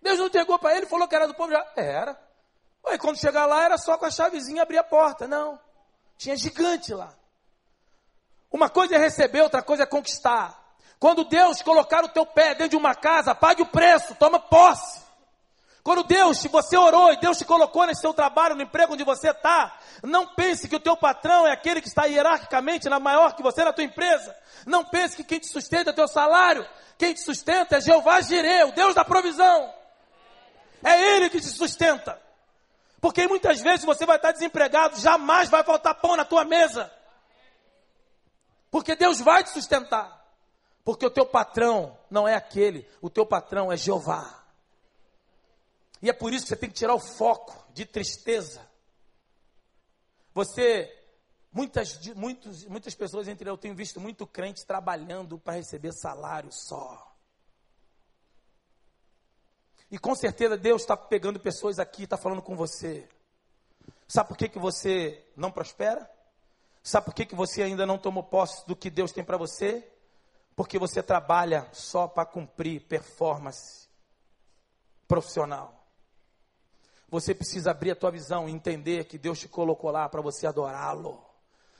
Deus 0.00 0.18
não 0.18 0.26
entregou 0.26 0.58
para 0.58 0.76
ele, 0.76 0.86
falou 0.86 1.08
que 1.08 1.14
era 1.14 1.26
do 1.26 1.34
povo, 1.34 1.50
já 1.50 1.72
era. 1.76 2.18
Ué, 2.86 2.98
quando 2.98 3.18
chegar 3.18 3.46
lá 3.46 3.64
era 3.64 3.78
só 3.78 3.98
com 3.98 4.04
a 4.04 4.10
chavezinha 4.10 4.62
abrir 4.62 4.78
a 4.78 4.84
porta. 4.84 5.26
Não. 5.26 5.58
Tinha 6.16 6.36
gigante 6.36 6.94
lá. 6.94 7.12
Uma 8.50 8.70
coisa 8.70 8.94
é 8.94 8.98
receber, 8.98 9.42
outra 9.42 9.62
coisa 9.62 9.82
é 9.82 9.86
conquistar. 9.86 10.63
Quando 11.04 11.22
Deus 11.22 11.60
colocar 11.60 12.02
o 12.02 12.08
teu 12.08 12.24
pé 12.24 12.54
dentro 12.54 12.70
de 12.70 12.76
uma 12.76 12.94
casa, 12.94 13.34
pague 13.34 13.60
o 13.60 13.66
preço, 13.66 14.14
toma 14.14 14.38
posse. 14.38 15.02
Quando 15.82 16.02
Deus, 16.02 16.38
se 16.38 16.48
você 16.48 16.78
orou 16.78 17.12
e 17.12 17.18
Deus 17.18 17.36
te 17.36 17.44
colocou 17.44 17.84
nesse 17.84 18.00
seu 18.00 18.14
trabalho, 18.14 18.54
no 18.54 18.62
emprego 18.62 18.94
onde 18.94 19.04
você 19.04 19.28
está, 19.28 19.78
não 20.02 20.28
pense 20.28 20.66
que 20.66 20.74
o 20.74 20.80
teu 20.80 20.96
patrão 20.96 21.46
é 21.46 21.52
aquele 21.52 21.82
que 21.82 21.88
está 21.88 22.06
hierarquicamente 22.06 22.88
na 22.88 22.98
maior 22.98 23.36
que 23.36 23.42
você 23.42 23.62
na 23.62 23.70
tua 23.70 23.84
empresa. 23.84 24.34
Não 24.64 24.82
pense 24.82 25.14
que 25.14 25.24
quem 25.24 25.38
te 25.38 25.46
sustenta 25.46 25.90
é 25.90 25.92
teu 25.92 26.08
salário. 26.08 26.66
Quem 26.96 27.12
te 27.12 27.20
sustenta 27.20 27.76
é 27.76 27.80
Jeová 27.82 28.22
Jireh, 28.22 28.64
o 28.64 28.72
Deus 28.72 28.94
da 28.94 29.04
provisão. 29.04 29.74
É 30.82 30.98
Ele 31.16 31.28
que 31.28 31.38
te 31.38 31.48
sustenta. 31.48 32.18
Porque 32.98 33.28
muitas 33.28 33.60
vezes 33.60 33.84
você 33.84 34.06
vai 34.06 34.16
estar 34.16 34.32
desempregado, 34.32 34.98
jamais 34.98 35.50
vai 35.50 35.62
faltar 35.64 35.96
pão 35.96 36.16
na 36.16 36.24
tua 36.24 36.46
mesa. 36.46 36.90
Porque 38.70 38.96
Deus 38.96 39.20
vai 39.20 39.44
te 39.44 39.50
sustentar. 39.50 40.23
Porque 40.84 41.06
o 41.06 41.10
teu 41.10 41.24
patrão 41.24 41.98
não 42.10 42.28
é 42.28 42.34
aquele, 42.34 42.86
o 43.00 43.08
teu 43.08 43.24
patrão 43.24 43.72
é 43.72 43.76
Jeová. 43.76 44.44
E 46.02 46.10
é 46.10 46.12
por 46.12 46.34
isso 46.34 46.44
que 46.44 46.50
você 46.50 46.56
tem 46.56 46.68
que 46.68 46.76
tirar 46.76 46.94
o 46.94 47.00
foco 47.00 47.64
de 47.72 47.86
tristeza. 47.86 48.60
Você, 50.34 50.94
muitas, 51.50 51.98
muitos, 52.14 52.66
muitas 52.66 52.94
pessoas 52.94 53.26
entre 53.26 53.48
eu 53.48 53.56
tenho 53.56 53.74
visto 53.74 53.98
muito 53.98 54.26
crente 54.26 54.66
trabalhando 54.66 55.38
para 55.38 55.54
receber 55.54 55.92
salário 55.92 56.50
só. 56.52 57.14
E 59.90 59.98
com 59.98 60.14
certeza 60.14 60.58
Deus 60.58 60.82
está 60.82 60.96
pegando 60.96 61.40
pessoas 61.40 61.78
aqui, 61.78 62.04
está 62.04 62.18
falando 62.18 62.42
com 62.42 62.54
você. 62.54 63.08
Sabe 64.06 64.28
por 64.28 64.36
que, 64.36 64.48
que 64.50 64.58
você 64.58 65.24
não 65.34 65.50
prospera? 65.50 66.10
Sabe 66.82 67.06
por 67.06 67.14
que, 67.14 67.24
que 67.24 67.34
você 67.34 67.62
ainda 67.62 67.86
não 67.86 67.96
tomou 67.96 68.22
posse 68.22 68.66
do 68.66 68.76
que 68.76 68.90
Deus 68.90 69.12
tem 69.12 69.24
para 69.24 69.38
você? 69.38 69.90
Porque 70.56 70.78
você 70.78 71.02
trabalha 71.02 71.68
só 71.72 72.06
para 72.06 72.26
cumprir 72.26 72.82
performance 72.82 73.88
profissional. 75.08 75.84
Você 77.08 77.34
precisa 77.34 77.70
abrir 77.70 77.92
a 77.92 77.96
tua 77.96 78.10
visão 78.10 78.48
e 78.48 78.52
entender 78.52 79.04
que 79.04 79.18
Deus 79.18 79.38
te 79.38 79.48
colocou 79.48 79.90
lá 79.90 80.08
para 80.08 80.20
você 80.20 80.46
adorá-lo, 80.46 81.24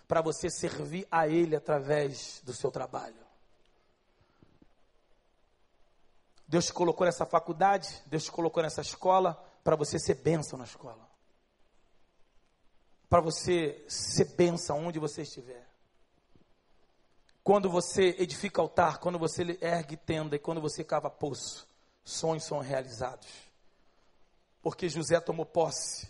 para 0.06 0.20
você 0.20 0.48
servir 0.50 1.06
a 1.10 1.26
Ele 1.26 1.56
através 1.56 2.40
do 2.44 2.52
seu 2.52 2.70
trabalho. 2.70 3.24
Deus 6.46 6.66
te 6.66 6.72
colocou 6.72 7.04
nessa 7.06 7.26
faculdade, 7.26 8.02
Deus 8.06 8.24
te 8.24 8.30
colocou 8.30 8.62
nessa 8.62 8.80
escola 8.80 9.34
para 9.64 9.74
você 9.74 9.98
ser 9.98 10.14
bênção 10.14 10.58
na 10.58 10.64
escola. 10.64 11.08
Para 13.08 13.20
você 13.20 13.84
ser 13.88 14.36
bênção 14.36 14.86
onde 14.86 14.98
você 14.98 15.22
estiver. 15.22 15.63
Quando 17.44 17.70
você 17.70 18.16
edifica 18.18 18.60
altar, 18.60 18.98
quando 18.98 19.18
você 19.18 19.56
ergue 19.60 19.96
tenda 19.96 20.34
e 20.34 20.40
quando 20.40 20.60
você 20.60 20.82
cava 20.82 21.08
poço, 21.08 21.68
sonhos 22.02 22.44
são 22.44 22.58
realizados 22.58 23.44
porque 24.64 24.88
José 24.88 25.20
tomou 25.20 25.44
posse. 25.44 26.08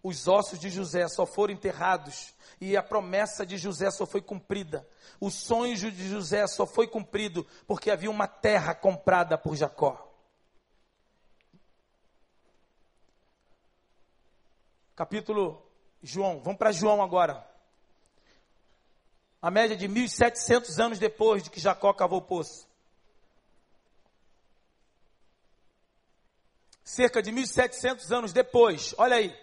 Os 0.00 0.28
ossos 0.28 0.60
de 0.60 0.70
José 0.70 1.08
só 1.08 1.26
foram 1.26 1.52
enterrados 1.52 2.32
e 2.60 2.76
a 2.76 2.82
promessa 2.82 3.44
de 3.44 3.58
José 3.58 3.90
só 3.90 4.06
foi 4.06 4.22
cumprida. 4.22 4.88
O 5.20 5.28
sonho 5.32 5.74
de 5.74 6.08
José 6.08 6.46
só 6.46 6.64
foi 6.64 6.86
cumprido 6.86 7.44
porque 7.66 7.90
havia 7.90 8.08
uma 8.08 8.28
terra 8.28 8.72
comprada 8.72 9.36
por 9.36 9.56
Jacó. 9.56 10.08
Capítulo 14.94 15.60
João, 16.00 16.40
vamos 16.40 16.58
para 16.58 16.70
João 16.70 17.02
agora. 17.02 17.44
A 19.40 19.50
média 19.50 19.76
de 19.76 19.86
1700 19.86 20.78
anos 20.78 20.98
depois 20.98 21.42
de 21.42 21.50
que 21.50 21.60
Jacó 21.60 21.92
cavou 21.92 22.18
o 22.18 22.22
poço. 22.22 22.68
cerca 26.88 27.22
de 27.22 27.30
1700 27.30 28.10
anos 28.10 28.32
depois. 28.32 28.94
Olha 28.96 29.16
aí. 29.16 29.36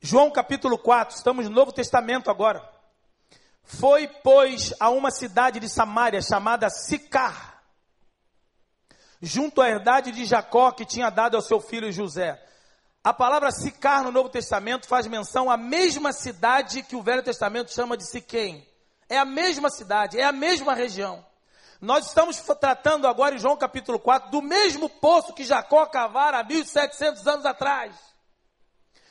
João 0.00 0.32
capítulo 0.32 0.76
4, 0.76 1.16
estamos 1.16 1.48
no 1.48 1.54
Novo 1.54 1.72
Testamento 1.72 2.28
agora. 2.28 2.68
Foi, 3.62 4.08
pois, 4.08 4.74
a 4.80 4.90
uma 4.90 5.12
cidade 5.12 5.60
de 5.60 5.68
Samaria 5.68 6.20
chamada 6.20 6.68
Sicar, 6.68 7.62
junto 9.22 9.62
à 9.62 9.68
herdade 9.68 10.10
de 10.10 10.24
Jacó 10.24 10.72
que 10.72 10.84
tinha 10.84 11.08
dado 11.08 11.36
ao 11.36 11.42
seu 11.42 11.60
filho 11.60 11.90
José. 11.92 12.44
A 13.06 13.14
palavra 13.14 13.52
Sicar 13.52 14.02
no 14.02 14.10
Novo 14.10 14.28
Testamento 14.28 14.88
faz 14.88 15.06
menção 15.06 15.48
à 15.48 15.56
mesma 15.56 16.12
cidade 16.12 16.82
que 16.82 16.96
o 16.96 17.02
Velho 17.02 17.22
Testamento 17.22 17.72
chama 17.72 17.96
de 17.96 18.04
Siquém. 18.04 18.68
É 19.08 19.16
a 19.16 19.24
mesma 19.24 19.70
cidade, 19.70 20.18
é 20.18 20.24
a 20.24 20.32
mesma 20.32 20.74
região. 20.74 21.24
Nós 21.80 22.08
estamos 22.08 22.36
tratando 22.58 23.06
agora 23.06 23.36
em 23.36 23.38
João 23.38 23.56
capítulo 23.56 24.00
4 24.00 24.32
do 24.32 24.42
mesmo 24.42 24.88
poço 24.88 25.34
que 25.34 25.44
Jacó 25.44 25.86
cavara 25.86 26.40
há 26.40 26.42
1700 26.42 27.24
anos 27.28 27.46
atrás. 27.46 27.94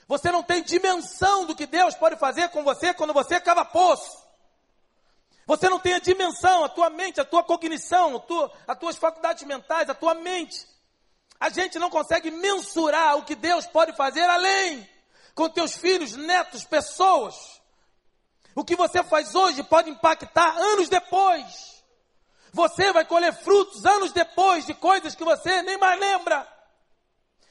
Você 0.09 0.29
não 0.29 0.43
tem 0.43 0.61
dimensão 0.61 1.45
do 1.45 1.55
que 1.55 1.65
Deus 1.65 1.95
pode 1.95 2.17
fazer 2.17 2.49
com 2.49 2.65
você 2.65 2.93
quando 2.93 3.13
você 3.13 3.39
cava 3.39 3.63
poço. 3.63 4.11
Você 5.47 5.69
não 5.69 5.79
tem 5.79 5.93
a 5.93 5.99
dimensão, 5.99 6.65
a 6.65 6.67
tua 6.67 6.89
mente, 6.89 7.21
a 7.21 7.23
tua 7.23 7.45
cognição, 7.45 8.17
a 8.17 8.19
tua, 8.19 8.51
as 8.67 8.77
tuas 8.77 8.97
faculdades 8.97 9.45
mentais, 9.45 9.89
a 9.89 9.93
tua 9.93 10.13
mente. 10.15 10.74
A 11.39 11.49
gente 11.49 11.77
não 11.77 11.89
consegue 11.89 12.31
mensurar 12.31 13.17
o 13.17 13.23
que 13.23 13.35
Deus 13.35 13.65
pode 13.67 13.93
fazer 13.93 14.23
além 14.23 14.87
com 15.33 15.49
teus 15.49 15.75
filhos, 15.75 16.15
netos, 16.15 16.63
pessoas. 16.63 17.35
O 18.55 18.63
que 18.63 18.75
você 18.75 19.03
faz 19.03 19.35
hoje 19.35 19.61
pode 19.63 19.89
impactar 19.89 20.57
anos 20.57 20.87
depois. 20.87 21.83
Você 22.53 22.93
vai 22.93 23.03
colher 23.03 23.33
frutos 23.33 23.85
anos 23.85 24.13
depois 24.13 24.65
de 24.65 24.73
coisas 24.73 25.13
que 25.13 25.25
você 25.25 25.61
nem 25.61 25.77
mais 25.77 25.99
lembra. 25.99 26.55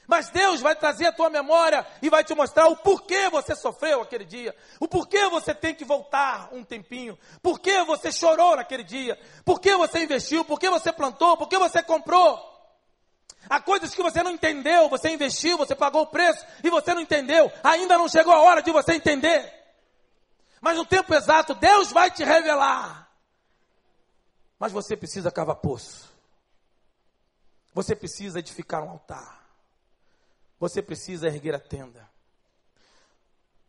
Mas 0.07 0.29
Deus 0.29 0.61
vai 0.61 0.75
trazer 0.75 1.07
a 1.07 1.11
tua 1.11 1.29
memória 1.29 1.85
e 2.01 2.09
vai 2.09 2.23
te 2.23 2.33
mostrar 2.33 2.67
o 2.67 2.77
porquê 2.77 3.29
você 3.29 3.55
sofreu 3.55 4.01
aquele 4.01 4.25
dia, 4.25 4.55
o 4.79 4.87
porquê 4.87 5.27
você 5.29 5.53
tem 5.53 5.73
que 5.73 5.83
voltar 5.83 6.49
um 6.51 6.63
tempinho, 6.63 7.17
por 7.41 7.59
que 7.59 7.83
você 7.83 8.11
chorou 8.11 8.55
naquele 8.55 8.83
dia, 8.83 9.19
por 9.43 9.59
que 9.59 9.75
você 9.75 10.03
investiu, 10.03 10.45
por 10.45 10.59
que 10.59 10.69
você 10.69 10.93
plantou, 10.93 11.37
por 11.37 11.47
que 11.47 11.57
você 11.57 11.81
comprou. 11.81 12.54
Há 13.49 13.59
coisas 13.59 13.93
que 13.93 14.01
você 14.01 14.23
não 14.23 14.31
entendeu, 14.31 14.89
você 14.89 15.09
investiu, 15.09 15.57
você 15.57 15.75
pagou 15.75 16.03
o 16.03 16.07
preço 16.07 16.45
e 16.63 16.69
você 16.69 16.93
não 16.93 17.01
entendeu, 17.01 17.51
ainda 17.63 17.97
não 17.97 18.09
chegou 18.09 18.33
a 18.33 18.41
hora 18.41 18.61
de 18.61 18.71
você 18.71 18.93
entender. 18.93 19.53
Mas 20.61 20.77
no 20.77 20.85
tempo 20.85 21.13
exato, 21.13 21.53
Deus 21.53 21.91
vai 21.91 22.09
te 22.09 22.23
revelar. 22.23 23.09
Mas 24.57 24.71
você 24.71 24.97
precisa 24.97 25.31
cavar 25.31 25.57
poço. 25.57 26.11
Você 27.73 27.95
precisa 27.95 28.39
edificar 28.39 28.83
um 28.83 28.89
altar. 28.89 29.45
Você 30.59 30.81
precisa 30.81 31.27
erguer 31.27 31.53
a 31.53 31.59
tenda. 31.59 32.09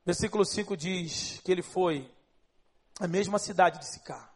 Versículo 0.05 0.45
5 0.45 0.77
diz 0.77 1.41
que 1.45 1.51
ele 1.51 1.63
foi 1.63 2.09
à 3.01 3.09
mesma 3.09 3.39
cidade 3.39 3.81
de 3.81 3.91
Sicá, 3.91 4.31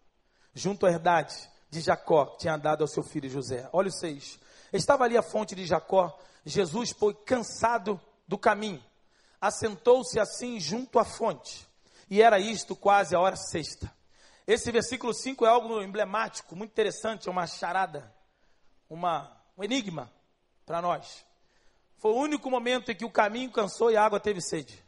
junto 0.53 0.85
à 0.85 0.91
herdade 0.91 1.49
de 1.71 1.81
Jacó, 1.81 2.27
que 2.27 2.39
tinha 2.41 2.57
dado 2.57 2.83
ao 2.83 2.89
seu 2.89 3.05
filho 3.05 3.31
José. 3.31 3.71
Olha 3.73 3.89
o 3.89 3.93
6. 3.93 4.39
Estava 4.73 5.05
ali 5.05 5.17
a 5.17 5.23
fonte 5.23 5.55
de 5.55 5.67
Jacó. 5.67 6.19
Jesus 6.45 6.91
foi 6.91 7.15
cansado 7.15 8.01
do 8.27 8.39
caminho. 8.39 8.83
Assentou-se 9.41 10.19
assim 10.19 10.61
junto 10.61 10.99
à 10.99 11.05
fonte. 11.05 11.67
E 12.09 12.21
era 12.23 12.39
isto 12.39 12.75
quase 12.75 13.15
a 13.15 13.21
hora 13.21 13.37
sexta. 13.37 13.91
Esse 14.47 14.73
versículo 14.73 15.15
5 15.15 15.47
é 15.47 15.49
algo 15.49 15.81
emblemático, 15.81 16.57
muito 16.57 16.73
interessante, 16.73 17.29
é 17.29 17.31
uma 17.31 17.47
charada, 17.47 18.13
uma, 18.89 19.31
um 19.57 19.63
enigma 19.63 20.13
para 20.67 20.83
nós. 20.83 21.25
Foi 21.99 22.13
o 22.13 22.17
único 22.17 22.51
momento 22.51 22.91
em 22.91 22.97
que 22.97 23.05
o 23.05 23.11
caminho 23.11 23.53
cansou 23.53 23.91
e 23.91 23.97
a 23.97 24.05
água 24.05 24.19
teve 24.19 24.41
sede. 24.41 24.83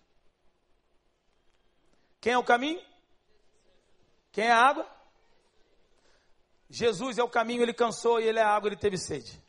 Quem 2.21 2.33
é 2.33 2.39
o 2.39 2.43
caminho? 2.45 2.81
Quem 4.33 4.47
é 4.47 4.51
a 4.51 4.59
água? 4.59 4.87
Jesus 6.69 7.19
é 7.19 7.23
o 7.23 7.29
caminho, 7.29 7.63
ele 7.63 7.75
cansou 7.75 8.19
e 8.19 8.25
ele 8.25 8.39
é 8.39 8.43
a 8.43 8.49
água, 8.49 8.69
ele 8.69 8.77
teve 8.77 8.97
sede. 8.97 9.41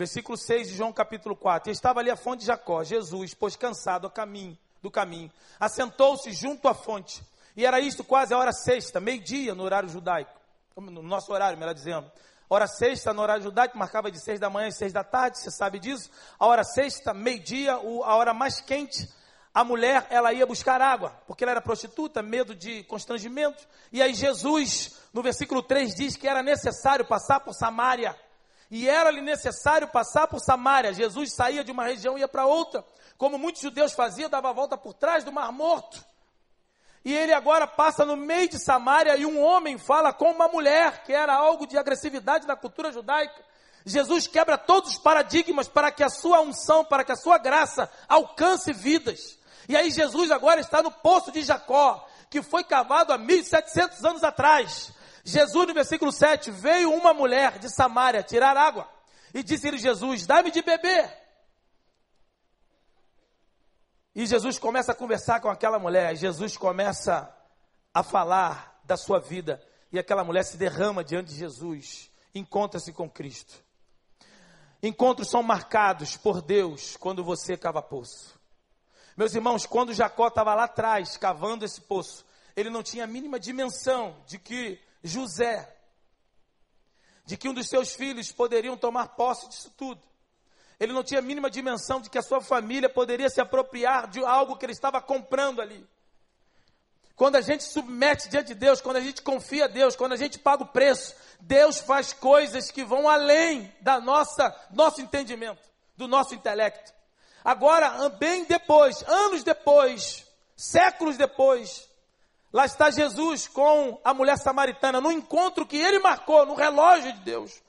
Versículo 0.00 0.38
6 0.38 0.68
de 0.68 0.76
João 0.76 0.94
capítulo 0.94 1.36
4. 1.36 1.68
E 1.68 1.72
estava 1.72 2.00
ali 2.00 2.10
a 2.10 2.16
fonte 2.16 2.40
de 2.40 2.46
Jacó. 2.46 2.82
Jesus, 2.82 3.34
pois 3.34 3.54
cansado 3.54 4.06
a 4.06 4.10
caminho, 4.10 4.56
do 4.80 4.90
caminho, 4.90 5.30
assentou-se 5.60 6.32
junto 6.32 6.68
à 6.68 6.72
fonte. 6.72 7.22
E 7.54 7.66
era 7.66 7.78
isto 7.78 8.02
quase 8.02 8.32
a 8.32 8.38
hora 8.38 8.50
sexta, 8.50 8.98
meio-dia 8.98 9.54
no 9.54 9.62
horário 9.62 9.90
judaico, 9.90 10.32
no 10.74 11.02
nosso 11.02 11.30
horário, 11.30 11.58
melhor 11.58 11.74
dizendo. 11.74 12.10
Hora 12.48 12.66
sexta, 12.66 13.12
no 13.12 13.20
horário 13.20 13.42
judaico, 13.42 13.76
marcava 13.76 14.10
de 14.10 14.18
seis 14.18 14.40
da 14.40 14.48
manhã 14.48 14.68
às 14.68 14.78
seis 14.78 14.90
da 14.90 15.04
tarde, 15.04 15.38
você 15.38 15.50
sabe 15.50 15.78
disso. 15.78 16.10
A 16.38 16.46
hora 16.46 16.64
sexta, 16.64 17.12
meio-dia, 17.12 17.74
a 17.74 18.16
hora 18.16 18.32
mais 18.32 18.58
quente, 18.58 19.06
a 19.52 19.62
mulher, 19.62 20.06
ela 20.08 20.32
ia 20.32 20.46
buscar 20.46 20.80
água, 20.80 21.10
porque 21.26 21.44
ela 21.44 21.50
era 21.50 21.60
prostituta, 21.60 22.22
medo 22.22 22.54
de 22.54 22.84
constrangimento. 22.84 23.68
E 23.92 24.00
aí 24.00 24.14
Jesus, 24.14 24.98
no 25.12 25.22
versículo 25.22 25.62
3, 25.62 25.94
diz 25.94 26.16
que 26.16 26.26
era 26.26 26.42
necessário 26.42 27.04
passar 27.04 27.40
por 27.40 27.52
Samaria. 27.52 28.16
E 28.70 28.88
era-lhe 28.88 29.20
necessário 29.20 29.88
passar 29.88 30.28
por 30.28 30.38
Samaria. 30.40 30.92
Jesus 30.92 31.34
saía 31.34 31.64
de 31.64 31.72
uma 31.72 31.84
região 31.84 32.16
e 32.16 32.20
ia 32.20 32.28
para 32.28 32.46
outra. 32.46 32.84
Como 33.18 33.36
muitos 33.36 33.60
judeus 33.60 33.92
faziam, 33.92 34.30
dava 34.30 34.50
a 34.50 34.52
volta 34.52 34.78
por 34.78 34.94
trás 34.94 35.24
do 35.24 35.32
Mar 35.32 35.50
Morto. 35.50 36.02
E 37.04 37.12
ele 37.14 37.32
agora 37.32 37.66
passa 37.66 38.04
no 38.04 38.16
meio 38.16 38.48
de 38.48 38.62
Samaria 38.62 39.16
e 39.16 39.26
um 39.26 39.42
homem 39.42 39.78
fala 39.78 40.12
com 40.12 40.30
uma 40.30 40.48
mulher, 40.48 41.02
que 41.04 41.12
era 41.12 41.34
algo 41.34 41.66
de 41.66 41.78
agressividade 41.78 42.46
na 42.46 42.54
cultura 42.54 42.92
judaica. 42.92 43.42
Jesus 43.84 44.26
quebra 44.26 44.58
todos 44.58 44.92
os 44.92 44.98
paradigmas 44.98 45.66
para 45.66 45.90
que 45.90 46.04
a 46.04 46.10
sua 46.10 46.40
unção, 46.42 46.84
para 46.84 47.02
que 47.02 47.12
a 47.12 47.16
sua 47.16 47.38
graça 47.38 47.90
alcance 48.08 48.72
vidas. 48.72 49.38
E 49.68 49.76
aí 49.76 49.90
Jesus 49.90 50.30
agora 50.30 50.60
está 50.60 50.82
no 50.82 50.90
poço 50.90 51.32
de 51.32 51.42
Jacó, 51.42 52.06
que 52.28 52.42
foi 52.42 52.62
cavado 52.62 53.12
há 53.12 53.18
1700 53.18 54.04
anos 54.04 54.22
atrás. 54.22 54.92
Jesus, 55.24 55.68
no 55.68 55.74
versículo 55.74 56.10
7, 56.10 56.50
veio 56.50 56.92
uma 56.92 57.12
mulher 57.12 57.58
de 57.58 57.68
Samaria 57.68 58.22
tirar 58.22 58.56
água. 58.56 58.88
E 59.34 59.42
disse-lhe 59.42 59.78
Jesus: 59.78 60.26
Dá-me 60.26 60.50
de 60.50 60.62
beber. 60.62 61.10
E 64.14 64.26
Jesus 64.26 64.58
começa 64.58 64.92
a 64.92 64.94
conversar 64.94 65.40
com 65.40 65.48
aquela 65.48 65.78
mulher. 65.78 66.16
Jesus 66.16 66.56
começa 66.56 67.34
a 67.94 68.02
falar 68.02 68.80
da 68.84 68.96
sua 68.96 69.20
vida. 69.20 69.62
E 69.92 69.98
aquela 69.98 70.24
mulher 70.24 70.44
se 70.44 70.56
derrama 70.56 71.04
diante 71.04 71.28
de 71.28 71.38
Jesus. 71.38 72.10
Encontra-se 72.34 72.92
com 72.92 73.08
Cristo. 73.08 73.62
Encontros 74.82 75.28
são 75.28 75.42
marcados 75.42 76.16
por 76.16 76.40
Deus 76.40 76.96
quando 76.96 77.22
você 77.22 77.56
cava 77.56 77.82
poço. 77.82 78.38
Meus 79.16 79.34
irmãos, 79.34 79.66
quando 79.66 79.92
Jacó 79.92 80.28
estava 80.28 80.54
lá 80.54 80.64
atrás, 80.64 81.16
cavando 81.16 81.64
esse 81.64 81.80
poço, 81.82 82.24
ele 82.56 82.70
não 82.70 82.82
tinha 82.82 83.04
a 83.04 83.06
mínima 83.06 83.38
dimensão 83.38 84.16
de 84.26 84.38
que 84.38 84.80
José, 85.02 85.76
de 87.24 87.36
que 87.36 87.48
um 87.48 87.54
dos 87.54 87.68
seus 87.68 87.94
filhos 87.94 88.32
poderiam 88.32 88.76
tomar 88.76 89.08
posse 89.08 89.48
disso 89.48 89.72
tudo. 89.76 90.02
Ele 90.78 90.92
não 90.92 91.04
tinha 91.04 91.20
a 91.20 91.22
mínima 91.22 91.50
dimensão 91.50 92.00
de 92.00 92.08
que 92.08 92.18
a 92.18 92.22
sua 92.22 92.40
família 92.40 92.88
poderia 92.88 93.28
se 93.28 93.40
apropriar 93.40 94.08
de 94.08 94.24
algo 94.24 94.56
que 94.56 94.64
ele 94.64 94.72
estava 94.72 95.00
comprando 95.00 95.60
ali. 95.60 95.86
Quando 97.14 97.36
a 97.36 97.42
gente 97.42 97.64
submete 97.64 98.30
diante 98.30 98.48
de 98.48 98.54
Deus, 98.54 98.80
quando 98.80 98.96
a 98.96 99.00
gente 99.02 99.20
confia 99.20 99.66
a 99.66 99.68
Deus, 99.68 99.94
quando 99.94 100.12
a 100.12 100.16
gente 100.16 100.38
paga 100.38 100.62
o 100.62 100.68
preço, 100.68 101.14
Deus 101.38 101.78
faz 101.78 102.14
coisas 102.14 102.70
que 102.70 102.82
vão 102.82 103.10
além 103.10 103.70
da 103.82 104.00
nossa 104.00 104.56
nosso 104.70 105.02
entendimento, 105.02 105.60
do 105.98 106.08
nosso 106.08 106.34
intelecto. 106.34 106.94
Agora, 107.44 108.08
bem 108.08 108.44
depois, 108.44 109.02
anos 109.06 109.42
depois, 109.44 110.26
séculos 110.56 111.18
depois, 111.18 111.86
lá 112.52 112.64
está 112.64 112.90
Jesus 112.90 113.48
com 113.48 114.00
a 114.04 114.12
mulher 114.12 114.36
samaritana 114.38 115.00
no 115.00 115.12
encontro 115.12 115.66
que 115.66 115.76
ele 115.76 115.98
marcou 115.98 116.44
no 116.46 116.54
relógio 116.54 117.12
de 117.12 117.20
Deus 117.20 117.62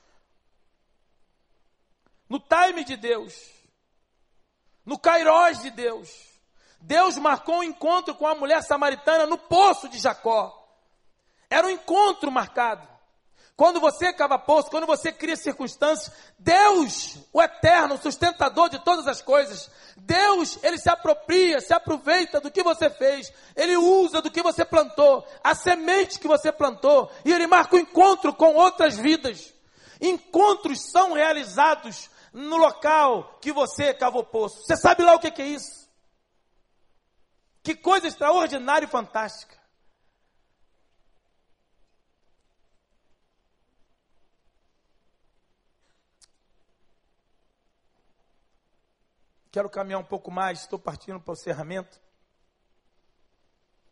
no 2.32 2.40
time 2.40 2.82
de 2.82 2.96
Deus, 2.96 3.34
no 4.86 4.98
kairós 4.98 5.60
de 5.60 5.70
Deus. 5.70 6.08
Deus 6.80 7.18
marcou 7.18 7.56
um 7.56 7.62
encontro 7.62 8.14
com 8.14 8.26
a 8.26 8.34
mulher 8.34 8.62
samaritana 8.62 9.26
no 9.26 9.36
poço 9.36 9.86
de 9.86 9.98
Jacó. 9.98 10.66
Era 11.50 11.66
um 11.66 11.70
encontro 11.70 12.32
marcado. 12.32 12.88
Quando 13.56 13.80
você 13.80 14.12
cava 14.12 14.38
poço, 14.38 14.70
quando 14.70 14.86
você 14.86 15.12
cria 15.12 15.36
circunstâncias, 15.36 16.10
Deus, 16.38 17.18
o 17.32 17.40
eterno, 17.40 17.98
sustentador 17.98 18.68
de 18.68 18.78
todas 18.78 19.06
as 19.06 19.20
coisas, 19.20 19.70
Deus, 19.96 20.58
ele 20.62 20.78
se 20.78 20.88
apropria, 20.88 21.60
se 21.60 21.72
aproveita 21.72 22.40
do 22.40 22.50
que 22.50 22.62
você 22.62 22.88
fez, 22.88 23.32
ele 23.54 23.76
usa 23.76 24.22
do 24.22 24.30
que 24.30 24.42
você 24.42 24.64
plantou, 24.64 25.26
a 25.44 25.54
semente 25.54 26.18
que 26.18 26.26
você 26.26 26.50
plantou, 26.50 27.10
e 27.24 27.32
ele 27.32 27.46
marca 27.46 27.76
o 27.76 27.78
um 27.78 27.82
encontro 27.82 28.32
com 28.34 28.54
outras 28.54 28.96
vidas. 28.96 29.52
Encontros 30.00 30.90
são 30.90 31.12
realizados 31.12 32.10
no 32.32 32.56
local 32.56 33.38
que 33.40 33.52
você 33.52 33.92
cavou 33.92 34.24
poço. 34.24 34.62
Você 34.64 34.76
sabe 34.76 35.04
lá 35.04 35.14
o 35.14 35.20
que, 35.20 35.30
que 35.30 35.42
é 35.42 35.46
isso? 35.46 35.88
Que 37.62 37.74
coisa 37.74 38.08
extraordinária 38.08 38.86
e 38.86 38.90
fantástica. 38.90 39.61
Quero 49.52 49.68
caminhar 49.68 50.00
um 50.00 50.04
pouco 50.04 50.30
mais, 50.30 50.60
estou 50.60 50.78
partindo 50.78 51.20
para 51.20 51.32
o 51.32 51.34
encerramento. 51.34 52.00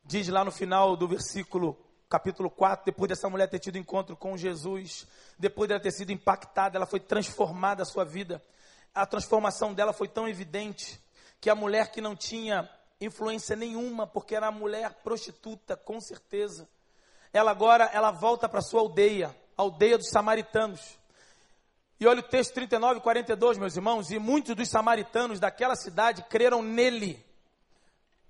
Diz 0.03 0.27
lá 0.29 0.43
no 0.43 0.51
final 0.51 0.97
do 0.97 1.07
versículo 1.07 1.77
capítulo 2.09 2.49
4, 2.51 2.87
depois 2.87 3.11
dessa 3.11 3.29
mulher 3.29 3.47
ter 3.47 3.59
tido 3.59 3.77
encontro 3.77 4.17
com 4.17 4.39
Jesus, 4.39 5.07
depois 5.39 5.69
dela 5.69 5.79
ter 5.79 5.91
sido 5.91 6.13
impactada, 6.13 6.79
ela 6.79 6.87
foi 6.87 6.99
transformada 6.99 7.83
a 7.83 7.85
sua 7.85 8.07
vida. 8.07 8.43
A 8.95 9.05
transformação 9.05 9.75
dela 9.75 9.93
foi 9.93 10.09
tão 10.09 10.27
evidente 10.27 10.99
que 11.39 11.51
a 11.51 11.55
mulher 11.55 11.93
que 11.93 12.01
não 12.01 12.17
tinha 12.17 12.67
influência 12.99 13.55
nenhuma, 13.55 14.07
porque 14.07 14.35
era 14.35 14.49
uma 14.49 14.59
mulher 14.59 14.95
prostituta, 15.05 15.77
com 15.77 16.01
certeza. 16.01 16.67
Ela 17.35 17.51
agora, 17.51 17.85
ela 17.93 18.11
volta 18.11 18.49
para 18.49 18.63
sua 18.63 18.81
aldeia, 18.81 19.37
a 19.59 19.61
aldeia 19.61 19.99
dos 19.99 20.09
samaritanos. 20.09 20.99
E 22.01 22.07
olha 22.07 22.21
o 22.21 22.23
texto 22.23 22.55
39 22.55 22.99
e 22.99 23.03
42, 23.03 23.59
meus 23.59 23.77
irmãos, 23.77 24.11
e 24.11 24.19
muitos 24.19 24.57
dos 24.57 24.71
samaritanos 24.71 25.39
daquela 25.39 25.77
cidade 25.77 26.25
creram 26.31 26.63
nele, 26.63 27.23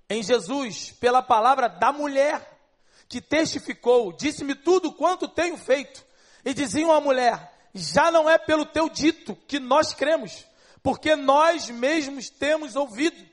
em 0.08 0.24
Jesus, 0.24 0.90
pela 0.90 1.22
palavra 1.22 1.68
da 1.68 1.92
mulher 1.92 2.58
que 3.08 3.20
testificou, 3.20 4.12
disse-me 4.12 4.56
tudo 4.56 4.92
quanto 4.92 5.28
tenho 5.28 5.56
feito. 5.56 6.04
E 6.44 6.52
diziam 6.52 6.90
à 6.90 7.00
mulher: 7.00 7.52
Já 7.72 8.10
não 8.10 8.28
é 8.28 8.36
pelo 8.36 8.66
teu 8.66 8.88
dito 8.88 9.36
que 9.46 9.60
nós 9.60 9.94
cremos, 9.94 10.44
porque 10.82 11.14
nós 11.14 11.70
mesmos 11.70 12.28
temos 12.28 12.74
ouvido. 12.74 13.24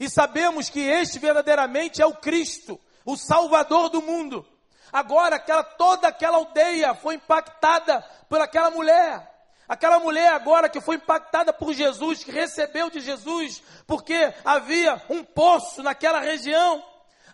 E 0.00 0.08
sabemos 0.08 0.70
que 0.70 0.80
este 0.80 1.18
verdadeiramente 1.18 2.00
é 2.00 2.06
o 2.06 2.14
Cristo, 2.14 2.80
o 3.04 3.18
Salvador 3.18 3.90
do 3.90 4.00
mundo. 4.00 4.46
Agora, 4.90 5.36
aquela, 5.36 5.62
toda 5.62 6.08
aquela 6.08 6.38
aldeia 6.38 6.94
foi 6.94 7.16
impactada 7.16 8.00
por 8.30 8.40
aquela 8.40 8.70
mulher. 8.70 9.37
Aquela 9.68 9.98
mulher 10.00 10.32
agora 10.32 10.68
que 10.68 10.80
foi 10.80 10.96
impactada 10.96 11.52
por 11.52 11.74
Jesus, 11.74 12.24
que 12.24 12.30
recebeu 12.30 12.88
de 12.88 13.00
Jesus, 13.00 13.62
porque 13.86 14.32
havia 14.42 15.02
um 15.10 15.22
poço 15.22 15.82
naquela 15.82 16.20
região. 16.20 16.82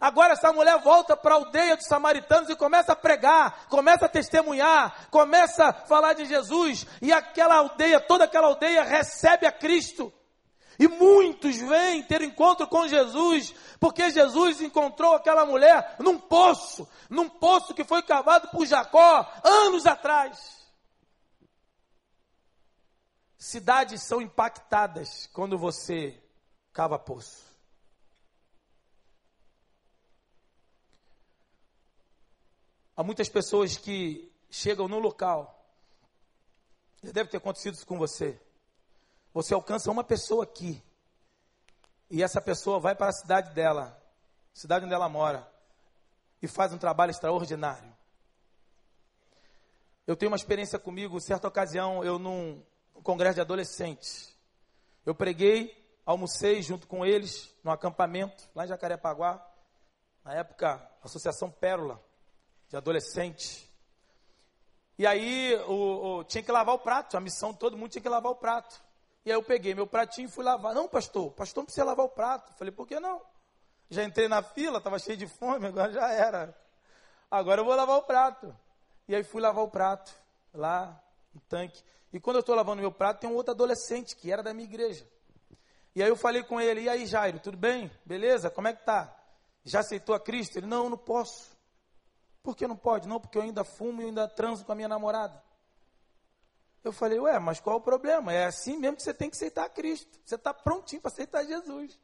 Agora 0.01 0.33
essa 0.33 0.53
mulher 0.53 0.79
volta 0.81 1.17
para 1.17 1.35
a 1.35 1.39
aldeia 1.39 1.77
dos 1.77 1.87
samaritanos 1.87 2.51
e 2.51 2.57
começa 2.57 2.93
a 2.93 2.97
pregar, 2.97 3.67
começa 3.69 4.07
a 4.07 4.09
testemunhar, 4.09 5.09
começa 5.11 5.67
a 5.67 5.73
falar 5.73 6.15
de 6.15 6.25
Jesus, 6.25 6.85
e 7.01 7.13
aquela 7.13 7.55
aldeia, 7.55 8.01
toda 8.01 8.25
aquela 8.25 8.49
aldeia 8.49 8.83
recebe 8.83 9.47
a 9.47 9.53
Cristo. 9.53 10.13
E 10.77 10.89
muitos 10.89 11.57
vêm 11.57 12.03
ter 12.03 12.21
encontro 12.21 12.67
com 12.67 12.89
Jesus, 12.89 13.55
porque 13.79 14.11
Jesus 14.11 14.61
encontrou 14.61 15.15
aquela 15.15 15.47
mulher 15.47 15.95
num 16.01 16.19
poço, 16.19 16.89
num 17.09 17.29
poço 17.29 17.73
que 17.73 17.85
foi 17.85 18.03
cavado 18.03 18.49
por 18.49 18.67
Jacó 18.67 19.25
anos 19.45 19.87
atrás. 19.87 20.64
Cidades 23.45 24.03
são 24.03 24.23
impactadas 24.23 25.27
quando 25.27 25.59
você 25.59 26.19
cava 26.73 26.99
poço. 26.99 27.45
Há 32.97 33.05
muitas 33.05 33.29
pessoas 33.29 33.77
que 33.77 34.33
chegam 34.49 34.89
no 34.89 34.99
local, 34.99 35.63
já 37.03 37.13
deve 37.13 37.29
ter 37.29 37.37
acontecido 37.37 37.75
isso 37.75 37.87
com 37.87 37.99
você. 37.99 38.41
Você 39.35 39.53
alcança 39.53 39.91
uma 39.91 40.03
pessoa 40.03 40.45
aqui, 40.45 40.83
e 42.09 42.23
essa 42.23 42.41
pessoa 42.41 42.81
vai 42.81 42.95
para 42.95 43.11
a 43.11 43.13
cidade 43.13 43.53
dela, 43.53 44.03
cidade 44.55 44.87
onde 44.87 44.95
ela 44.95 45.11
mora, 45.11 45.47
e 46.41 46.49
faz 46.49 46.73
um 46.73 46.79
trabalho 46.79 47.11
extraordinário. 47.11 47.95
Eu 50.07 50.17
tenho 50.17 50.31
uma 50.33 50.37
experiência 50.37 50.79
comigo, 50.79 51.21
certa 51.21 51.47
ocasião, 51.47 52.03
eu 52.03 52.19
num, 52.19 52.65
num 52.95 53.03
congresso 53.03 53.35
de 53.35 53.41
adolescentes. 53.41 54.35
Eu 55.05 55.15
preguei, 55.15 55.77
almocei 56.07 56.63
junto 56.63 56.87
com 56.87 57.05
eles 57.05 57.53
no 57.63 57.71
acampamento, 57.71 58.49
lá 58.55 58.65
em 58.65 58.69
Jacarepaguá, 58.69 59.45
na 60.25 60.35
época, 60.35 60.81
Associação 61.03 61.51
Pérola 61.51 62.03
de 62.69 62.77
adolescente. 62.77 63.71
E 64.99 65.07
aí 65.07 65.55
o, 65.67 66.19
o, 66.19 66.25
tinha 66.25 66.43
que 66.43 66.53
lavar 66.53 66.75
o 66.75 66.79
prato, 66.79 67.17
a 67.17 67.21
missão 67.21 67.53
todo 67.53 67.77
mundo 67.77 67.91
tinha 67.91 68.03
que 68.03 68.09
lavar 68.09 68.33
o 68.33 68.37
prato. 68.37 68.81
E 69.25 69.31
aí 69.31 69.37
eu 69.37 69.43
peguei 69.43 69.75
meu 69.75 69.87
pratinho 69.87 70.27
e 70.27 70.31
fui 70.31 70.45
lavar. 70.45 70.75
Não, 70.75 70.89
pastor, 70.89 71.33
pastor 71.33 71.63
não 71.63 71.67
precisa 71.67 71.85
lavar 71.85 72.07
o 72.07 72.11
prato. 72.11 72.53
Falei, 72.55 72.73
por 72.73 72.87
que 72.87 73.01
não? 73.01 73.21
Já 73.91 74.05
entrei 74.05 74.29
na 74.29 74.43
fila, 74.43 74.79
estava 74.79 74.99
cheio 74.99 75.17
de 75.17 75.27
fome, 75.27 75.67
agora 75.69 75.93
já 75.93 76.11
era. 76.11 76.57
Agora 77.31 77.61
eu 77.61 77.65
vou 77.65 77.75
lavar 77.75 77.97
o 77.97 78.03
prato. 78.03 78.55
E 79.09 79.15
aí 79.15 79.25
fui 79.25 79.41
lavar 79.41 79.65
o 79.65 79.69
prato 79.69 80.15
lá 80.53 81.03
no 81.33 81.41
tanque. 81.43 81.83
E 82.15 82.21
quando 82.21 82.37
eu 82.37 82.41
estou 82.41 82.55
lavando 82.55 82.81
meu 82.81 82.93
prato, 82.93 83.19
tem 83.19 83.29
um 83.29 83.35
outro 83.35 83.51
adolescente 83.51 84.15
que 84.15 84.31
era 84.31 84.41
da 84.41 84.55
minha 84.55 84.69
igreja. 84.69 85.05
E 85.97 86.01
aí 86.01 86.09
eu 86.09 86.15
falei 86.15 86.45
com 86.45 86.61
ele, 86.61 86.83
e 86.83 86.89
aí 86.89 87.07
Jairo, 87.07 87.41
tudo 87.41 87.57
bem? 87.57 87.91
Beleza? 88.07 88.49
Como 88.49 88.69
é 88.69 88.73
que 88.73 88.85
tá? 88.85 89.13
Já 89.65 89.81
aceitou 89.81 90.15
a 90.15 90.21
Cristo? 90.21 90.57
Ele, 90.57 90.67
não, 90.69 90.85
eu 90.85 90.91
não 90.91 90.97
posso. 90.97 91.51
Por 92.41 92.57
que 92.57 92.69
não 92.69 92.77
pode? 92.77 93.09
Não, 93.09 93.19
porque 93.19 93.37
eu 93.37 93.43
ainda 93.43 93.65
fumo 93.65 94.01
e 94.01 94.05
ainda 94.05 94.29
transo 94.29 94.65
com 94.65 94.71
a 94.71 94.77
minha 94.77 94.87
namorada. 94.87 95.43
Eu 96.85 96.93
falei, 96.93 97.19
ué, 97.19 97.37
mas 97.41 97.59
qual 97.59 97.79
o 97.79 97.81
problema? 97.81 98.33
É 98.33 98.45
assim 98.45 98.77
mesmo 98.77 98.97
que 98.97 99.03
você 99.03 99.13
tem 99.13 99.29
que 99.29 99.35
aceitar 99.35 99.69
Cristo. 99.71 100.17
Você 100.25 100.37
está 100.37 100.55
prontinho 100.55 101.03
para 101.03 101.11
aceitar 101.11 101.45
Jesus. 101.45 101.99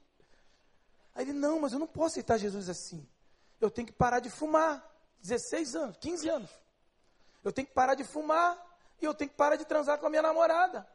Aí 1.14 1.22
ele, 1.22 1.34
não, 1.34 1.60
mas 1.60 1.72
eu 1.72 1.78
não 1.78 1.86
posso 1.86 2.14
aceitar 2.14 2.36
Jesus 2.36 2.68
assim. 2.68 3.08
Eu 3.60 3.70
tenho 3.70 3.86
que 3.86 3.92
parar 3.92 4.18
de 4.18 4.28
fumar. 4.28 4.84
16 5.20 5.76
anos, 5.76 5.96
15 5.98 6.28
anos. 6.28 6.50
Eu 7.44 7.52
tenho 7.52 7.68
que 7.68 7.74
parar 7.74 7.94
de 7.94 8.02
fumar 8.02 8.69
e 9.00 9.04
eu 9.04 9.14
tenho 9.14 9.30
que 9.30 9.36
parar 9.36 9.56
de 9.56 9.64
transar 9.64 9.98
com 9.98 10.06
a 10.06 10.10
minha 10.10 10.22
namorada. 10.22 10.86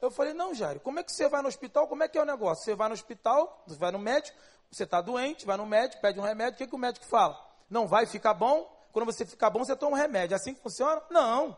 Eu 0.00 0.10
falei, 0.10 0.32
não, 0.32 0.54
Jairo, 0.54 0.80
como 0.80 1.00
é 1.00 1.02
que 1.02 1.12
você 1.12 1.28
vai 1.28 1.42
no 1.42 1.48
hospital? 1.48 1.88
Como 1.88 2.02
é 2.02 2.08
que 2.08 2.16
é 2.16 2.22
o 2.22 2.24
negócio? 2.24 2.64
Você 2.64 2.74
vai 2.74 2.88
no 2.88 2.94
hospital, 2.94 3.64
vai 3.66 3.90
no 3.90 3.98
médico, 3.98 4.36
você 4.70 4.84
está 4.84 5.00
doente, 5.00 5.44
vai 5.44 5.56
no 5.56 5.66
médico, 5.66 6.00
pede 6.00 6.20
um 6.20 6.22
remédio, 6.22 6.54
o 6.54 6.58
que, 6.58 6.66
que 6.66 6.74
o 6.74 6.78
médico 6.78 7.06
fala? 7.06 7.38
Não 7.68 7.86
vai 7.86 8.06
ficar 8.06 8.34
bom? 8.34 8.72
Quando 8.92 9.06
você 9.06 9.26
ficar 9.26 9.50
bom, 9.50 9.64
você 9.64 9.74
toma 9.74 9.96
um 9.96 10.00
remédio. 10.00 10.34
É 10.34 10.36
assim 10.36 10.54
que 10.54 10.60
funciona? 10.60 11.02
Não. 11.10 11.56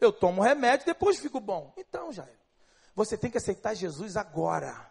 Eu 0.00 0.12
tomo 0.12 0.40
um 0.40 0.44
remédio, 0.44 0.86
depois 0.86 1.18
fico 1.18 1.38
bom. 1.38 1.72
Então, 1.76 2.12
Jairo, 2.12 2.32
você 2.94 3.16
tem 3.16 3.30
que 3.30 3.38
aceitar 3.38 3.74
Jesus 3.74 4.16
agora. 4.16 4.90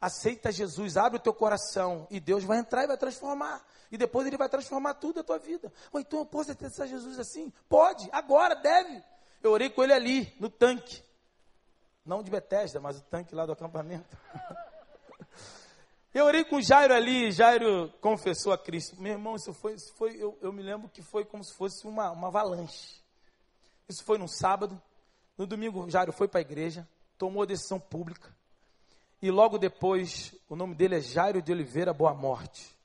Aceita 0.00 0.50
Jesus, 0.50 0.96
abre 0.96 1.18
o 1.18 1.22
teu 1.22 1.34
coração 1.34 2.06
e 2.10 2.18
Deus 2.18 2.42
vai 2.42 2.58
entrar 2.58 2.84
e 2.84 2.86
vai 2.86 2.96
transformar. 2.96 3.62
E 3.92 3.98
depois 3.98 4.26
ele 4.26 4.36
vai 4.36 4.48
transformar 4.48 4.94
tudo 4.94 5.20
a 5.20 5.22
tua 5.22 5.38
vida. 5.38 5.72
Ou 5.92 6.00
então 6.00 6.20
eu 6.20 6.26
posso 6.26 6.52
aceitar 6.52 6.86
Jesus 6.86 7.18
assim? 7.18 7.52
Pode, 7.68 8.08
agora, 8.12 8.54
deve. 8.54 9.02
Eu 9.42 9.52
orei 9.52 9.70
com 9.70 9.82
ele 9.82 9.92
ali, 9.92 10.34
no 10.38 10.50
tanque. 10.50 11.02
Não 12.04 12.22
de 12.22 12.30
Betesda, 12.30 12.80
mas 12.80 12.98
o 12.98 13.02
tanque 13.02 13.34
lá 13.34 13.46
do 13.46 13.52
acampamento. 13.52 14.16
Eu 16.12 16.24
orei 16.24 16.44
com 16.44 16.60
Jairo 16.60 16.92
ali, 16.92 17.30
Jairo 17.30 17.88
confessou 18.00 18.52
a 18.52 18.58
Cristo. 18.58 19.00
Meu 19.00 19.12
irmão, 19.12 19.36
isso 19.36 19.52
foi, 19.54 19.74
isso 19.74 19.94
foi 19.94 20.16
eu, 20.16 20.36
eu, 20.42 20.52
me 20.52 20.60
lembro 20.60 20.88
que 20.88 21.02
foi 21.02 21.24
como 21.24 21.44
se 21.44 21.54
fosse 21.54 21.86
uma, 21.86 22.10
uma 22.10 22.26
avalanche. 22.26 23.00
Isso 23.88 24.02
foi 24.02 24.18
num 24.18 24.26
sábado. 24.26 24.80
No 25.38 25.46
domingo, 25.46 25.88
Jairo 25.88 26.12
foi 26.12 26.26
para 26.26 26.40
a 26.40 26.42
igreja, 26.42 26.86
tomou 27.16 27.44
a 27.44 27.46
decisão 27.46 27.78
pública. 27.78 28.34
E 29.22 29.30
logo 29.30 29.56
depois, 29.56 30.34
o 30.48 30.56
nome 30.56 30.74
dele 30.74 30.96
é 30.96 31.00
Jairo 31.00 31.40
de 31.40 31.52
Oliveira 31.52 31.94
Boa 31.94 32.12
Morte. 32.12 32.76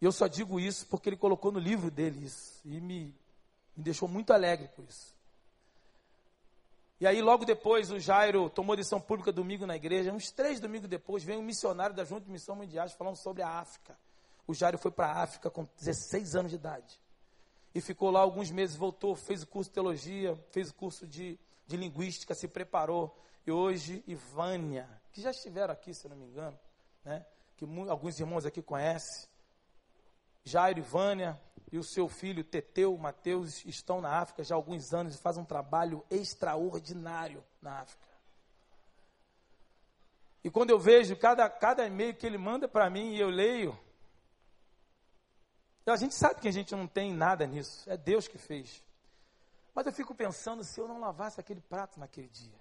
E 0.00 0.04
eu 0.04 0.12
só 0.12 0.28
digo 0.28 0.60
isso 0.60 0.86
porque 0.86 1.08
ele 1.08 1.16
colocou 1.16 1.50
no 1.50 1.58
livro 1.58 1.90
dele 1.90 2.24
isso. 2.24 2.60
E 2.64 2.80
me, 2.80 3.12
me 3.76 3.82
deixou 3.82 4.08
muito 4.08 4.32
alegre 4.32 4.68
por 4.68 4.84
isso. 4.84 5.14
E 6.98 7.06
aí, 7.06 7.20
logo 7.20 7.44
depois, 7.44 7.90
o 7.90 7.98
Jairo 7.98 8.48
tomou 8.48 8.74
decisão 8.74 9.00
pública 9.00 9.30
domingo 9.30 9.66
na 9.66 9.76
igreja. 9.76 10.12
Uns 10.12 10.30
três 10.30 10.58
domingos 10.58 10.88
depois, 10.88 11.22
veio 11.22 11.40
um 11.40 11.42
missionário 11.42 11.94
da 11.94 12.04
Junta 12.04 12.24
de 12.24 12.30
Missão 12.30 12.56
Mundial 12.56 12.88
falando 12.88 13.16
sobre 13.16 13.42
a 13.42 13.48
África. 13.48 13.98
O 14.46 14.54
Jairo 14.54 14.78
foi 14.78 14.90
para 14.90 15.08
a 15.08 15.22
África 15.22 15.50
com 15.50 15.68
16 15.76 16.34
anos 16.34 16.50
de 16.50 16.56
idade. 16.56 16.98
E 17.74 17.82
ficou 17.82 18.10
lá 18.10 18.20
alguns 18.20 18.50
meses, 18.50 18.76
voltou, 18.76 19.14
fez 19.14 19.42
o 19.42 19.46
curso 19.46 19.68
de 19.68 19.74
teologia, 19.74 20.34
fez 20.50 20.70
o 20.70 20.74
curso 20.74 21.06
de, 21.06 21.38
de 21.66 21.76
linguística, 21.76 22.34
se 22.34 22.48
preparou. 22.48 23.14
E 23.46 23.52
hoje, 23.52 24.02
Ivânia, 24.06 24.88
que 25.12 25.20
já 25.20 25.30
estiveram 25.30 25.74
aqui, 25.74 25.92
se 25.92 26.08
não 26.08 26.16
me 26.16 26.24
engano, 26.24 26.58
né? 27.04 27.26
que 27.56 27.66
alguns 27.90 28.18
irmãos 28.18 28.46
aqui 28.46 28.62
conhecem, 28.62 29.28
Jairo 30.44 30.78
e 30.78 30.82
Vânia 30.82 31.38
e 31.70 31.78
o 31.78 31.84
seu 31.84 32.08
filho 32.08 32.44
Teteu, 32.44 32.96
Mateus, 32.96 33.64
estão 33.64 34.00
na 34.00 34.20
África 34.20 34.44
já 34.44 34.54
há 34.54 34.58
alguns 34.58 34.94
anos 34.94 35.14
e 35.14 35.18
fazem 35.18 35.42
um 35.42 35.46
trabalho 35.46 36.04
extraordinário 36.10 37.44
na 37.60 37.80
África. 37.80 38.06
E 40.44 40.50
quando 40.50 40.70
eu 40.70 40.78
vejo 40.78 41.16
cada, 41.16 41.50
cada 41.50 41.86
e-mail 41.86 42.14
que 42.14 42.24
ele 42.24 42.38
manda 42.38 42.68
para 42.68 42.88
mim 42.88 43.14
e 43.14 43.20
eu 43.20 43.28
leio, 43.28 43.76
a 45.84 45.96
gente 45.96 46.14
sabe 46.14 46.40
que 46.40 46.48
a 46.48 46.52
gente 46.52 46.74
não 46.74 46.86
tem 46.86 47.12
nada 47.12 47.46
nisso, 47.46 47.88
é 47.90 47.96
Deus 47.96 48.28
que 48.28 48.38
fez. 48.38 48.82
Mas 49.74 49.86
eu 49.86 49.92
fico 49.92 50.14
pensando 50.14 50.64
se 50.64 50.80
eu 50.80 50.88
não 50.88 51.00
lavasse 51.00 51.40
aquele 51.40 51.60
prato 51.60 52.00
naquele 52.00 52.28
dia. 52.28 52.58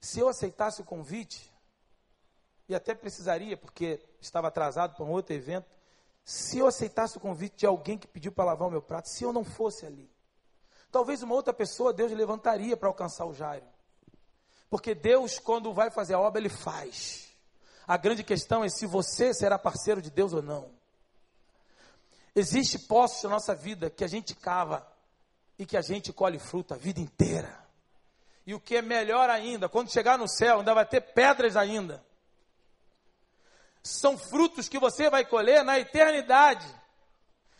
Se 0.00 0.18
eu 0.18 0.28
aceitasse 0.28 0.80
o 0.80 0.84
convite, 0.84 1.52
e 2.68 2.74
até 2.74 2.94
precisaria, 2.94 3.56
porque 3.56 4.00
estava 4.20 4.48
atrasado 4.48 4.94
para 4.94 5.04
um 5.04 5.10
outro 5.10 5.34
evento, 5.34 5.66
se 6.24 6.58
eu 6.58 6.66
aceitasse 6.66 7.16
o 7.16 7.20
convite 7.20 7.58
de 7.58 7.66
alguém 7.66 7.98
que 7.98 8.06
pediu 8.06 8.30
para 8.30 8.44
lavar 8.44 8.68
o 8.68 8.70
meu 8.70 8.82
prato, 8.82 9.08
se 9.08 9.24
eu 9.24 9.32
não 9.32 9.44
fosse 9.44 9.84
ali, 9.84 10.08
talvez 10.90 11.22
uma 11.22 11.34
outra 11.34 11.52
pessoa 11.52 11.92
Deus 11.92 12.12
levantaria 12.12 12.76
para 12.76 12.88
alcançar 12.88 13.26
o 13.26 13.34
Jairo. 13.34 13.66
Porque 14.70 14.94
Deus, 14.94 15.38
quando 15.38 15.72
vai 15.74 15.90
fazer 15.90 16.14
a 16.14 16.20
obra, 16.20 16.40
Ele 16.40 16.48
faz. 16.48 17.28
A 17.86 17.96
grande 17.96 18.22
questão 18.22 18.64
é 18.64 18.68
se 18.68 18.86
você 18.86 19.34
será 19.34 19.58
parceiro 19.58 20.00
de 20.00 20.10
Deus 20.10 20.32
ou 20.32 20.40
não. 20.40 20.70
Existe 22.34 22.78
poços 22.78 23.24
na 23.24 23.30
nossa 23.30 23.54
vida 23.54 23.90
que 23.90 24.04
a 24.04 24.08
gente 24.08 24.34
cava 24.34 24.86
e 25.58 25.66
que 25.66 25.76
a 25.76 25.82
gente 25.82 26.12
colhe 26.12 26.38
fruta 26.38 26.74
a 26.74 26.78
vida 26.78 27.00
inteira. 27.00 27.62
E 28.46 28.54
o 28.54 28.60
que 28.60 28.76
é 28.76 28.82
melhor 28.82 29.28
ainda, 29.28 29.68
quando 29.68 29.92
chegar 29.92 30.16
no 30.16 30.28
céu, 30.28 30.60
ainda 30.60 30.72
vai 30.72 30.86
ter 30.86 31.00
pedras 31.00 31.56
ainda 31.56 32.02
são 33.82 34.16
frutos 34.16 34.68
que 34.68 34.78
você 34.78 35.10
vai 35.10 35.24
colher 35.24 35.64
na 35.64 35.78
eternidade. 35.78 36.66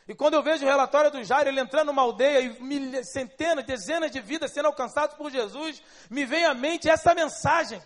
E 0.06 0.14
quando 0.14 0.34
eu 0.34 0.42
vejo 0.42 0.64
o 0.64 0.68
relatório 0.68 1.10
do 1.10 1.22
Jairo, 1.22 1.48
ele 1.48 1.60
entrando 1.60 1.88
numa 1.88 2.02
aldeia 2.02 2.40
e 2.40 3.04
centenas, 3.04 3.64
dezenas 3.64 4.10
de 4.10 4.20
vidas 4.20 4.52
sendo 4.52 4.66
alcançadas 4.66 5.16
por 5.16 5.30
Jesus, 5.30 5.82
me 6.10 6.24
vem 6.24 6.44
à 6.44 6.54
mente 6.54 6.88
essa 6.88 7.14
mensagem. 7.14 7.82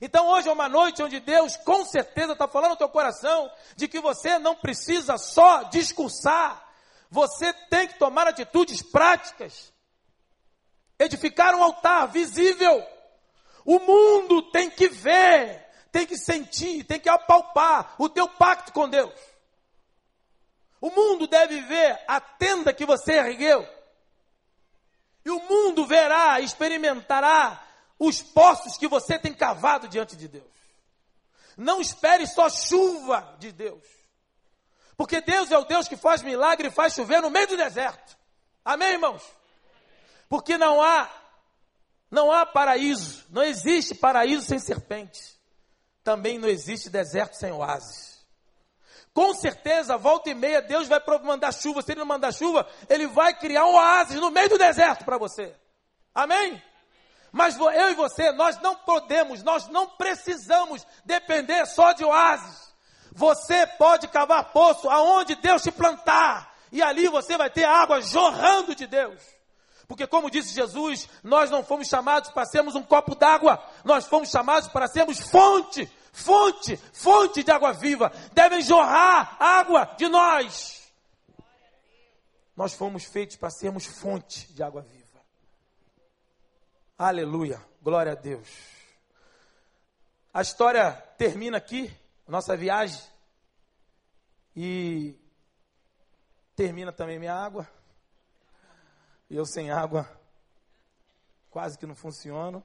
Então 0.00 0.28
hoje 0.28 0.48
é 0.48 0.52
uma 0.52 0.68
noite 0.68 1.02
onde 1.02 1.20
Deus 1.20 1.56
com 1.56 1.84
certeza 1.84 2.32
está 2.32 2.48
falando 2.48 2.72
no 2.72 2.76
teu 2.76 2.88
coração 2.88 3.50
de 3.76 3.86
que 3.86 4.00
você 4.00 4.38
não 4.38 4.54
precisa 4.54 5.16
só 5.16 5.62
discursar, 5.64 6.62
você 7.08 7.52
tem 7.70 7.86
que 7.86 7.98
tomar 7.98 8.26
atitudes 8.26 8.82
práticas, 8.82 9.72
edificar 10.98 11.54
um 11.54 11.62
altar 11.62 12.08
visível. 12.08 12.84
O 13.64 13.78
mundo 13.78 14.50
tem 14.50 14.68
que 14.68 14.88
ver 14.88 15.63
tem 15.94 16.04
que 16.04 16.18
sentir, 16.18 16.82
tem 16.82 16.98
que 16.98 17.08
apalpar 17.08 17.94
o 17.98 18.08
teu 18.08 18.28
pacto 18.28 18.72
com 18.72 18.88
Deus. 18.88 19.14
O 20.80 20.90
mundo 20.90 21.28
deve 21.28 21.60
ver 21.60 22.02
a 22.08 22.20
tenda 22.20 22.74
que 22.74 22.84
você 22.84 23.12
ergueu. 23.12 23.64
E 25.24 25.30
o 25.30 25.38
mundo 25.38 25.86
verá, 25.86 26.40
experimentará 26.40 27.64
os 27.96 28.20
poços 28.20 28.76
que 28.76 28.88
você 28.88 29.20
tem 29.20 29.32
cavado 29.32 29.86
diante 29.86 30.16
de 30.16 30.26
Deus. 30.26 30.52
Não 31.56 31.80
espere 31.80 32.26
só 32.26 32.48
chuva 32.48 33.36
de 33.38 33.52
Deus. 33.52 33.84
Porque 34.96 35.20
Deus 35.20 35.52
é 35.52 35.58
o 35.58 35.64
Deus 35.64 35.86
que 35.86 35.96
faz 35.96 36.22
milagre 36.22 36.68
e 36.68 36.72
faz 36.72 36.92
chover 36.92 37.22
no 37.22 37.30
meio 37.30 37.46
do 37.46 37.56
deserto. 37.56 38.18
Amém, 38.64 38.94
irmãos? 38.94 39.22
Porque 40.28 40.58
não 40.58 40.82
há 40.82 41.08
não 42.10 42.32
há 42.32 42.44
paraíso, 42.44 43.24
não 43.30 43.44
existe 43.44 43.94
paraíso 43.94 44.44
sem 44.44 44.58
serpentes 44.58 45.33
também 46.04 46.38
não 46.38 46.48
existe 46.48 46.90
deserto 46.90 47.34
sem 47.34 47.50
oásis. 47.50 48.22
Com 49.14 49.32
certeza, 49.32 49.96
volta 49.96 50.28
e 50.28 50.34
meia, 50.34 50.60
Deus 50.60 50.86
vai 50.86 51.00
mandar 51.22 51.52
chuva. 51.52 51.80
Se 51.82 51.92
Ele 51.92 52.00
não 52.00 52.06
mandar 52.06 52.32
chuva, 52.32 52.68
Ele 52.88 53.06
vai 53.06 53.32
criar 53.32 53.64
um 53.64 53.74
oásis 53.74 54.20
no 54.20 54.30
meio 54.30 54.48
do 54.50 54.58
deserto 54.58 55.04
para 55.04 55.16
você. 55.16 55.54
Amém? 56.14 56.62
Mas 57.32 57.58
eu 57.58 57.90
e 57.90 57.94
você, 57.94 58.30
nós 58.32 58.60
não 58.60 58.76
podemos, 58.76 59.42
nós 59.42 59.66
não 59.68 59.88
precisamos 59.88 60.86
depender 61.04 61.64
só 61.66 61.92
de 61.92 62.04
oásis. 62.04 62.72
Você 63.12 63.66
pode 63.66 64.08
cavar 64.08 64.52
poço 64.52 64.90
aonde 64.90 65.36
Deus 65.36 65.62
te 65.62 65.72
plantar. 65.72 66.52
E 66.70 66.82
ali 66.82 67.08
você 67.08 67.36
vai 67.36 67.48
ter 67.48 67.64
água 67.64 68.00
jorrando 68.02 68.74
de 68.74 68.86
Deus. 68.86 69.20
Porque, 69.86 70.06
como 70.06 70.30
disse 70.30 70.54
Jesus, 70.54 71.08
nós 71.22 71.50
não 71.50 71.62
fomos 71.62 71.88
chamados 71.88 72.30
para 72.30 72.46
sermos 72.46 72.74
um 72.74 72.82
copo 72.82 73.14
d'água, 73.14 73.62
nós 73.84 74.06
fomos 74.06 74.30
chamados 74.30 74.68
para 74.68 74.88
sermos 74.88 75.20
fonte, 75.20 75.86
fonte, 76.12 76.76
fonte 76.92 77.42
de 77.42 77.50
água 77.50 77.72
viva. 77.72 78.10
Devem 78.32 78.62
jorrar 78.62 79.36
água 79.38 79.84
de 79.96 80.08
nós. 80.08 80.90
Nós 82.56 82.74
fomos 82.74 83.04
feitos 83.04 83.36
para 83.36 83.50
sermos 83.50 83.84
fonte 83.84 84.52
de 84.52 84.62
água 84.62 84.82
viva. 84.82 85.04
Aleluia, 86.96 87.60
glória 87.82 88.12
a 88.12 88.14
Deus. 88.14 88.48
A 90.32 90.40
história 90.40 90.92
termina 91.18 91.58
aqui, 91.58 91.92
nossa 92.26 92.56
viagem, 92.56 93.00
e 94.56 95.18
termina 96.56 96.92
também 96.92 97.18
minha 97.18 97.34
água. 97.34 97.68
E 99.30 99.36
eu 99.36 99.46
sem 99.46 99.70
água, 99.70 100.08
quase 101.50 101.78
que 101.78 101.86
não 101.86 101.94
funciono. 101.94 102.64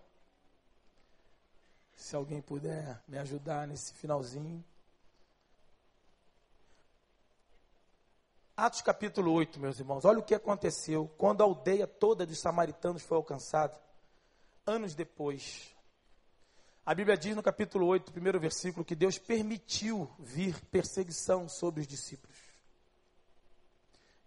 Se 1.96 2.16
alguém 2.16 2.42
puder 2.42 3.02
me 3.08 3.18
ajudar 3.18 3.68
nesse 3.68 3.94
finalzinho. 3.94 4.64
Atos 8.56 8.82
capítulo 8.82 9.32
8, 9.32 9.60
meus 9.60 9.80
irmãos, 9.80 10.04
olha 10.04 10.20
o 10.20 10.24
que 10.24 10.36
aconteceu 10.36 11.08
quando 11.18 11.42
a 11.42 11.46
aldeia 11.46 11.88
toda 11.88 12.26
dos 12.26 12.40
samaritanos 12.40 13.04
foi 13.04 13.16
alcançada. 13.16 13.80
Anos 14.66 14.94
depois, 14.94 15.74
a 16.86 16.94
Bíblia 16.94 17.16
diz 17.16 17.36
no 17.36 17.44
capítulo 17.44 17.86
8, 17.86 18.12
primeiro 18.12 18.40
versículo, 18.40 18.84
que 18.84 18.96
Deus 18.96 19.18
permitiu 19.18 20.10
vir 20.18 20.60
perseguição 20.66 21.48
sobre 21.48 21.82
os 21.82 21.88
discípulos. 21.88 22.49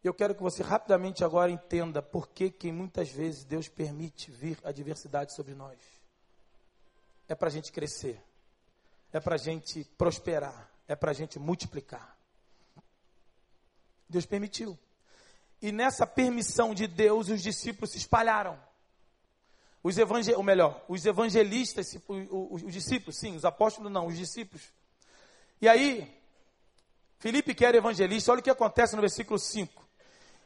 Eu 0.03 0.13
quero 0.13 0.35
que 0.35 0.43
você 0.43 0.63
rapidamente 0.63 1.25
agora 1.25 1.51
entenda 1.51 2.03
por 2.03 2.29
que, 2.29 2.51
que 2.51 2.73
muitas 2.73 3.09
vezes 3.09 3.45
Deus 3.45 3.69
permite 3.69 4.31
vir 4.33 4.59
adversidade 4.65 5.33
sobre 5.33 5.55
nós. 5.55 5.79
É 7.29 7.35
para 7.37 7.47
a 7.47 7.51
gente 7.51 7.71
crescer, 7.71 8.21
é 9.13 9.21
para 9.21 9.37
a 9.37 9.39
gente 9.39 9.85
prosperar, 9.97 10.69
é 10.89 10.97
para 10.97 11.13
a 11.13 11.15
gente 11.15 11.39
multiplicar. 11.39 12.19
Deus 14.09 14.27
permitiu. 14.27 14.77
E 15.61 15.71
nessa 15.71 16.05
permissão 16.05 16.75
de 16.75 16.89
Deus, 16.89 17.29
os 17.29 17.41
discípulos 17.41 17.93
se 17.93 17.99
espalharam. 17.99 18.59
Os 19.85 19.97
evangel... 19.99 20.37
ou 20.37 20.43
melhor, 20.43 20.85
os 20.89 21.07
evangelistas, 21.07 21.97
os, 22.09 22.63
os 22.65 22.73
discípulos, 22.73 23.19
sim, 23.19 23.37
os 23.37 23.45
apóstolos 23.45 23.91
não, 23.91 24.09
os 24.09 24.17
discípulos. 24.17 24.63
E 25.61 25.69
aí, 25.69 26.13
Filipe 27.21 27.55
que 27.55 27.65
era 27.65 27.77
evangelista, 27.77 28.33
olha 28.33 28.41
o 28.41 28.43
que 28.43 28.51
acontece 28.51 28.97
no 28.97 29.01
versículo 29.01 29.39
5. 29.39 29.82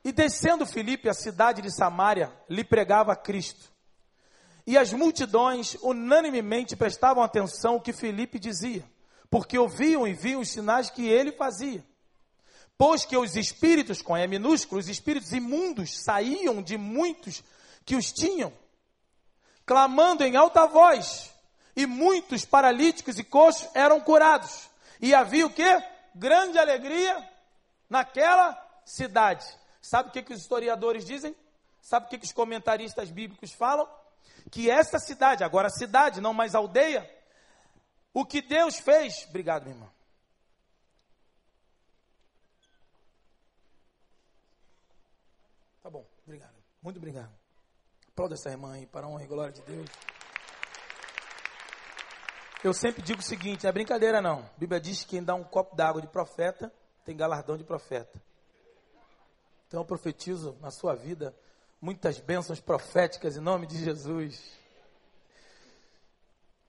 E 0.06 0.12
descendo 0.12 0.64
Filipe 0.64 1.08
à 1.08 1.12
cidade 1.12 1.60
de 1.60 1.68
Samaria, 1.68 2.32
lhe 2.48 2.62
pregava 2.62 3.12
a 3.12 3.16
Cristo. 3.16 3.72
E 4.64 4.78
as 4.78 4.92
multidões 4.92 5.76
unanimemente 5.82 6.76
prestavam 6.76 7.24
atenção 7.24 7.72
ao 7.72 7.80
que 7.80 7.92
Filipe 7.92 8.38
dizia, 8.38 8.88
porque 9.28 9.58
ouviam 9.58 10.06
e 10.06 10.14
viam 10.14 10.42
os 10.42 10.48
sinais 10.48 10.88
que 10.88 11.08
ele 11.08 11.32
fazia. 11.32 11.84
Pois 12.78 13.04
que 13.04 13.16
os 13.16 13.34
espíritos, 13.34 14.00
com 14.00 14.16
E 14.16 14.24
minúsculo, 14.28 14.80
os 14.80 14.88
espíritos 14.88 15.32
imundos 15.32 15.98
saíam 15.98 16.62
de 16.62 16.78
muitos 16.78 17.42
que 17.84 17.96
os 17.96 18.12
tinham 18.12 18.52
clamando 19.66 20.22
em 20.22 20.36
alta 20.36 20.68
voz, 20.68 21.34
e 21.74 21.84
muitos 21.84 22.44
paralíticos 22.44 23.18
e 23.18 23.24
coxos 23.24 23.68
eram 23.74 24.00
curados. 24.00 24.70
E 25.00 25.12
havia 25.12 25.44
o 25.44 25.50
que? 25.50 25.82
Grande 26.14 26.60
alegria 26.60 27.28
naquela 27.90 28.56
cidade. 28.84 29.44
Sabe 29.86 30.08
o 30.08 30.12
que, 30.12 30.20
que 30.20 30.32
os 30.32 30.40
historiadores 30.40 31.04
dizem? 31.04 31.36
Sabe 31.80 32.06
o 32.06 32.08
que, 32.08 32.18
que 32.18 32.24
os 32.24 32.32
comentaristas 32.32 33.08
bíblicos 33.08 33.52
falam? 33.52 33.88
Que 34.50 34.68
essa 34.68 34.98
cidade, 34.98 35.44
agora 35.44 35.70
cidade, 35.70 36.20
não 36.20 36.34
mais 36.34 36.56
aldeia, 36.56 37.08
o 38.12 38.26
que 38.26 38.42
Deus 38.42 38.80
fez. 38.80 39.24
Obrigado, 39.28 39.62
minha 39.62 39.76
irmã. 39.76 39.88
Tá 45.84 45.88
bom, 45.88 46.04
obrigado. 46.24 46.56
Muito 46.82 46.96
obrigado. 46.96 47.32
Aplauda 48.08 48.34
essa 48.34 48.50
irmã 48.50 48.72
aí, 48.72 48.86
para 48.86 49.06
a 49.06 49.08
honra 49.08 49.22
e 49.22 49.26
glória 49.28 49.52
de 49.52 49.62
Deus. 49.62 49.88
Eu 52.64 52.74
sempre 52.74 53.02
digo 53.02 53.20
o 53.20 53.24
seguinte, 53.24 53.68
é 53.68 53.72
brincadeira 53.72 54.20
não. 54.20 54.40
A 54.40 54.58
Bíblia 54.58 54.80
diz 54.80 55.02
que 55.02 55.10
quem 55.10 55.22
dá 55.22 55.36
um 55.36 55.44
copo 55.44 55.76
d'água 55.76 56.02
de 56.02 56.08
profeta, 56.08 56.72
tem 57.04 57.16
galardão 57.16 57.56
de 57.56 57.62
profeta. 57.62 58.25
Então 59.66 59.80
eu 59.80 59.84
profetizo 59.84 60.56
na 60.60 60.70
sua 60.70 60.94
vida 60.94 61.34
muitas 61.80 62.20
bênçãos 62.20 62.60
proféticas 62.60 63.36
em 63.36 63.40
nome 63.40 63.66
de 63.66 63.76
Jesus. 63.82 64.40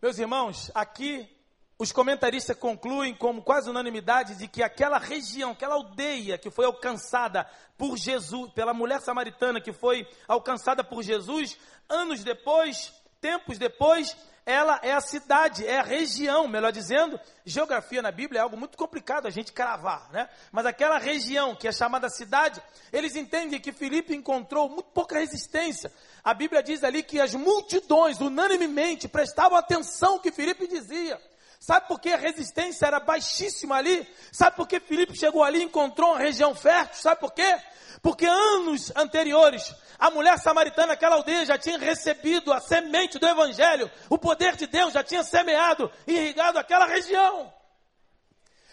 Meus 0.01 0.17
irmãos, 0.17 0.71
aqui 0.73 1.29
os 1.77 1.91
comentaristas 1.91 2.57
concluem 2.57 3.13
como 3.13 3.43
quase 3.43 3.69
unanimidade 3.69 4.35
de 4.35 4.47
que 4.47 4.63
aquela 4.63 4.97
região, 4.97 5.51
aquela 5.51 5.75
aldeia 5.75 6.39
que 6.39 6.49
foi 6.49 6.65
alcançada 6.65 7.47
por 7.77 7.97
Jesus, 7.97 8.51
pela 8.53 8.73
mulher 8.73 8.99
samaritana 8.99 9.61
que 9.61 9.71
foi 9.71 10.07
alcançada 10.27 10.83
por 10.83 11.03
Jesus, 11.03 11.55
anos 11.87 12.23
depois, 12.23 12.91
tempos 13.21 13.59
depois, 13.59 14.17
ela 14.47 14.79
é 14.81 14.93
a 14.93 15.01
cidade, 15.01 15.67
é 15.67 15.77
a 15.77 15.83
região, 15.83 16.47
melhor 16.47 16.71
dizendo, 16.71 17.19
geografia 17.45 18.01
na 18.01 18.11
Bíblia 18.11 18.39
é 18.39 18.41
algo 18.41 18.55
muito 18.55 18.77
complicado 18.77 19.27
a 19.27 19.29
gente 19.29 19.51
cravar, 19.51 20.09
né? 20.09 20.29
Mas 20.53 20.65
aquela 20.65 20.97
região 20.97 21.53
que 21.53 21.67
é 21.67 21.71
chamada 21.73 22.09
cidade, 22.09 22.63
eles 22.93 23.13
entendem 23.17 23.59
que 23.59 23.73
Filipe 23.73 24.15
encontrou 24.15 24.69
muito 24.69 24.85
pouca 24.93 25.19
resistência. 25.19 25.91
A 26.23 26.33
Bíblia 26.33 26.63
diz 26.63 26.81
ali 26.81 27.03
que 27.03 27.19
as 27.19 27.35
multidões 27.35 28.21
unanimemente 28.21 29.09
prestavam 29.09 29.57
atenção 29.57 30.13
ao 30.13 30.19
que 30.21 30.31
Filipe 30.31 30.65
dizia. 30.65 31.21
Sabe 31.59 31.89
por 31.89 31.99
que 31.99 32.13
a 32.13 32.17
resistência 32.17 32.85
era 32.85 33.01
baixíssima 33.01 33.75
ali? 33.75 34.07
Sabe 34.31 34.55
por 34.55 34.65
que 34.65 34.79
Filipe 34.79 35.17
chegou 35.17 35.43
ali 35.43 35.59
e 35.59 35.63
encontrou 35.63 36.11
uma 36.11 36.19
região 36.19 36.55
fértil? 36.55 37.01
Sabe 37.01 37.19
por 37.19 37.33
quê? 37.33 37.59
Porque 38.01 38.25
anos 38.25 38.93
anteriores, 38.95 39.73
a 39.99 40.11
mulher 40.11 40.37
samaritana, 40.37 40.93
aquela 40.93 41.15
aldeia, 41.15 41.45
já 41.45 41.57
tinha 41.57 41.77
recebido 41.77 42.53
a 42.53 42.59
semente 42.59 43.17
do 43.17 43.27
Evangelho. 43.27 43.89
O 44.09 44.17
poder 44.17 44.55
de 44.55 44.67
Deus 44.67 44.93
já 44.93 45.03
tinha 45.03 45.23
semeado 45.23 45.91
e 46.05 46.13
irrigado 46.13 46.59
aquela 46.59 46.85
região. 46.85 47.51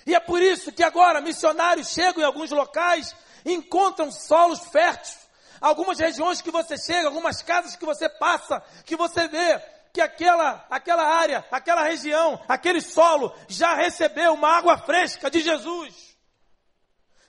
E 0.06 0.14
é 0.14 0.20
por 0.20 0.42
isso 0.42 0.70
que 0.70 0.82
agora 0.82 1.20
missionários 1.20 1.88
chegam 1.88 2.22
em 2.22 2.26
alguns 2.26 2.50
locais 2.50 3.16
encontram 3.44 4.10
solos 4.10 4.60
férteis. 4.70 5.24
Algumas 5.60 5.98
regiões 5.98 6.42
que 6.42 6.50
você 6.50 6.76
chega, 6.76 7.08
algumas 7.08 7.40
casas 7.40 7.74
que 7.74 7.86
você 7.86 8.06
passa, 8.08 8.62
que 8.84 8.96
você 8.96 9.26
vê, 9.28 9.62
que 9.94 10.00
aquela, 10.00 10.66
aquela 10.68 11.04
área, 11.04 11.44
aquela 11.50 11.82
região, 11.84 12.38
aquele 12.46 12.82
solo 12.82 13.34
já 13.48 13.74
recebeu 13.74 14.34
uma 14.34 14.58
água 14.58 14.76
fresca 14.76 15.30
de 15.30 15.40
Jesus. 15.40 16.03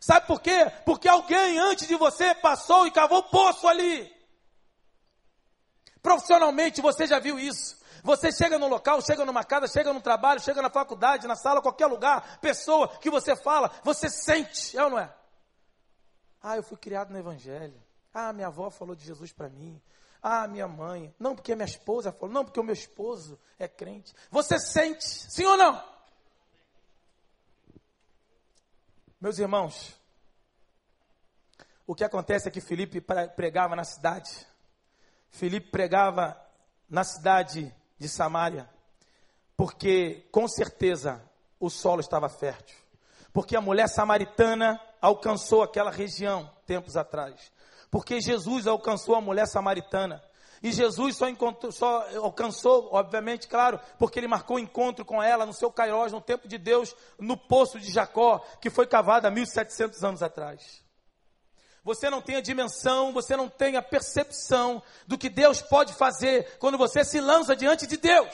Sabe 0.05 0.27
por 0.27 0.39
quê? 0.39 0.71
Porque 0.85 1.07
alguém 1.07 1.57
antes 1.57 1.87
de 1.87 1.95
você 1.95 2.35
passou 2.35 2.85
e 2.85 2.91
cavou 2.91 3.23
poço 3.23 3.67
ali. 3.67 4.15
Profissionalmente 5.99 6.79
você 6.79 7.07
já 7.07 7.17
viu 7.17 7.39
isso. 7.39 7.75
Você 8.03 8.31
chega 8.31 8.59
no 8.59 8.67
local, 8.67 9.01
chega 9.01 9.25
numa 9.25 9.43
casa, 9.43 9.67
chega 9.67 9.91
no 9.91 9.99
trabalho, 9.99 10.39
chega 10.39 10.61
na 10.61 10.69
faculdade, 10.69 11.25
na 11.25 11.35
sala, 11.35 11.59
qualquer 11.59 11.87
lugar, 11.87 12.37
pessoa 12.39 12.87
que 12.99 13.09
você 13.09 13.35
fala, 13.35 13.71
você 13.83 14.07
sente, 14.07 14.77
é 14.77 14.83
ou 14.83 14.91
não 14.91 14.99
é? 14.99 15.11
Ah, 16.39 16.55
eu 16.55 16.61
fui 16.61 16.77
criado 16.77 17.09
no 17.09 17.17
Evangelho. 17.17 17.81
Ah, 18.13 18.31
minha 18.31 18.45
avó 18.45 18.69
falou 18.69 18.95
de 18.95 19.03
Jesus 19.03 19.33
para 19.33 19.49
mim. 19.49 19.81
Ah, 20.21 20.47
minha 20.47 20.67
mãe. 20.67 21.15
Não, 21.17 21.33
porque 21.33 21.55
minha 21.55 21.65
esposa 21.65 22.11
falou. 22.11 22.31
Não, 22.31 22.45
porque 22.45 22.59
o 22.59 22.63
meu 22.63 22.73
esposo 22.73 23.39
é 23.57 23.67
crente. 23.67 24.13
Você 24.29 24.59
sente, 24.59 25.03
sim 25.03 25.45
ou 25.45 25.57
não? 25.57 25.94
Meus 29.19 29.39
irmãos, 29.39 29.95
o 31.87 31.95
que 31.95 32.03
acontece 32.03 32.47
é 32.47 32.51
que 32.51 32.61
Felipe 32.61 33.01
pregava 33.35 33.75
na 33.75 33.83
cidade. 33.83 34.45
Felipe 35.29 35.69
pregava 35.71 36.39
na 36.89 37.03
cidade 37.03 37.73
de 37.97 38.09
Samaria, 38.09 38.69
porque 39.55 40.27
com 40.31 40.47
certeza 40.47 41.21
o 41.59 41.69
solo 41.69 42.01
estava 42.01 42.29
fértil. 42.29 42.77
Porque 43.31 43.55
a 43.55 43.61
mulher 43.61 43.89
samaritana 43.89 44.79
alcançou 45.01 45.61
aquela 45.61 45.91
região 45.91 46.49
tempos 46.65 46.95
atrás. 46.95 47.51
Porque 47.91 48.21
Jesus 48.21 48.65
alcançou 48.67 49.15
a 49.15 49.21
mulher 49.21 49.45
samaritana. 49.45 50.23
E 50.63 50.71
Jesus 50.71 51.17
só, 51.17 51.27
só 51.71 52.07
alcançou, 52.17 52.89
obviamente, 52.91 53.47
claro, 53.47 53.79
porque 53.99 54.19
ele 54.19 54.27
marcou 54.27 54.57
encontro 54.57 55.03
com 55.05 55.21
ela 55.21 55.45
no 55.45 55.53
seu 55.53 55.71
Cairós, 55.71 56.11
no 56.11 56.21
tempo 56.21 56.47
de 56.47 56.57
Deus, 56.57 56.95
no 57.19 57.37
poço 57.37 57.79
de 57.79 57.91
Jacó, 57.91 58.39
que 58.61 58.69
foi 58.69 58.87
cavado 58.87 59.27
há 59.27 59.31
1700 59.31 60.03
anos 60.03 60.23
atrás. 60.23 60.83
Você 61.83 62.09
não 62.09 62.19
tem 62.19 62.37
a 62.37 62.41
dimensão, 62.41 63.13
você 63.13 63.37
não 63.37 63.47
tem 63.47 63.77
a 63.77 63.81
percepção 63.81 64.81
do 65.05 65.19
que 65.19 65.29
Deus 65.29 65.61
pode 65.61 65.93
fazer 65.93 66.57
quando 66.57 66.79
você 66.79 67.03
se 67.03 67.21
lança 67.21 67.55
diante 67.55 67.85
de 67.85 67.97
Deus. 67.97 68.33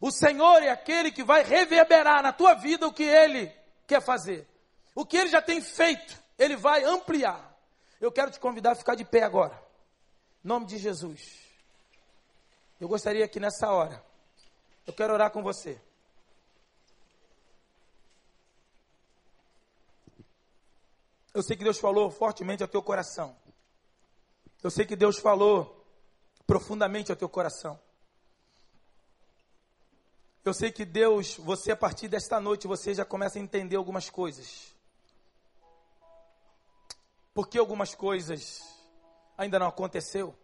O 0.00 0.12
Senhor 0.12 0.62
é 0.62 0.70
aquele 0.70 1.10
que 1.10 1.24
vai 1.24 1.42
reverberar 1.42 2.22
na 2.22 2.32
tua 2.32 2.54
vida 2.54 2.86
o 2.86 2.92
que 2.92 3.02
Ele 3.02 3.50
quer 3.86 4.00
fazer. 4.00 4.46
O 4.94 5.04
que 5.04 5.16
Ele 5.16 5.30
já 5.30 5.42
tem 5.42 5.60
feito, 5.60 6.16
Ele 6.38 6.56
vai 6.56 6.84
ampliar. 6.84 7.58
Eu 8.00 8.12
quero 8.12 8.30
te 8.30 8.38
convidar 8.38 8.72
a 8.72 8.76
ficar 8.76 8.94
de 8.94 9.04
pé 9.04 9.22
agora. 9.22 9.63
Nome 10.44 10.66
de 10.66 10.76
Jesus. 10.76 11.40
Eu 12.78 12.86
gostaria 12.86 13.26
que 13.26 13.40
nessa 13.40 13.72
hora, 13.72 14.04
eu 14.86 14.92
quero 14.92 15.14
orar 15.14 15.30
com 15.30 15.42
você. 15.42 15.80
Eu 21.32 21.42
sei 21.42 21.56
que 21.56 21.64
Deus 21.64 21.78
falou 21.78 22.10
fortemente 22.10 22.62
ao 22.62 22.68
teu 22.68 22.82
coração. 22.82 23.34
Eu 24.62 24.70
sei 24.70 24.84
que 24.84 24.94
Deus 24.94 25.18
falou 25.18 25.82
profundamente 26.46 27.10
ao 27.10 27.16
teu 27.16 27.28
coração. 27.28 27.80
Eu 30.44 30.52
sei 30.52 30.70
que 30.70 30.84
Deus, 30.84 31.36
você 31.36 31.72
a 31.72 31.76
partir 31.76 32.06
desta 32.06 32.38
noite, 32.38 32.66
você 32.66 32.92
já 32.92 33.04
começa 33.04 33.38
a 33.38 33.42
entender 33.42 33.76
algumas 33.76 34.10
coisas. 34.10 34.74
Porque 37.32 37.58
algumas 37.58 37.94
coisas 37.94 38.73
ainda 39.36 39.58
não 39.58 39.66
aconteceu. 39.66 40.34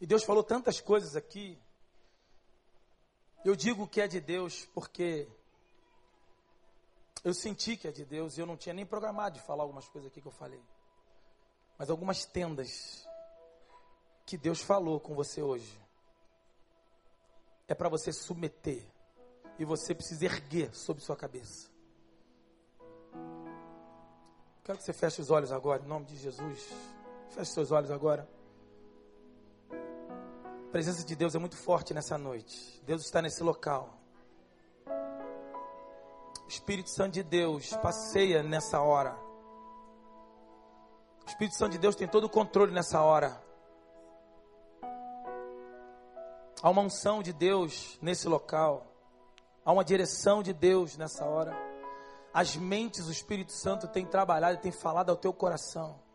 E 0.00 0.06
Deus 0.06 0.24
falou 0.24 0.42
tantas 0.42 0.80
coisas 0.80 1.16
aqui. 1.16 1.58
Eu 3.44 3.54
digo 3.54 3.86
que 3.86 4.00
é 4.00 4.08
de 4.08 4.20
Deus 4.20 4.66
porque 4.74 5.28
Eu 7.22 7.34
senti 7.34 7.76
que 7.76 7.86
é 7.86 7.92
de 7.92 8.04
Deus 8.04 8.36
e 8.36 8.40
eu 8.40 8.46
não 8.46 8.56
tinha 8.56 8.74
nem 8.74 8.86
programado 8.86 9.38
de 9.38 9.44
falar 9.44 9.62
algumas 9.62 9.86
coisas 9.88 10.10
aqui 10.10 10.20
que 10.20 10.28
eu 10.28 10.32
falei. 10.32 10.62
Mas 11.78 11.90
algumas 11.90 12.24
tendas 12.24 13.06
que 14.24 14.38
Deus 14.38 14.60
falou 14.60 14.98
com 15.00 15.14
você 15.14 15.42
hoje 15.42 15.78
é 17.68 17.74
para 17.74 17.88
você 17.88 18.12
submeter 18.12 18.84
e 19.58 19.64
você 19.64 19.94
precisa 19.94 20.24
erguer 20.24 20.74
sobre 20.74 21.02
sua 21.02 21.16
cabeça. 21.16 21.68
Quero 24.64 24.78
que 24.78 24.84
você 24.84 24.92
feche 24.92 25.20
os 25.20 25.30
olhos 25.30 25.52
agora, 25.52 25.82
em 25.82 25.86
nome 25.86 26.06
de 26.06 26.16
Jesus. 26.16 26.70
Feche 27.30 27.52
seus 27.52 27.70
olhos 27.70 27.90
agora. 27.90 28.28
A 29.70 30.70
presença 30.72 31.04
de 31.04 31.14
Deus 31.14 31.34
é 31.34 31.38
muito 31.38 31.56
forte 31.56 31.94
nessa 31.94 32.18
noite. 32.18 32.82
Deus 32.84 33.02
está 33.02 33.22
nesse 33.22 33.42
local. 33.42 33.94
O 36.44 36.48
Espírito 36.48 36.90
Santo 36.90 37.14
de 37.14 37.22
Deus 37.22 37.72
passeia 37.76 38.42
nessa 38.42 38.80
hora. 38.80 39.16
O 41.24 41.28
Espírito 41.28 41.56
Santo 41.56 41.72
de 41.72 41.78
Deus 41.78 41.94
tem 41.94 42.08
todo 42.08 42.24
o 42.24 42.28
controle 42.28 42.72
nessa 42.72 43.00
hora. 43.00 43.40
Há 46.60 46.68
uma 46.68 46.82
unção 46.82 47.22
de 47.22 47.32
Deus 47.32 47.96
nesse 48.02 48.26
local. 48.26 48.86
Há 49.64 49.70
uma 49.70 49.84
direção 49.84 50.42
de 50.42 50.52
Deus 50.52 50.96
nessa 50.96 51.24
hora. 51.24 51.56
As 52.34 52.56
mentes, 52.56 53.06
o 53.06 53.12
Espírito 53.12 53.52
Santo 53.52 53.86
tem 53.86 54.04
trabalhado 54.04 54.58
tem 54.58 54.72
falado 54.72 55.10
ao 55.10 55.16
teu 55.16 55.32
coração. 55.32 56.09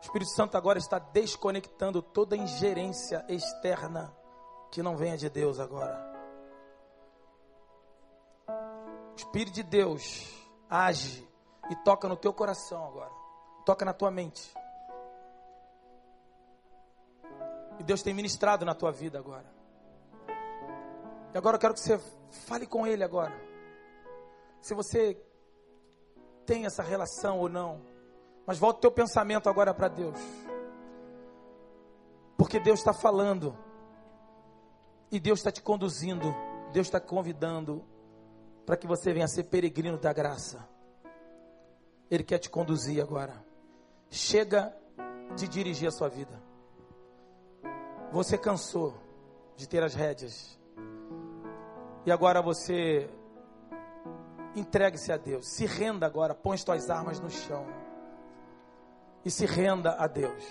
O 0.00 0.02
Espírito 0.02 0.30
Santo 0.30 0.56
agora 0.56 0.78
está 0.78 0.98
desconectando 0.98 2.00
toda 2.00 2.36
ingerência 2.36 3.24
externa 3.28 4.14
que 4.70 4.82
não 4.82 4.96
venha 4.96 5.16
de 5.16 5.28
Deus 5.28 5.60
agora. 5.60 6.08
O 8.48 9.16
Espírito 9.16 9.54
de 9.54 9.62
Deus 9.62 10.28
age 10.68 11.28
e 11.68 11.76
toca 11.76 12.08
no 12.08 12.16
teu 12.16 12.32
coração 12.32 12.86
agora. 12.86 13.12
Toca 13.66 13.84
na 13.84 13.92
tua 13.92 14.10
mente. 14.10 14.52
E 17.78 17.82
Deus 17.82 18.02
tem 18.02 18.14
ministrado 18.14 18.64
na 18.64 18.74
tua 18.74 18.90
vida 18.90 19.18
agora. 19.18 19.46
E 21.34 21.38
agora 21.38 21.56
eu 21.56 21.60
quero 21.60 21.74
que 21.74 21.80
você 21.80 21.98
fale 22.46 22.66
com 22.66 22.86
Ele 22.86 23.04
agora. 23.04 23.34
Se 24.60 24.74
você 24.74 25.14
tem 26.50 26.66
essa 26.66 26.82
relação 26.82 27.38
ou 27.38 27.48
não. 27.48 27.80
Mas 28.50 28.58
volta 28.58 28.78
o 28.78 28.80
teu 28.80 28.90
pensamento 28.90 29.48
agora 29.48 29.72
para 29.72 29.86
Deus. 29.86 30.18
Porque 32.36 32.58
Deus 32.58 32.80
está 32.80 32.92
falando. 32.92 33.56
E 35.08 35.20
Deus 35.20 35.38
está 35.38 35.52
te 35.52 35.62
conduzindo. 35.62 36.34
Deus 36.72 36.88
está 36.88 36.98
convidando 36.98 37.84
para 38.66 38.76
que 38.76 38.88
você 38.88 39.12
venha 39.12 39.28
ser 39.28 39.44
peregrino 39.44 39.96
da 39.96 40.12
graça. 40.12 40.68
Ele 42.10 42.24
quer 42.24 42.40
te 42.40 42.50
conduzir 42.50 43.00
agora. 43.00 43.40
Chega 44.10 44.76
de 45.36 45.46
dirigir 45.46 45.86
a 45.86 45.92
sua 45.92 46.08
vida. 46.08 46.42
Você 48.10 48.36
cansou 48.36 48.94
de 49.54 49.68
ter 49.68 49.84
as 49.84 49.94
rédeas. 49.94 50.58
E 52.04 52.10
agora 52.10 52.42
você 52.42 53.08
entregue-se 54.56 55.12
a 55.12 55.16
Deus. 55.16 55.46
Se 55.46 55.66
renda 55.66 56.04
agora, 56.04 56.34
põe 56.34 56.56
as 56.56 56.64
tuas 56.64 56.90
armas 56.90 57.20
no 57.20 57.30
chão. 57.30 57.64
E 59.24 59.30
se 59.30 59.46
renda 59.46 59.96
a 59.98 60.06
Deus. 60.06 60.44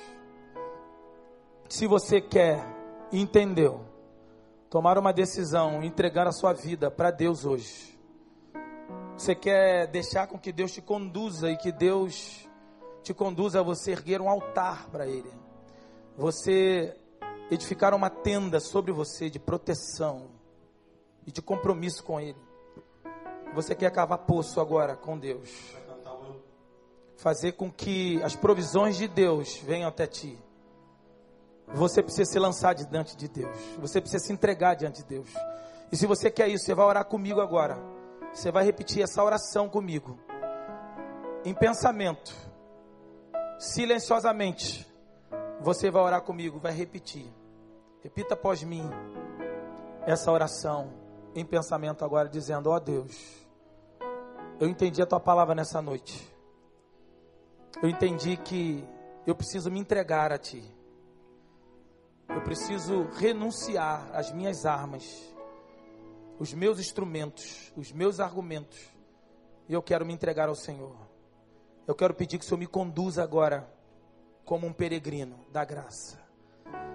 Se 1.67 1.87
você 1.87 2.21
quer 2.21 2.63
entendeu, 3.11 3.85
tomar 4.69 4.97
uma 4.97 5.11
decisão, 5.11 5.83
entregar 5.83 6.27
a 6.27 6.31
sua 6.31 6.53
vida 6.53 6.91
para 6.91 7.11
Deus 7.11 7.45
hoje. 7.45 7.97
Você 9.17 9.35
quer 9.35 9.87
deixar 9.87 10.27
com 10.27 10.37
que 10.37 10.51
Deus 10.51 10.71
te 10.71 10.81
conduza 10.81 11.49
e 11.49 11.57
que 11.57 11.71
Deus 11.71 12.47
te 13.03 13.13
conduza 13.13 13.59
a 13.59 13.63
você 13.63 13.91
erguer 13.91 14.21
um 14.21 14.29
altar 14.29 14.87
para 14.89 15.07
Ele. 15.07 15.31
Você 16.15 16.95
edificar 17.51 17.93
uma 17.93 18.09
tenda 18.09 18.59
sobre 18.59 18.91
você 18.91 19.29
de 19.29 19.39
proteção 19.39 20.29
e 21.25 21.31
de 21.31 21.41
compromisso 21.41 22.03
com 22.03 22.19
Ele. 22.19 22.37
Você 23.53 23.73
quer 23.73 23.91
cavar 23.91 24.19
poço 24.19 24.61
agora 24.61 24.95
com 24.95 25.17
Deus. 25.17 25.78
Fazer 27.19 27.51
com 27.51 27.69
que 27.69 28.23
as 28.23 28.33
provisões 28.33 28.95
de 28.95 29.05
Deus 29.05 29.57
venham 29.57 29.89
até 29.89 30.07
ti. 30.07 30.39
Você 31.73 32.01
precisa 32.01 32.31
se 32.31 32.39
lançar 32.39 32.73
diante 32.73 33.17
de 33.17 33.27
Deus. 33.27 33.55
Você 33.77 33.99
precisa 33.99 34.23
se 34.23 34.31
entregar 34.31 34.75
diante 34.75 35.03
de 35.03 35.09
Deus. 35.09 35.29
E 35.91 35.97
se 35.97 36.07
você 36.07 36.31
quer 36.31 36.47
isso, 36.47 36.63
você 36.65 36.73
vai 36.73 36.85
orar 36.85 37.03
comigo 37.03 37.41
agora. 37.41 37.77
Você 38.33 38.51
vai 38.51 38.63
repetir 38.63 39.03
essa 39.03 39.21
oração 39.21 39.67
comigo. 39.67 40.17
Em 41.43 41.53
pensamento. 41.53 42.33
Silenciosamente. 43.59 44.87
Você 45.59 45.91
vai 45.91 46.01
orar 46.01 46.21
comigo, 46.21 46.57
vai 46.57 46.71
repetir. 46.71 47.29
Repita 48.01 48.33
após 48.33 48.63
mim 48.63 48.89
essa 50.05 50.31
oração 50.31 50.93
em 51.35 51.43
pensamento 51.43 52.05
agora, 52.05 52.29
dizendo: 52.29 52.69
Ó 52.69 52.75
oh 52.75 52.79
Deus, 52.79 53.45
eu 54.57 54.69
entendi 54.69 55.01
a 55.01 55.05
tua 55.05 55.19
palavra 55.19 55.53
nessa 55.53 55.81
noite. 55.81 56.28
Eu 57.81 57.89
entendi 57.89 58.37
que 58.37 58.83
eu 59.25 59.35
preciso 59.35 59.69
me 59.71 59.79
entregar 59.79 60.31
a 60.31 60.37
ti. 60.37 60.63
Eu 62.27 62.41
preciso 62.41 63.03
renunciar 63.17 64.09
às 64.13 64.31
minhas 64.31 64.65
armas, 64.65 65.05
os 66.37 66.53
meus 66.53 66.79
instrumentos, 66.79 67.71
os 67.75 67.91
meus 67.91 68.19
argumentos. 68.19 68.79
E 69.67 69.73
eu 69.73 69.81
quero 69.81 70.05
me 70.05 70.13
entregar 70.13 70.49
ao 70.49 70.55
Senhor. 70.55 70.95
Eu 71.87 71.95
quero 71.95 72.13
pedir 72.13 72.37
que 72.37 72.45
o 72.45 72.47
Senhor 72.47 72.59
me 72.59 72.67
conduza 72.67 73.23
agora 73.23 73.67
como 74.45 74.67
um 74.67 74.73
peregrino 74.73 75.39
da 75.51 75.65
graça 75.65 76.29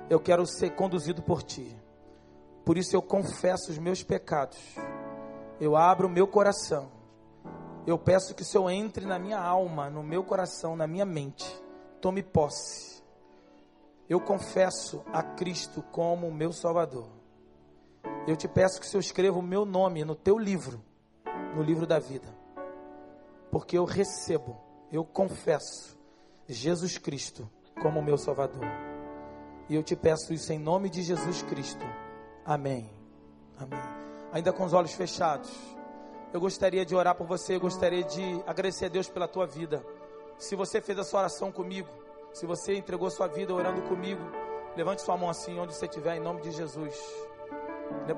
eu 0.09 0.21
quero 0.21 0.47
ser 0.47 0.71
conduzido 0.71 1.23
por 1.23 1.43
ti. 1.43 1.77
Por 2.65 2.77
isso 2.79 2.95
eu 2.95 3.03
confesso 3.03 3.71
os 3.71 3.79
meus 3.79 4.03
pecados. 4.03 4.59
Eu 5.61 5.77
abro 5.77 6.09
o 6.09 6.11
meu 6.11 6.27
coração. 6.27 6.91
Eu 7.87 7.99
peço 7.99 8.35
que 8.35 8.43
o 8.43 8.45
Senhor 8.45 8.71
entre 8.71 9.05
na 9.05 9.19
minha 9.19 9.39
alma, 9.39 9.91
no 9.91 10.03
meu 10.03 10.25
coração, 10.25 10.75
na 10.75 10.87
minha 10.87 11.05
mente. 11.05 11.45
Tome 12.01 12.23
posse. 12.23 13.03
Eu 14.09 14.21
confesso 14.21 15.03
a 15.13 15.23
Cristo 15.23 15.83
como 15.91 16.31
meu 16.31 16.53
Salvador. 16.53 17.09
Eu 18.27 18.37
te 18.37 18.49
peço 18.49 18.81
que 18.81 18.87
o 18.87 18.89
Senhor 18.89 19.01
escreva 19.01 19.39
o 19.39 19.43
meu 19.43 19.65
nome 19.65 20.05
no 20.05 20.15
teu 20.15 20.39
livro, 20.39 20.83
no 21.55 21.63
livro 21.63 21.87
da 21.87 21.99
vida. 21.99 22.29
Porque 23.51 23.77
eu 23.77 23.85
recebo, 23.85 24.57
eu 24.91 25.05
confesso 25.05 25.99
Jesus 26.47 26.99
Cristo 26.99 27.49
como 27.81 28.03
meu 28.03 28.17
Salvador. 28.17 28.65
E 29.69 29.75
eu 29.75 29.83
te 29.83 29.97
peço 29.97 30.33
isso 30.33 30.53
em 30.53 30.59
nome 30.59 30.89
de 30.89 31.03
Jesus 31.03 31.43
Cristo. 31.43 31.85
Amém. 32.45 32.91
Amém. 33.59 33.81
Ainda 34.33 34.53
com 34.53 34.65
os 34.65 34.73
olhos 34.73 34.93
fechados. 34.93 35.51
Eu 36.35 36.41
gostaria 36.41 36.85
de 36.85 36.97
orar 36.97 37.15
por 37.15 37.29
você, 37.29 37.55
eu 37.55 37.61
gostaria 37.61 38.03
de 38.03 38.43
agradecer 38.45 38.87
a 38.87 38.89
Deus 38.89 39.09
pela 39.09 39.29
tua 39.29 39.47
vida. 39.47 39.87
Se 40.37 40.57
você 40.57 40.81
fez 40.81 40.99
essa 40.99 41.17
oração 41.17 41.53
comigo, 41.53 41.89
se 42.33 42.45
você 42.45 42.75
entregou 42.75 43.09
sua 43.09 43.29
vida 43.29 43.55
orando 43.55 43.81
comigo, 43.83 44.21
levante 44.77 45.01
sua 45.03 45.17
mão 45.17 45.31
assim, 45.31 45.57
onde 45.61 45.73
você 45.73 45.85
estiver, 45.85 46.17
em 46.17 46.21
nome 46.21 46.41
de 46.41 46.51
Jesus. 46.51 46.93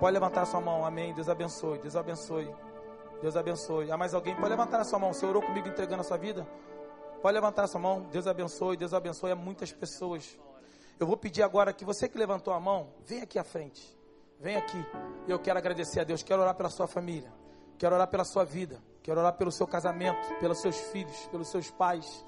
Pode 0.01 0.15
levantar 0.15 0.47
sua 0.47 0.63
mão, 0.63 0.87
amém. 0.87 1.13
Deus 1.13 1.29
abençoe, 1.29 1.79
Deus 1.79 1.95
abençoe. 1.95 2.49
Deus 3.21 3.37
abençoe. 3.37 3.93
Há 3.93 3.99
mais 3.99 4.15
alguém? 4.15 4.35
Pode 4.35 4.49
levantar 4.49 4.81
a 4.81 4.85
sua 4.85 4.99
mão. 4.99 5.13
Você 5.13 5.27
orou 5.27 5.43
comigo 5.43 5.69
entregando 5.69 6.01
a 6.01 6.05
sua 6.05 6.17
vida? 6.17 6.49
Pode 7.21 7.35
levantar 7.35 7.65
a 7.65 7.67
sua 7.67 7.83
mão. 7.83 8.01
Deus 8.11 8.27
abençoe, 8.27 8.79
Deus 8.79 8.95
abençoe 8.95 9.33
a 9.33 9.37
muitas 9.37 9.73
pessoas. 9.73 10.39
Eu 10.99 11.07
vou 11.07 11.19
pedir 11.19 11.43
agora 11.43 11.71
que 11.71 11.85
você 11.85 12.09
que 12.09 12.17
levantou 12.17 12.55
a 12.55 12.59
mão, 12.59 12.95
vem 13.05 13.21
aqui 13.21 13.39
à 13.39 13.45
frente. 13.45 13.95
Vem 14.41 14.57
aqui. 14.57 14.83
Eu 15.29 15.39
quero 15.39 15.59
agradecer 15.59 16.01
a 16.01 16.05
Deus. 16.05 16.23
Quero 16.23 16.41
orar 16.41 16.55
pela 16.55 16.71
sua 16.71 16.87
família. 16.87 17.31
Quero 17.79 17.95
orar 17.95 18.09
pela 18.09 18.25
sua 18.25 18.45
vida. 18.45 18.81
Quero 19.03 19.21
orar 19.21 19.35
pelo 19.35 19.53
seu 19.53 19.67
casamento, 19.67 20.35
pelos 20.41 20.61
seus 20.61 20.77
filhos, 20.77 21.27
pelos 21.29 21.49
seus 21.49 21.71
pais. 21.71 22.25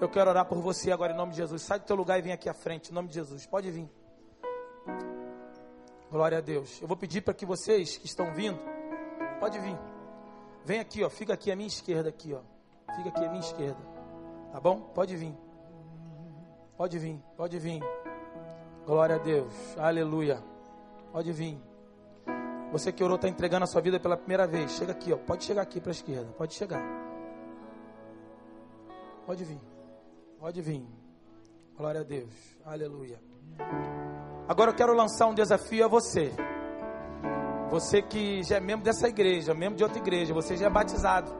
Eu 0.00 0.08
quero 0.08 0.28
orar 0.30 0.44
por 0.46 0.58
você 0.58 0.90
agora 0.90 1.12
em 1.12 1.16
nome 1.16 1.32
de 1.32 1.38
Jesus. 1.38 1.62
Sai 1.62 1.78
do 1.78 1.84
teu 1.84 1.96
lugar 1.96 2.18
e 2.18 2.22
vem 2.22 2.32
aqui 2.32 2.48
à 2.48 2.54
frente, 2.54 2.90
em 2.90 2.94
nome 2.94 3.08
de 3.08 3.14
Jesus. 3.14 3.46
Pode 3.46 3.70
vir. 3.70 3.88
Glória 6.10 6.38
a 6.38 6.40
Deus. 6.40 6.80
Eu 6.80 6.88
vou 6.88 6.96
pedir 6.96 7.20
para 7.20 7.34
que 7.34 7.46
vocês 7.46 7.96
que 7.96 8.06
estão 8.06 8.32
vindo, 8.32 8.58
pode 9.40 9.58
vir. 9.58 9.78
Vem 10.64 10.80
aqui, 10.80 11.04
ó. 11.04 11.10
Fica 11.10 11.34
aqui 11.34 11.50
à 11.50 11.56
minha 11.56 11.68
esquerda 11.68 12.08
aqui, 12.08 12.34
ó. 12.34 12.40
Fica 12.96 13.08
aqui 13.08 13.24
à 13.24 13.28
minha 13.28 13.40
esquerda. 13.40 13.78
Tá 14.52 14.60
bom? 14.60 14.80
Pode 14.80 15.16
vir. 15.16 15.34
Pode 16.76 16.98
vir, 16.98 17.22
pode 17.36 17.58
vir. 17.58 17.82
Glória 18.84 19.16
a 19.16 19.18
Deus. 19.18 19.52
Aleluia. 19.78 20.42
Pode 21.12 21.32
vir. 21.32 21.75
Você 22.72 22.92
que 22.92 23.02
orou 23.02 23.16
está 23.16 23.28
entregando 23.28 23.64
a 23.64 23.66
sua 23.66 23.80
vida 23.80 23.98
pela 23.98 24.16
primeira 24.16 24.46
vez. 24.46 24.72
Chega 24.72 24.92
aqui, 24.92 25.12
ó. 25.12 25.16
Pode 25.16 25.44
chegar 25.44 25.62
aqui 25.62 25.80
para 25.80 25.90
a 25.90 25.92
esquerda. 25.92 26.32
Pode 26.36 26.54
chegar. 26.54 26.82
Pode 29.24 29.44
vir. 29.44 29.60
Pode 30.38 30.60
vir. 30.60 30.86
Glória 31.76 32.00
a 32.00 32.04
Deus. 32.04 32.32
Aleluia. 32.64 33.20
Agora 34.48 34.70
eu 34.70 34.74
quero 34.74 34.94
lançar 34.94 35.26
um 35.26 35.34
desafio 35.34 35.84
a 35.84 35.88
você. 35.88 36.32
Você 37.70 38.00
que 38.00 38.42
já 38.42 38.56
é 38.56 38.60
membro 38.60 38.84
dessa 38.84 39.08
igreja, 39.08 39.52
membro 39.52 39.76
de 39.76 39.82
outra 39.82 39.98
igreja, 39.98 40.32
você 40.32 40.56
já 40.56 40.66
é 40.66 40.70
batizado. 40.70 41.34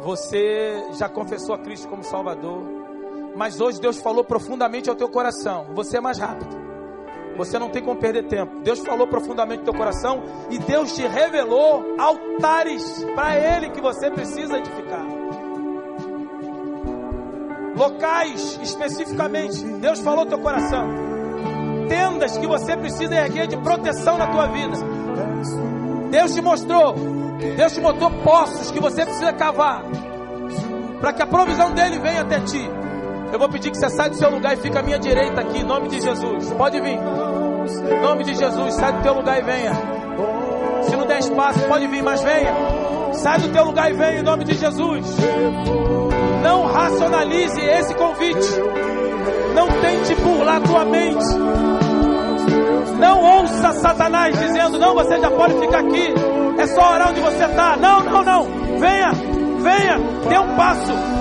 Você 0.00 0.92
já 0.94 1.08
confessou 1.08 1.54
a 1.54 1.58
Cristo 1.58 1.88
como 1.88 2.02
Salvador. 2.02 2.62
Mas 3.36 3.60
hoje 3.60 3.80
Deus 3.80 3.98
falou 3.98 4.24
profundamente 4.24 4.88
ao 4.88 4.96
teu 4.96 5.08
coração. 5.08 5.66
Você 5.74 5.98
é 5.98 6.00
mais 6.00 6.18
rápido. 6.18 6.67
Você 7.38 7.58
não 7.58 7.70
tem 7.70 7.82
como 7.82 7.98
perder 7.98 8.24
tempo. 8.24 8.60
Deus 8.60 8.80
falou 8.80 9.06
profundamente 9.06 9.60
no 9.60 9.64
teu 9.64 9.74
coração 9.74 10.22
e 10.50 10.58
Deus 10.58 10.94
te 10.94 11.06
revelou 11.06 11.94
altares 11.98 13.04
para 13.14 13.38
Ele 13.38 13.70
que 13.70 13.80
você 13.80 14.10
precisa 14.10 14.58
edificar. 14.58 15.06
Locais 17.74 18.58
especificamente. 18.60 19.64
Deus 19.64 20.00
falou 20.00 20.24
no 20.24 20.30
teu 20.30 20.40
coração 20.40 21.08
tendas 21.88 22.36
que 22.36 22.46
você 22.46 22.76
precisa 22.76 23.14
erguer 23.14 23.46
de 23.46 23.56
proteção 23.56 24.18
na 24.18 24.26
tua 24.26 24.46
vida. 24.48 24.76
Deus 26.10 26.34
te 26.34 26.42
mostrou, 26.42 26.94
Deus 27.56 27.72
te 27.72 27.80
mostrou 27.80 28.10
poços 28.22 28.70
que 28.70 28.80
você 28.80 29.04
precisa 29.04 29.32
cavar 29.32 29.84
para 31.00 31.12
que 31.12 31.22
a 31.22 31.26
provisão 31.26 31.72
dele 31.72 31.98
venha 31.98 32.22
até 32.22 32.40
ti. 32.40 32.77
Eu 33.32 33.38
vou 33.38 33.48
pedir 33.48 33.70
que 33.70 33.76
você 33.76 33.90
saia 33.90 34.10
do 34.10 34.16
seu 34.16 34.30
lugar 34.30 34.54
e 34.54 34.56
fique 34.56 34.76
à 34.76 34.82
minha 34.82 34.98
direita 34.98 35.40
aqui, 35.40 35.58
em 35.58 35.64
nome 35.64 35.88
de 35.88 36.00
Jesus. 36.00 36.50
Pode 36.54 36.80
vir. 36.80 36.98
Em 36.98 38.00
nome 38.00 38.24
de 38.24 38.34
Jesus, 38.34 38.74
sai 38.74 38.92
do 38.92 39.02
teu 39.02 39.14
lugar 39.14 39.38
e 39.38 39.42
venha. 39.42 39.72
Se 40.82 40.96
não 40.96 41.06
der 41.06 41.18
espaço, 41.18 41.60
pode 41.68 41.86
vir, 41.86 42.02
mas 42.02 42.22
venha. 42.22 42.54
Sai 43.12 43.38
do 43.40 43.48
teu 43.50 43.64
lugar 43.64 43.90
e 43.90 43.94
venha 43.94 44.20
em 44.20 44.22
nome 44.22 44.44
de 44.44 44.54
Jesus. 44.54 45.06
Não 46.42 46.66
racionalize 46.66 47.60
esse 47.60 47.94
convite. 47.94 48.48
Não 49.54 49.66
tente 49.66 50.14
burlar 50.22 50.62
tua 50.62 50.84
mente. 50.84 51.24
Não 52.98 53.22
ouça 53.22 53.72
Satanás 53.74 54.38
dizendo: 54.38 54.78
Não, 54.78 54.94
você 54.94 55.20
já 55.20 55.30
pode 55.30 55.54
ficar 55.58 55.80
aqui. 55.80 56.14
É 56.58 56.66
só 56.66 56.92
orar 56.92 57.10
onde 57.10 57.20
você 57.20 57.44
está. 57.44 57.76
Não, 57.76 58.00
não, 58.00 58.24
não. 58.24 58.44
Venha, 58.78 59.12
venha. 59.60 59.98
Dê 60.28 60.38
um 60.38 60.56
passo. 60.56 61.17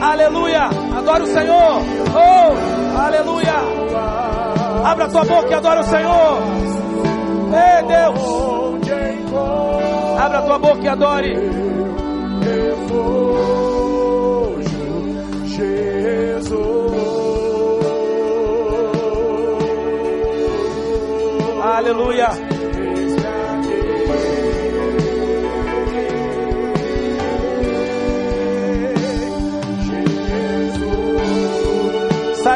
Aleluia. 0.00 0.68
Adore 0.96 1.22
o 1.22 1.26
Senhor. 1.26 1.82
Oh, 2.14 3.00
aleluia. 3.00 3.54
Abra 4.84 5.08
tua 5.08 5.24
boca 5.24 5.48
e 5.48 5.54
adore 5.54 5.80
o 5.80 5.84
Senhor. 5.84 6.38
Ei, 7.52 7.82
Deus. 7.86 8.20
Abra 10.18 10.42
tua 10.42 10.58
boca 10.58 10.82
e 10.82 10.88
adore. 10.88 11.34
Aleluia. 21.62 22.55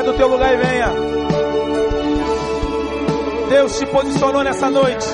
Do 0.05 0.13
teu 0.15 0.29
lugar 0.29 0.55
e 0.55 0.57
venha. 0.57 0.89
Deus 3.49 3.79
te 3.79 3.87
posicionou 3.87 4.43
nessa 4.43 4.71
noite. 4.71 5.07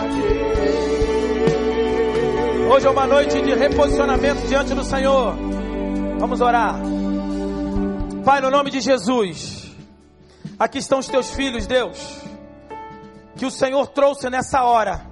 Hoje 2.73 2.87
é 2.87 2.91
uma 2.91 3.07
noite 3.07 3.41
de 3.43 3.55
reposicionamento 3.55 4.47
diante 4.47 4.75
do 4.75 4.85
Senhor. 4.85 5.35
Vamos 6.19 6.41
orar. 6.41 6.77
Pai, 8.25 8.41
no 8.41 8.51
nome 8.51 8.71
de 8.71 8.81
Jesus. 8.81 9.71
Aqui 10.59 10.79
estão 10.79 10.99
os 10.99 11.07
teus 11.07 11.31
filhos, 11.31 11.67
Deus 11.67 12.27
que 13.37 13.45
o 13.45 13.51
Senhor 13.51 13.87
trouxe 13.89 14.31
nessa 14.31 14.65
hora. 14.65 15.07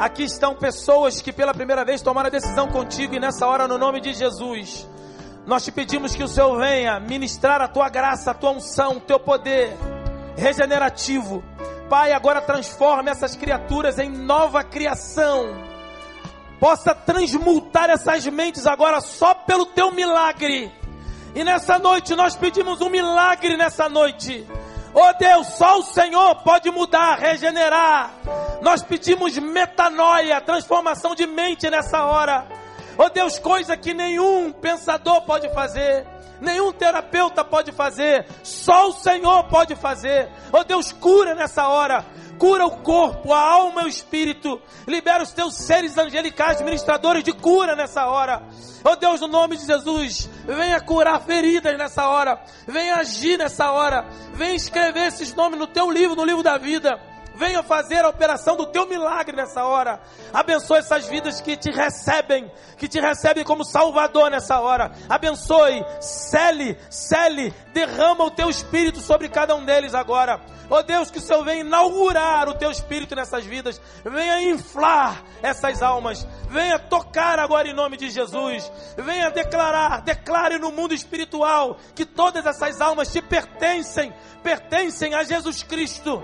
Aqui 0.00 0.24
estão 0.24 0.54
pessoas 0.54 1.20
que 1.20 1.32
pela 1.32 1.54
primeira 1.54 1.84
vez 1.84 2.00
tomaram 2.00 2.28
a 2.28 2.30
decisão 2.30 2.66
contigo 2.68 3.14
e 3.14 3.20
nessa 3.20 3.46
hora, 3.46 3.68
no 3.68 3.78
nome 3.78 4.00
de 4.00 4.14
Jesus, 4.14 4.88
nós 5.46 5.64
te 5.64 5.72
pedimos 5.72 6.14
que 6.14 6.22
o 6.22 6.28
Senhor 6.28 6.56
venha 6.58 7.00
ministrar 7.00 7.60
a 7.60 7.68
tua 7.68 7.88
graça, 7.88 8.30
a 8.30 8.34
tua 8.34 8.52
unção, 8.52 8.98
o 8.98 9.00
teu 9.00 9.18
poder 9.18 9.76
regenerativo. 10.36 11.42
Pai, 11.88 12.12
agora 12.12 12.40
transforme 12.40 13.10
essas 13.10 13.34
criaturas 13.34 13.98
em 13.98 14.08
nova 14.08 14.62
criação. 14.62 15.52
Possa 16.60 16.94
transmutar 16.94 17.90
essas 17.90 18.24
mentes 18.26 18.66
agora 18.66 19.00
só 19.00 19.34
pelo 19.34 19.66
teu 19.66 19.90
milagre. 19.90 20.72
E 21.34 21.42
nessa 21.42 21.78
noite 21.78 22.14
nós 22.14 22.36
pedimos 22.36 22.80
um 22.80 22.88
milagre 22.88 23.56
nessa 23.56 23.88
noite. 23.88 24.46
Oh 24.94 25.12
Deus, 25.18 25.46
só 25.48 25.80
o 25.80 25.82
Senhor 25.82 26.36
pode 26.36 26.70
mudar, 26.70 27.18
regenerar. 27.18 28.12
Nós 28.60 28.82
pedimos 28.82 29.36
metanoia, 29.38 30.40
transformação 30.40 31.14
de 31.14 31.26
mente 31.26 31.68
nessa 31.68 32.04
hora. 32.04 32.46
Oh 32.98 33.08
Deus, 33.08 33.38
coisa 33.38 33.76
que 33.76 33.94
nenhum 33.94 34.52
pensador 34.52 35.22
pode 35.22 35.48
fazer, 35.52 36.06
nenhum 36.40 36.72
terapeuta 36.72 37.44
pode 37.44 37.72
fazer, 37.72 38.26
só 38.42 38.88
o 38.88 38.92
Senhor 38.92 39.44
pode 39.44 39.74
fazer. 39.74 40.28
Oh 40.52 40.64
Deus, 40.64 40.92
cura 40.92 41.34
nessa 41.34 41.68
hora 41.68 42.04
cura 42.42 42.66
o 42.66 42.78
corpo, 42.78 43.32
a 43.32 43.38
alma 43.38 43.82
e 43.82 43.84
o 43.84 43.88
espírito. 43.88 44.60
Libera 44.84 45.22
os 45.22 45.30
teus 45.30 45.54
seres 45.54 45.96
angelicais, 45.96 46.60
ministradores 46.60 47.22
de 47.22 47.32
cura 47.32 47.76
nessa 47.76 48.06
hora. 48.06 48.42
Oh 48.84 48.96
Deus, 48.96 49.20
no 49.20 49.28
nome 49.28 49.56
de 49.56 49.64
Jesus, 49.64 50.28
venha 50.44 50.80
curar 50.80 51.20
feridas 51.20 51.78
nessa 51.78 52.08
hora. 52.08 52.42
Venha 52.66 52.96
agir 52.96 53.38
nessa 53.38 53.70
hora. 53.70 54.04
Venha 54.34 54.56
escrever 54.56 55.06
esses 55.06 55.32
nomes 55.34 55.56
no 55.56 55.68
teu 55.68 55.88
livro, 55.88 56.16
no 56.16 56.24
livro 56.24 56.42
da 56.42 56.58
vida. 56.58 57.00
Venha 57.42 57.60
fazer 57.64 58.04
a 58.04 58.08
operação 58.08 58.56
do 58.56 58.66
teu 58.66 58.86
milagre 58.86 59.34
nessa 59.34 59.64
hora. 59.64 60.00
Abençoe 60.32 60.78
essas 60.78 61.08
vidas 61.08 61.40
que 61.40 61.56
te 61.56 61.72
recebem, 61.72 62.48
que 62.78 62.86
te 62.86 63.00
recebem 63.00 63.42
como 63.42 63.64
Salvador 63.64 64.30
nessa 64.30 64.60
hora. 64.60 64.92
Abençoe, 65.08 65.84
cele, 66.00 66.78
cele, 66.88 67.52
derrama 67.72 68.22
o 68.22 68.30
teu 68.30 68.48
espírito 68.48 69.00
sobre 69.00 69.28
cada 69.28 69.56
um 69.56 69.64
deles 69.64 69.92
agora. 69.92 70.40
Oh 70.70 70.84
Deus, 70.84 71.10
que 71.10 71.18
o 71.18 71.20
Senhor 71.20 71.44
venha 71.44 71.62
inaugurar 71.62 72.48
o 72.48 72.54
teu 72.54 72.70
espírito 72.70 73.16
nessas 73.16 73.44
vidas, 73.44 73.80
venha 74.04 74.40
inflar 74.40 75.24
essas 75.42 75.82
almas, 75.82 76.24
venha 76.48 76.78
tocar 76.78 77.40
agora 77.40 77.66
em 77.66 77.74
nome 77.74 77.96
de 77.96 78.08
Jesus, 78.08 78.70
venha 78.96 79.32
declarar, 79.32 80.00
declare 80.02 80.60
no 80.60 80.70
mundo 80.70 80.94
espiritual 80.94 81.76
que 81.92 82.06
todas 82.06 82.46
essas 82.46 82.80
almas 82.80 83.12
te 83.12 83.20
pertencem, 83.20 84.14
pertencem 84.44 85.12
a 85.12 85.24
Jesus 85.24 85.64
Cristo. 85.64 86.22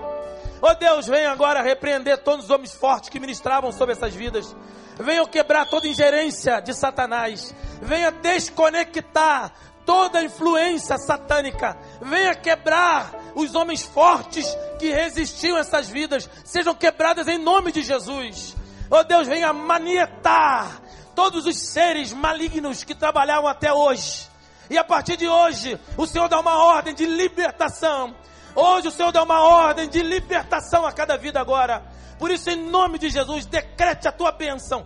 Oh 0.61 0.75
Deus, 0.75 1.07
venha 1.07 1.31
agora 1.31 1.63
repreender 1.63 2.19
todos 2.19 2.47
os 2.47 2.51
homens 2.51 2.73
fortes 2.73 3.09
que 3.09 3.21
ministravam 3.21 3.71
sobre 3.71 3.93
essas 3.93 4.15
vidas. 4.15 4.55
Venha 4.99 5.27
quebrar 5.27 5.67
toda 5.67 5.87
ingerência 5.87 6.61
de 6.61 6.75
Satanás. 6.75 7.55
Venha 7.81 8.11
desconectar 8.11 9.53
toda 9.87 10.23
influência 10.23 10.99
satânica. 10.99 11.79
Venha 12.03 12.35
quebrar 12.35 13.13
os 13.35 13.55
homens 13.55 13.83
fortes 13.83 14.47
que 14.79 14.91
resistiam 14.91 15.57
a 15.57 15.61
essas 15.61 15.89
vidas. 15.89 16.29
Sejam 16.45 16.75
quebradas 16.75 17.29
em 17.29 17.39
nome 17.39 17.71
de 17.71 17.83
Jesus. 17.83 18.57
Oh 18.91 19.05
Deus, 19.05 19.29
venha 19.29 19.53
manietar 19.53 20.83
todos 21.15 21.47
os 21.47 21.59
seres 21.59 22.13
malignos 22.13 22.83
que 22.83 22.95
trabalhavam 22.95 23.49
até 23.49 23.73
hoje. 23.73 24.29
E 24.69 24.77
a 24.77 24.85
partir 24.85 25.17
de 25.17 25.29
hoje, 25.29 25.79
o 25.97 26.07
Senhor 26.07 26.29
dá 26.29 26.39
uma 26.41 26.65
ordem 26.65 26.95
de 26.95 27.07
libertação. 27.07 28.15
Hoje 28.55 28.89
o 28.89 28.91
Senhor 28.91 29.13
dá 29.13 29.23
uma 29.23 29.41
ordem 29.41 29.89
de 29.89 30.03
libertação 30.03 30.87
a 30.87 30.93
cada 30.93 31.17
vida 31.17 31.41
agora. 31.41 31.83
Por 32.19 32.31
isso, 32.31 32.51
em 32.51 32.57
nome 32.69 32.99
de 32.99 33.09
Jesus, 33.09 33.47
decrete 33.47 34.09
a 34.09 34.13
tua 34.13 34.33
bênção, 34.33 34.85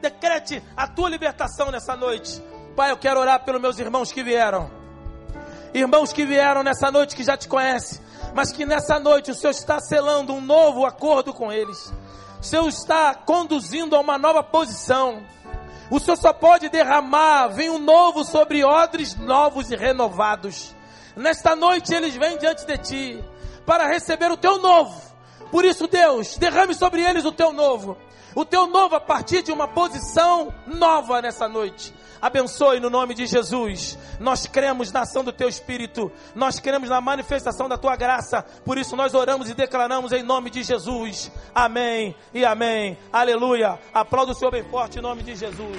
decrete 0.00 0.62
a 0.76 0.88
tua 0.88 1.08
libertação 1.08 1.70
nessa 1.70 1.96
noite. 1.96 2.42
Pai, 2.74 2.90
eu 2.90 2.96
quero 2.96 3.20
orar 3.20 3.44
pelos 3.44 3.60
meus 3.60 3.78
irmãos 3.78 4.10
que 4.10 4.22
vieram. 4.22 4.70
Irmãos 5.72 6.12
que 6.12 6.26
vieram 6.26 6.62
nessa 6.62 6.90
noite 6.90 7.14
que 7.14 7.22
já 7.22 7.36
te 7.36 7.46
conhecem, 7.48 8.00
mas 8.34 8.50
que 8.50 8.66
nessa 8.66 8.98
noite 8.98 9.30
o 9.30 9.34
Senhor 9.34 9.52
está 9.52 9.78
selando 9.80 10.34
um 10.34 10.40
novo 10.40 10.84
acordo 10.84 11.32
com 11.32 11.52
eles. 11.52 11.92
O 12.40 12.44
Senhor 12.44 12.68
está 12.68 13.14
conduzindo 13.14 13.94
a 13.94 14.00
uma 14.00 14.18
nova 14.18 14.42
posição. 14.42 15.22
O 15.90 16.00
Senhor 16.00 16.16
só 16.16 16.32
pode 16.32 16.68
derramar 16.68 17.48
vinho 17.48 17.78
novo 17.78 18.24
sobre 18.24 18.64
odres 18.64 19.14
novos 19.14 19.70
e 19.70 19.76
renovados. 19.76 20.74
Nesta 21.16 21.54
noite 21.54 21.94
eles 21.94 22.14
vêm 22.16 22.38
diante 22.38 22.66
de 22.66 22.78
ti 22.78 23.24
para 23.66 23.86
receber 23.86 24.30
o 24.30 24.36
teu 24.36 24.58
novo. 24.58 25.00
Por 25.50 25.64
isso, 25.64 25.86
Deus, 25.86 26.36
derrame 26.38 26.74
sobre 26.74 27.02
eles 27.02 27.24
o 27.24 27.32
teu 27.32 27.52
novo. 27.52 27.96
O 28.34 28.44
teu 28.44 28.66
novo 28.66 28.94
a 28.94 29.00
partir 29.00 29.42
de 29.42 29.52
uma 29.52 29.68
posição 29.68 30.52
nova 30.66 31.20
nessa 31.20 31.46
noite. 31.46 31.92
Abençoe 32.22 32.80
no 32.80 32.88
nome 32.88 33.14
de 33.14 33.26
Jesus. 33.26 33.98
Nós 34.18 34.46
cremos 34.46 34.90
na 34.90 35.00
ação 35.00 35.22
do 35.22 35.32
teu 35.32 35.48
Espírito. 35.48 36.10
Nós 36.34 36.58
cremos 36.58 36.88
na 36.88 37.00
manifestação 37.00 37.68
da 37.68 37.76
tua 37.76 37.96
graça. 37.96 38.42
Por 38.64 38.78
isso 38.78 38.96
nós 38.96 39.12
oramos 39.12 39.50
e 39.50 39.54
declaramos 39.54 40.12
em 40.12 40.22
nome 40.22 40.48
de 40.48 40.62
Jesus. 40.62 41.30
Amém 41.54 42.14
e 42.32 42.44
amém. 42.44 42.96
Aleluia. 43.12 43.78
Aplauda 43.92 44.32
o 44.32 44.34
Senhor 44.34 44.52
bem 44.52 44.62
forte 44.62 44.98
em 44.98 45.02
nome 45.02 45.22
de 45.22 45.34
Jesus. 45.34 45.76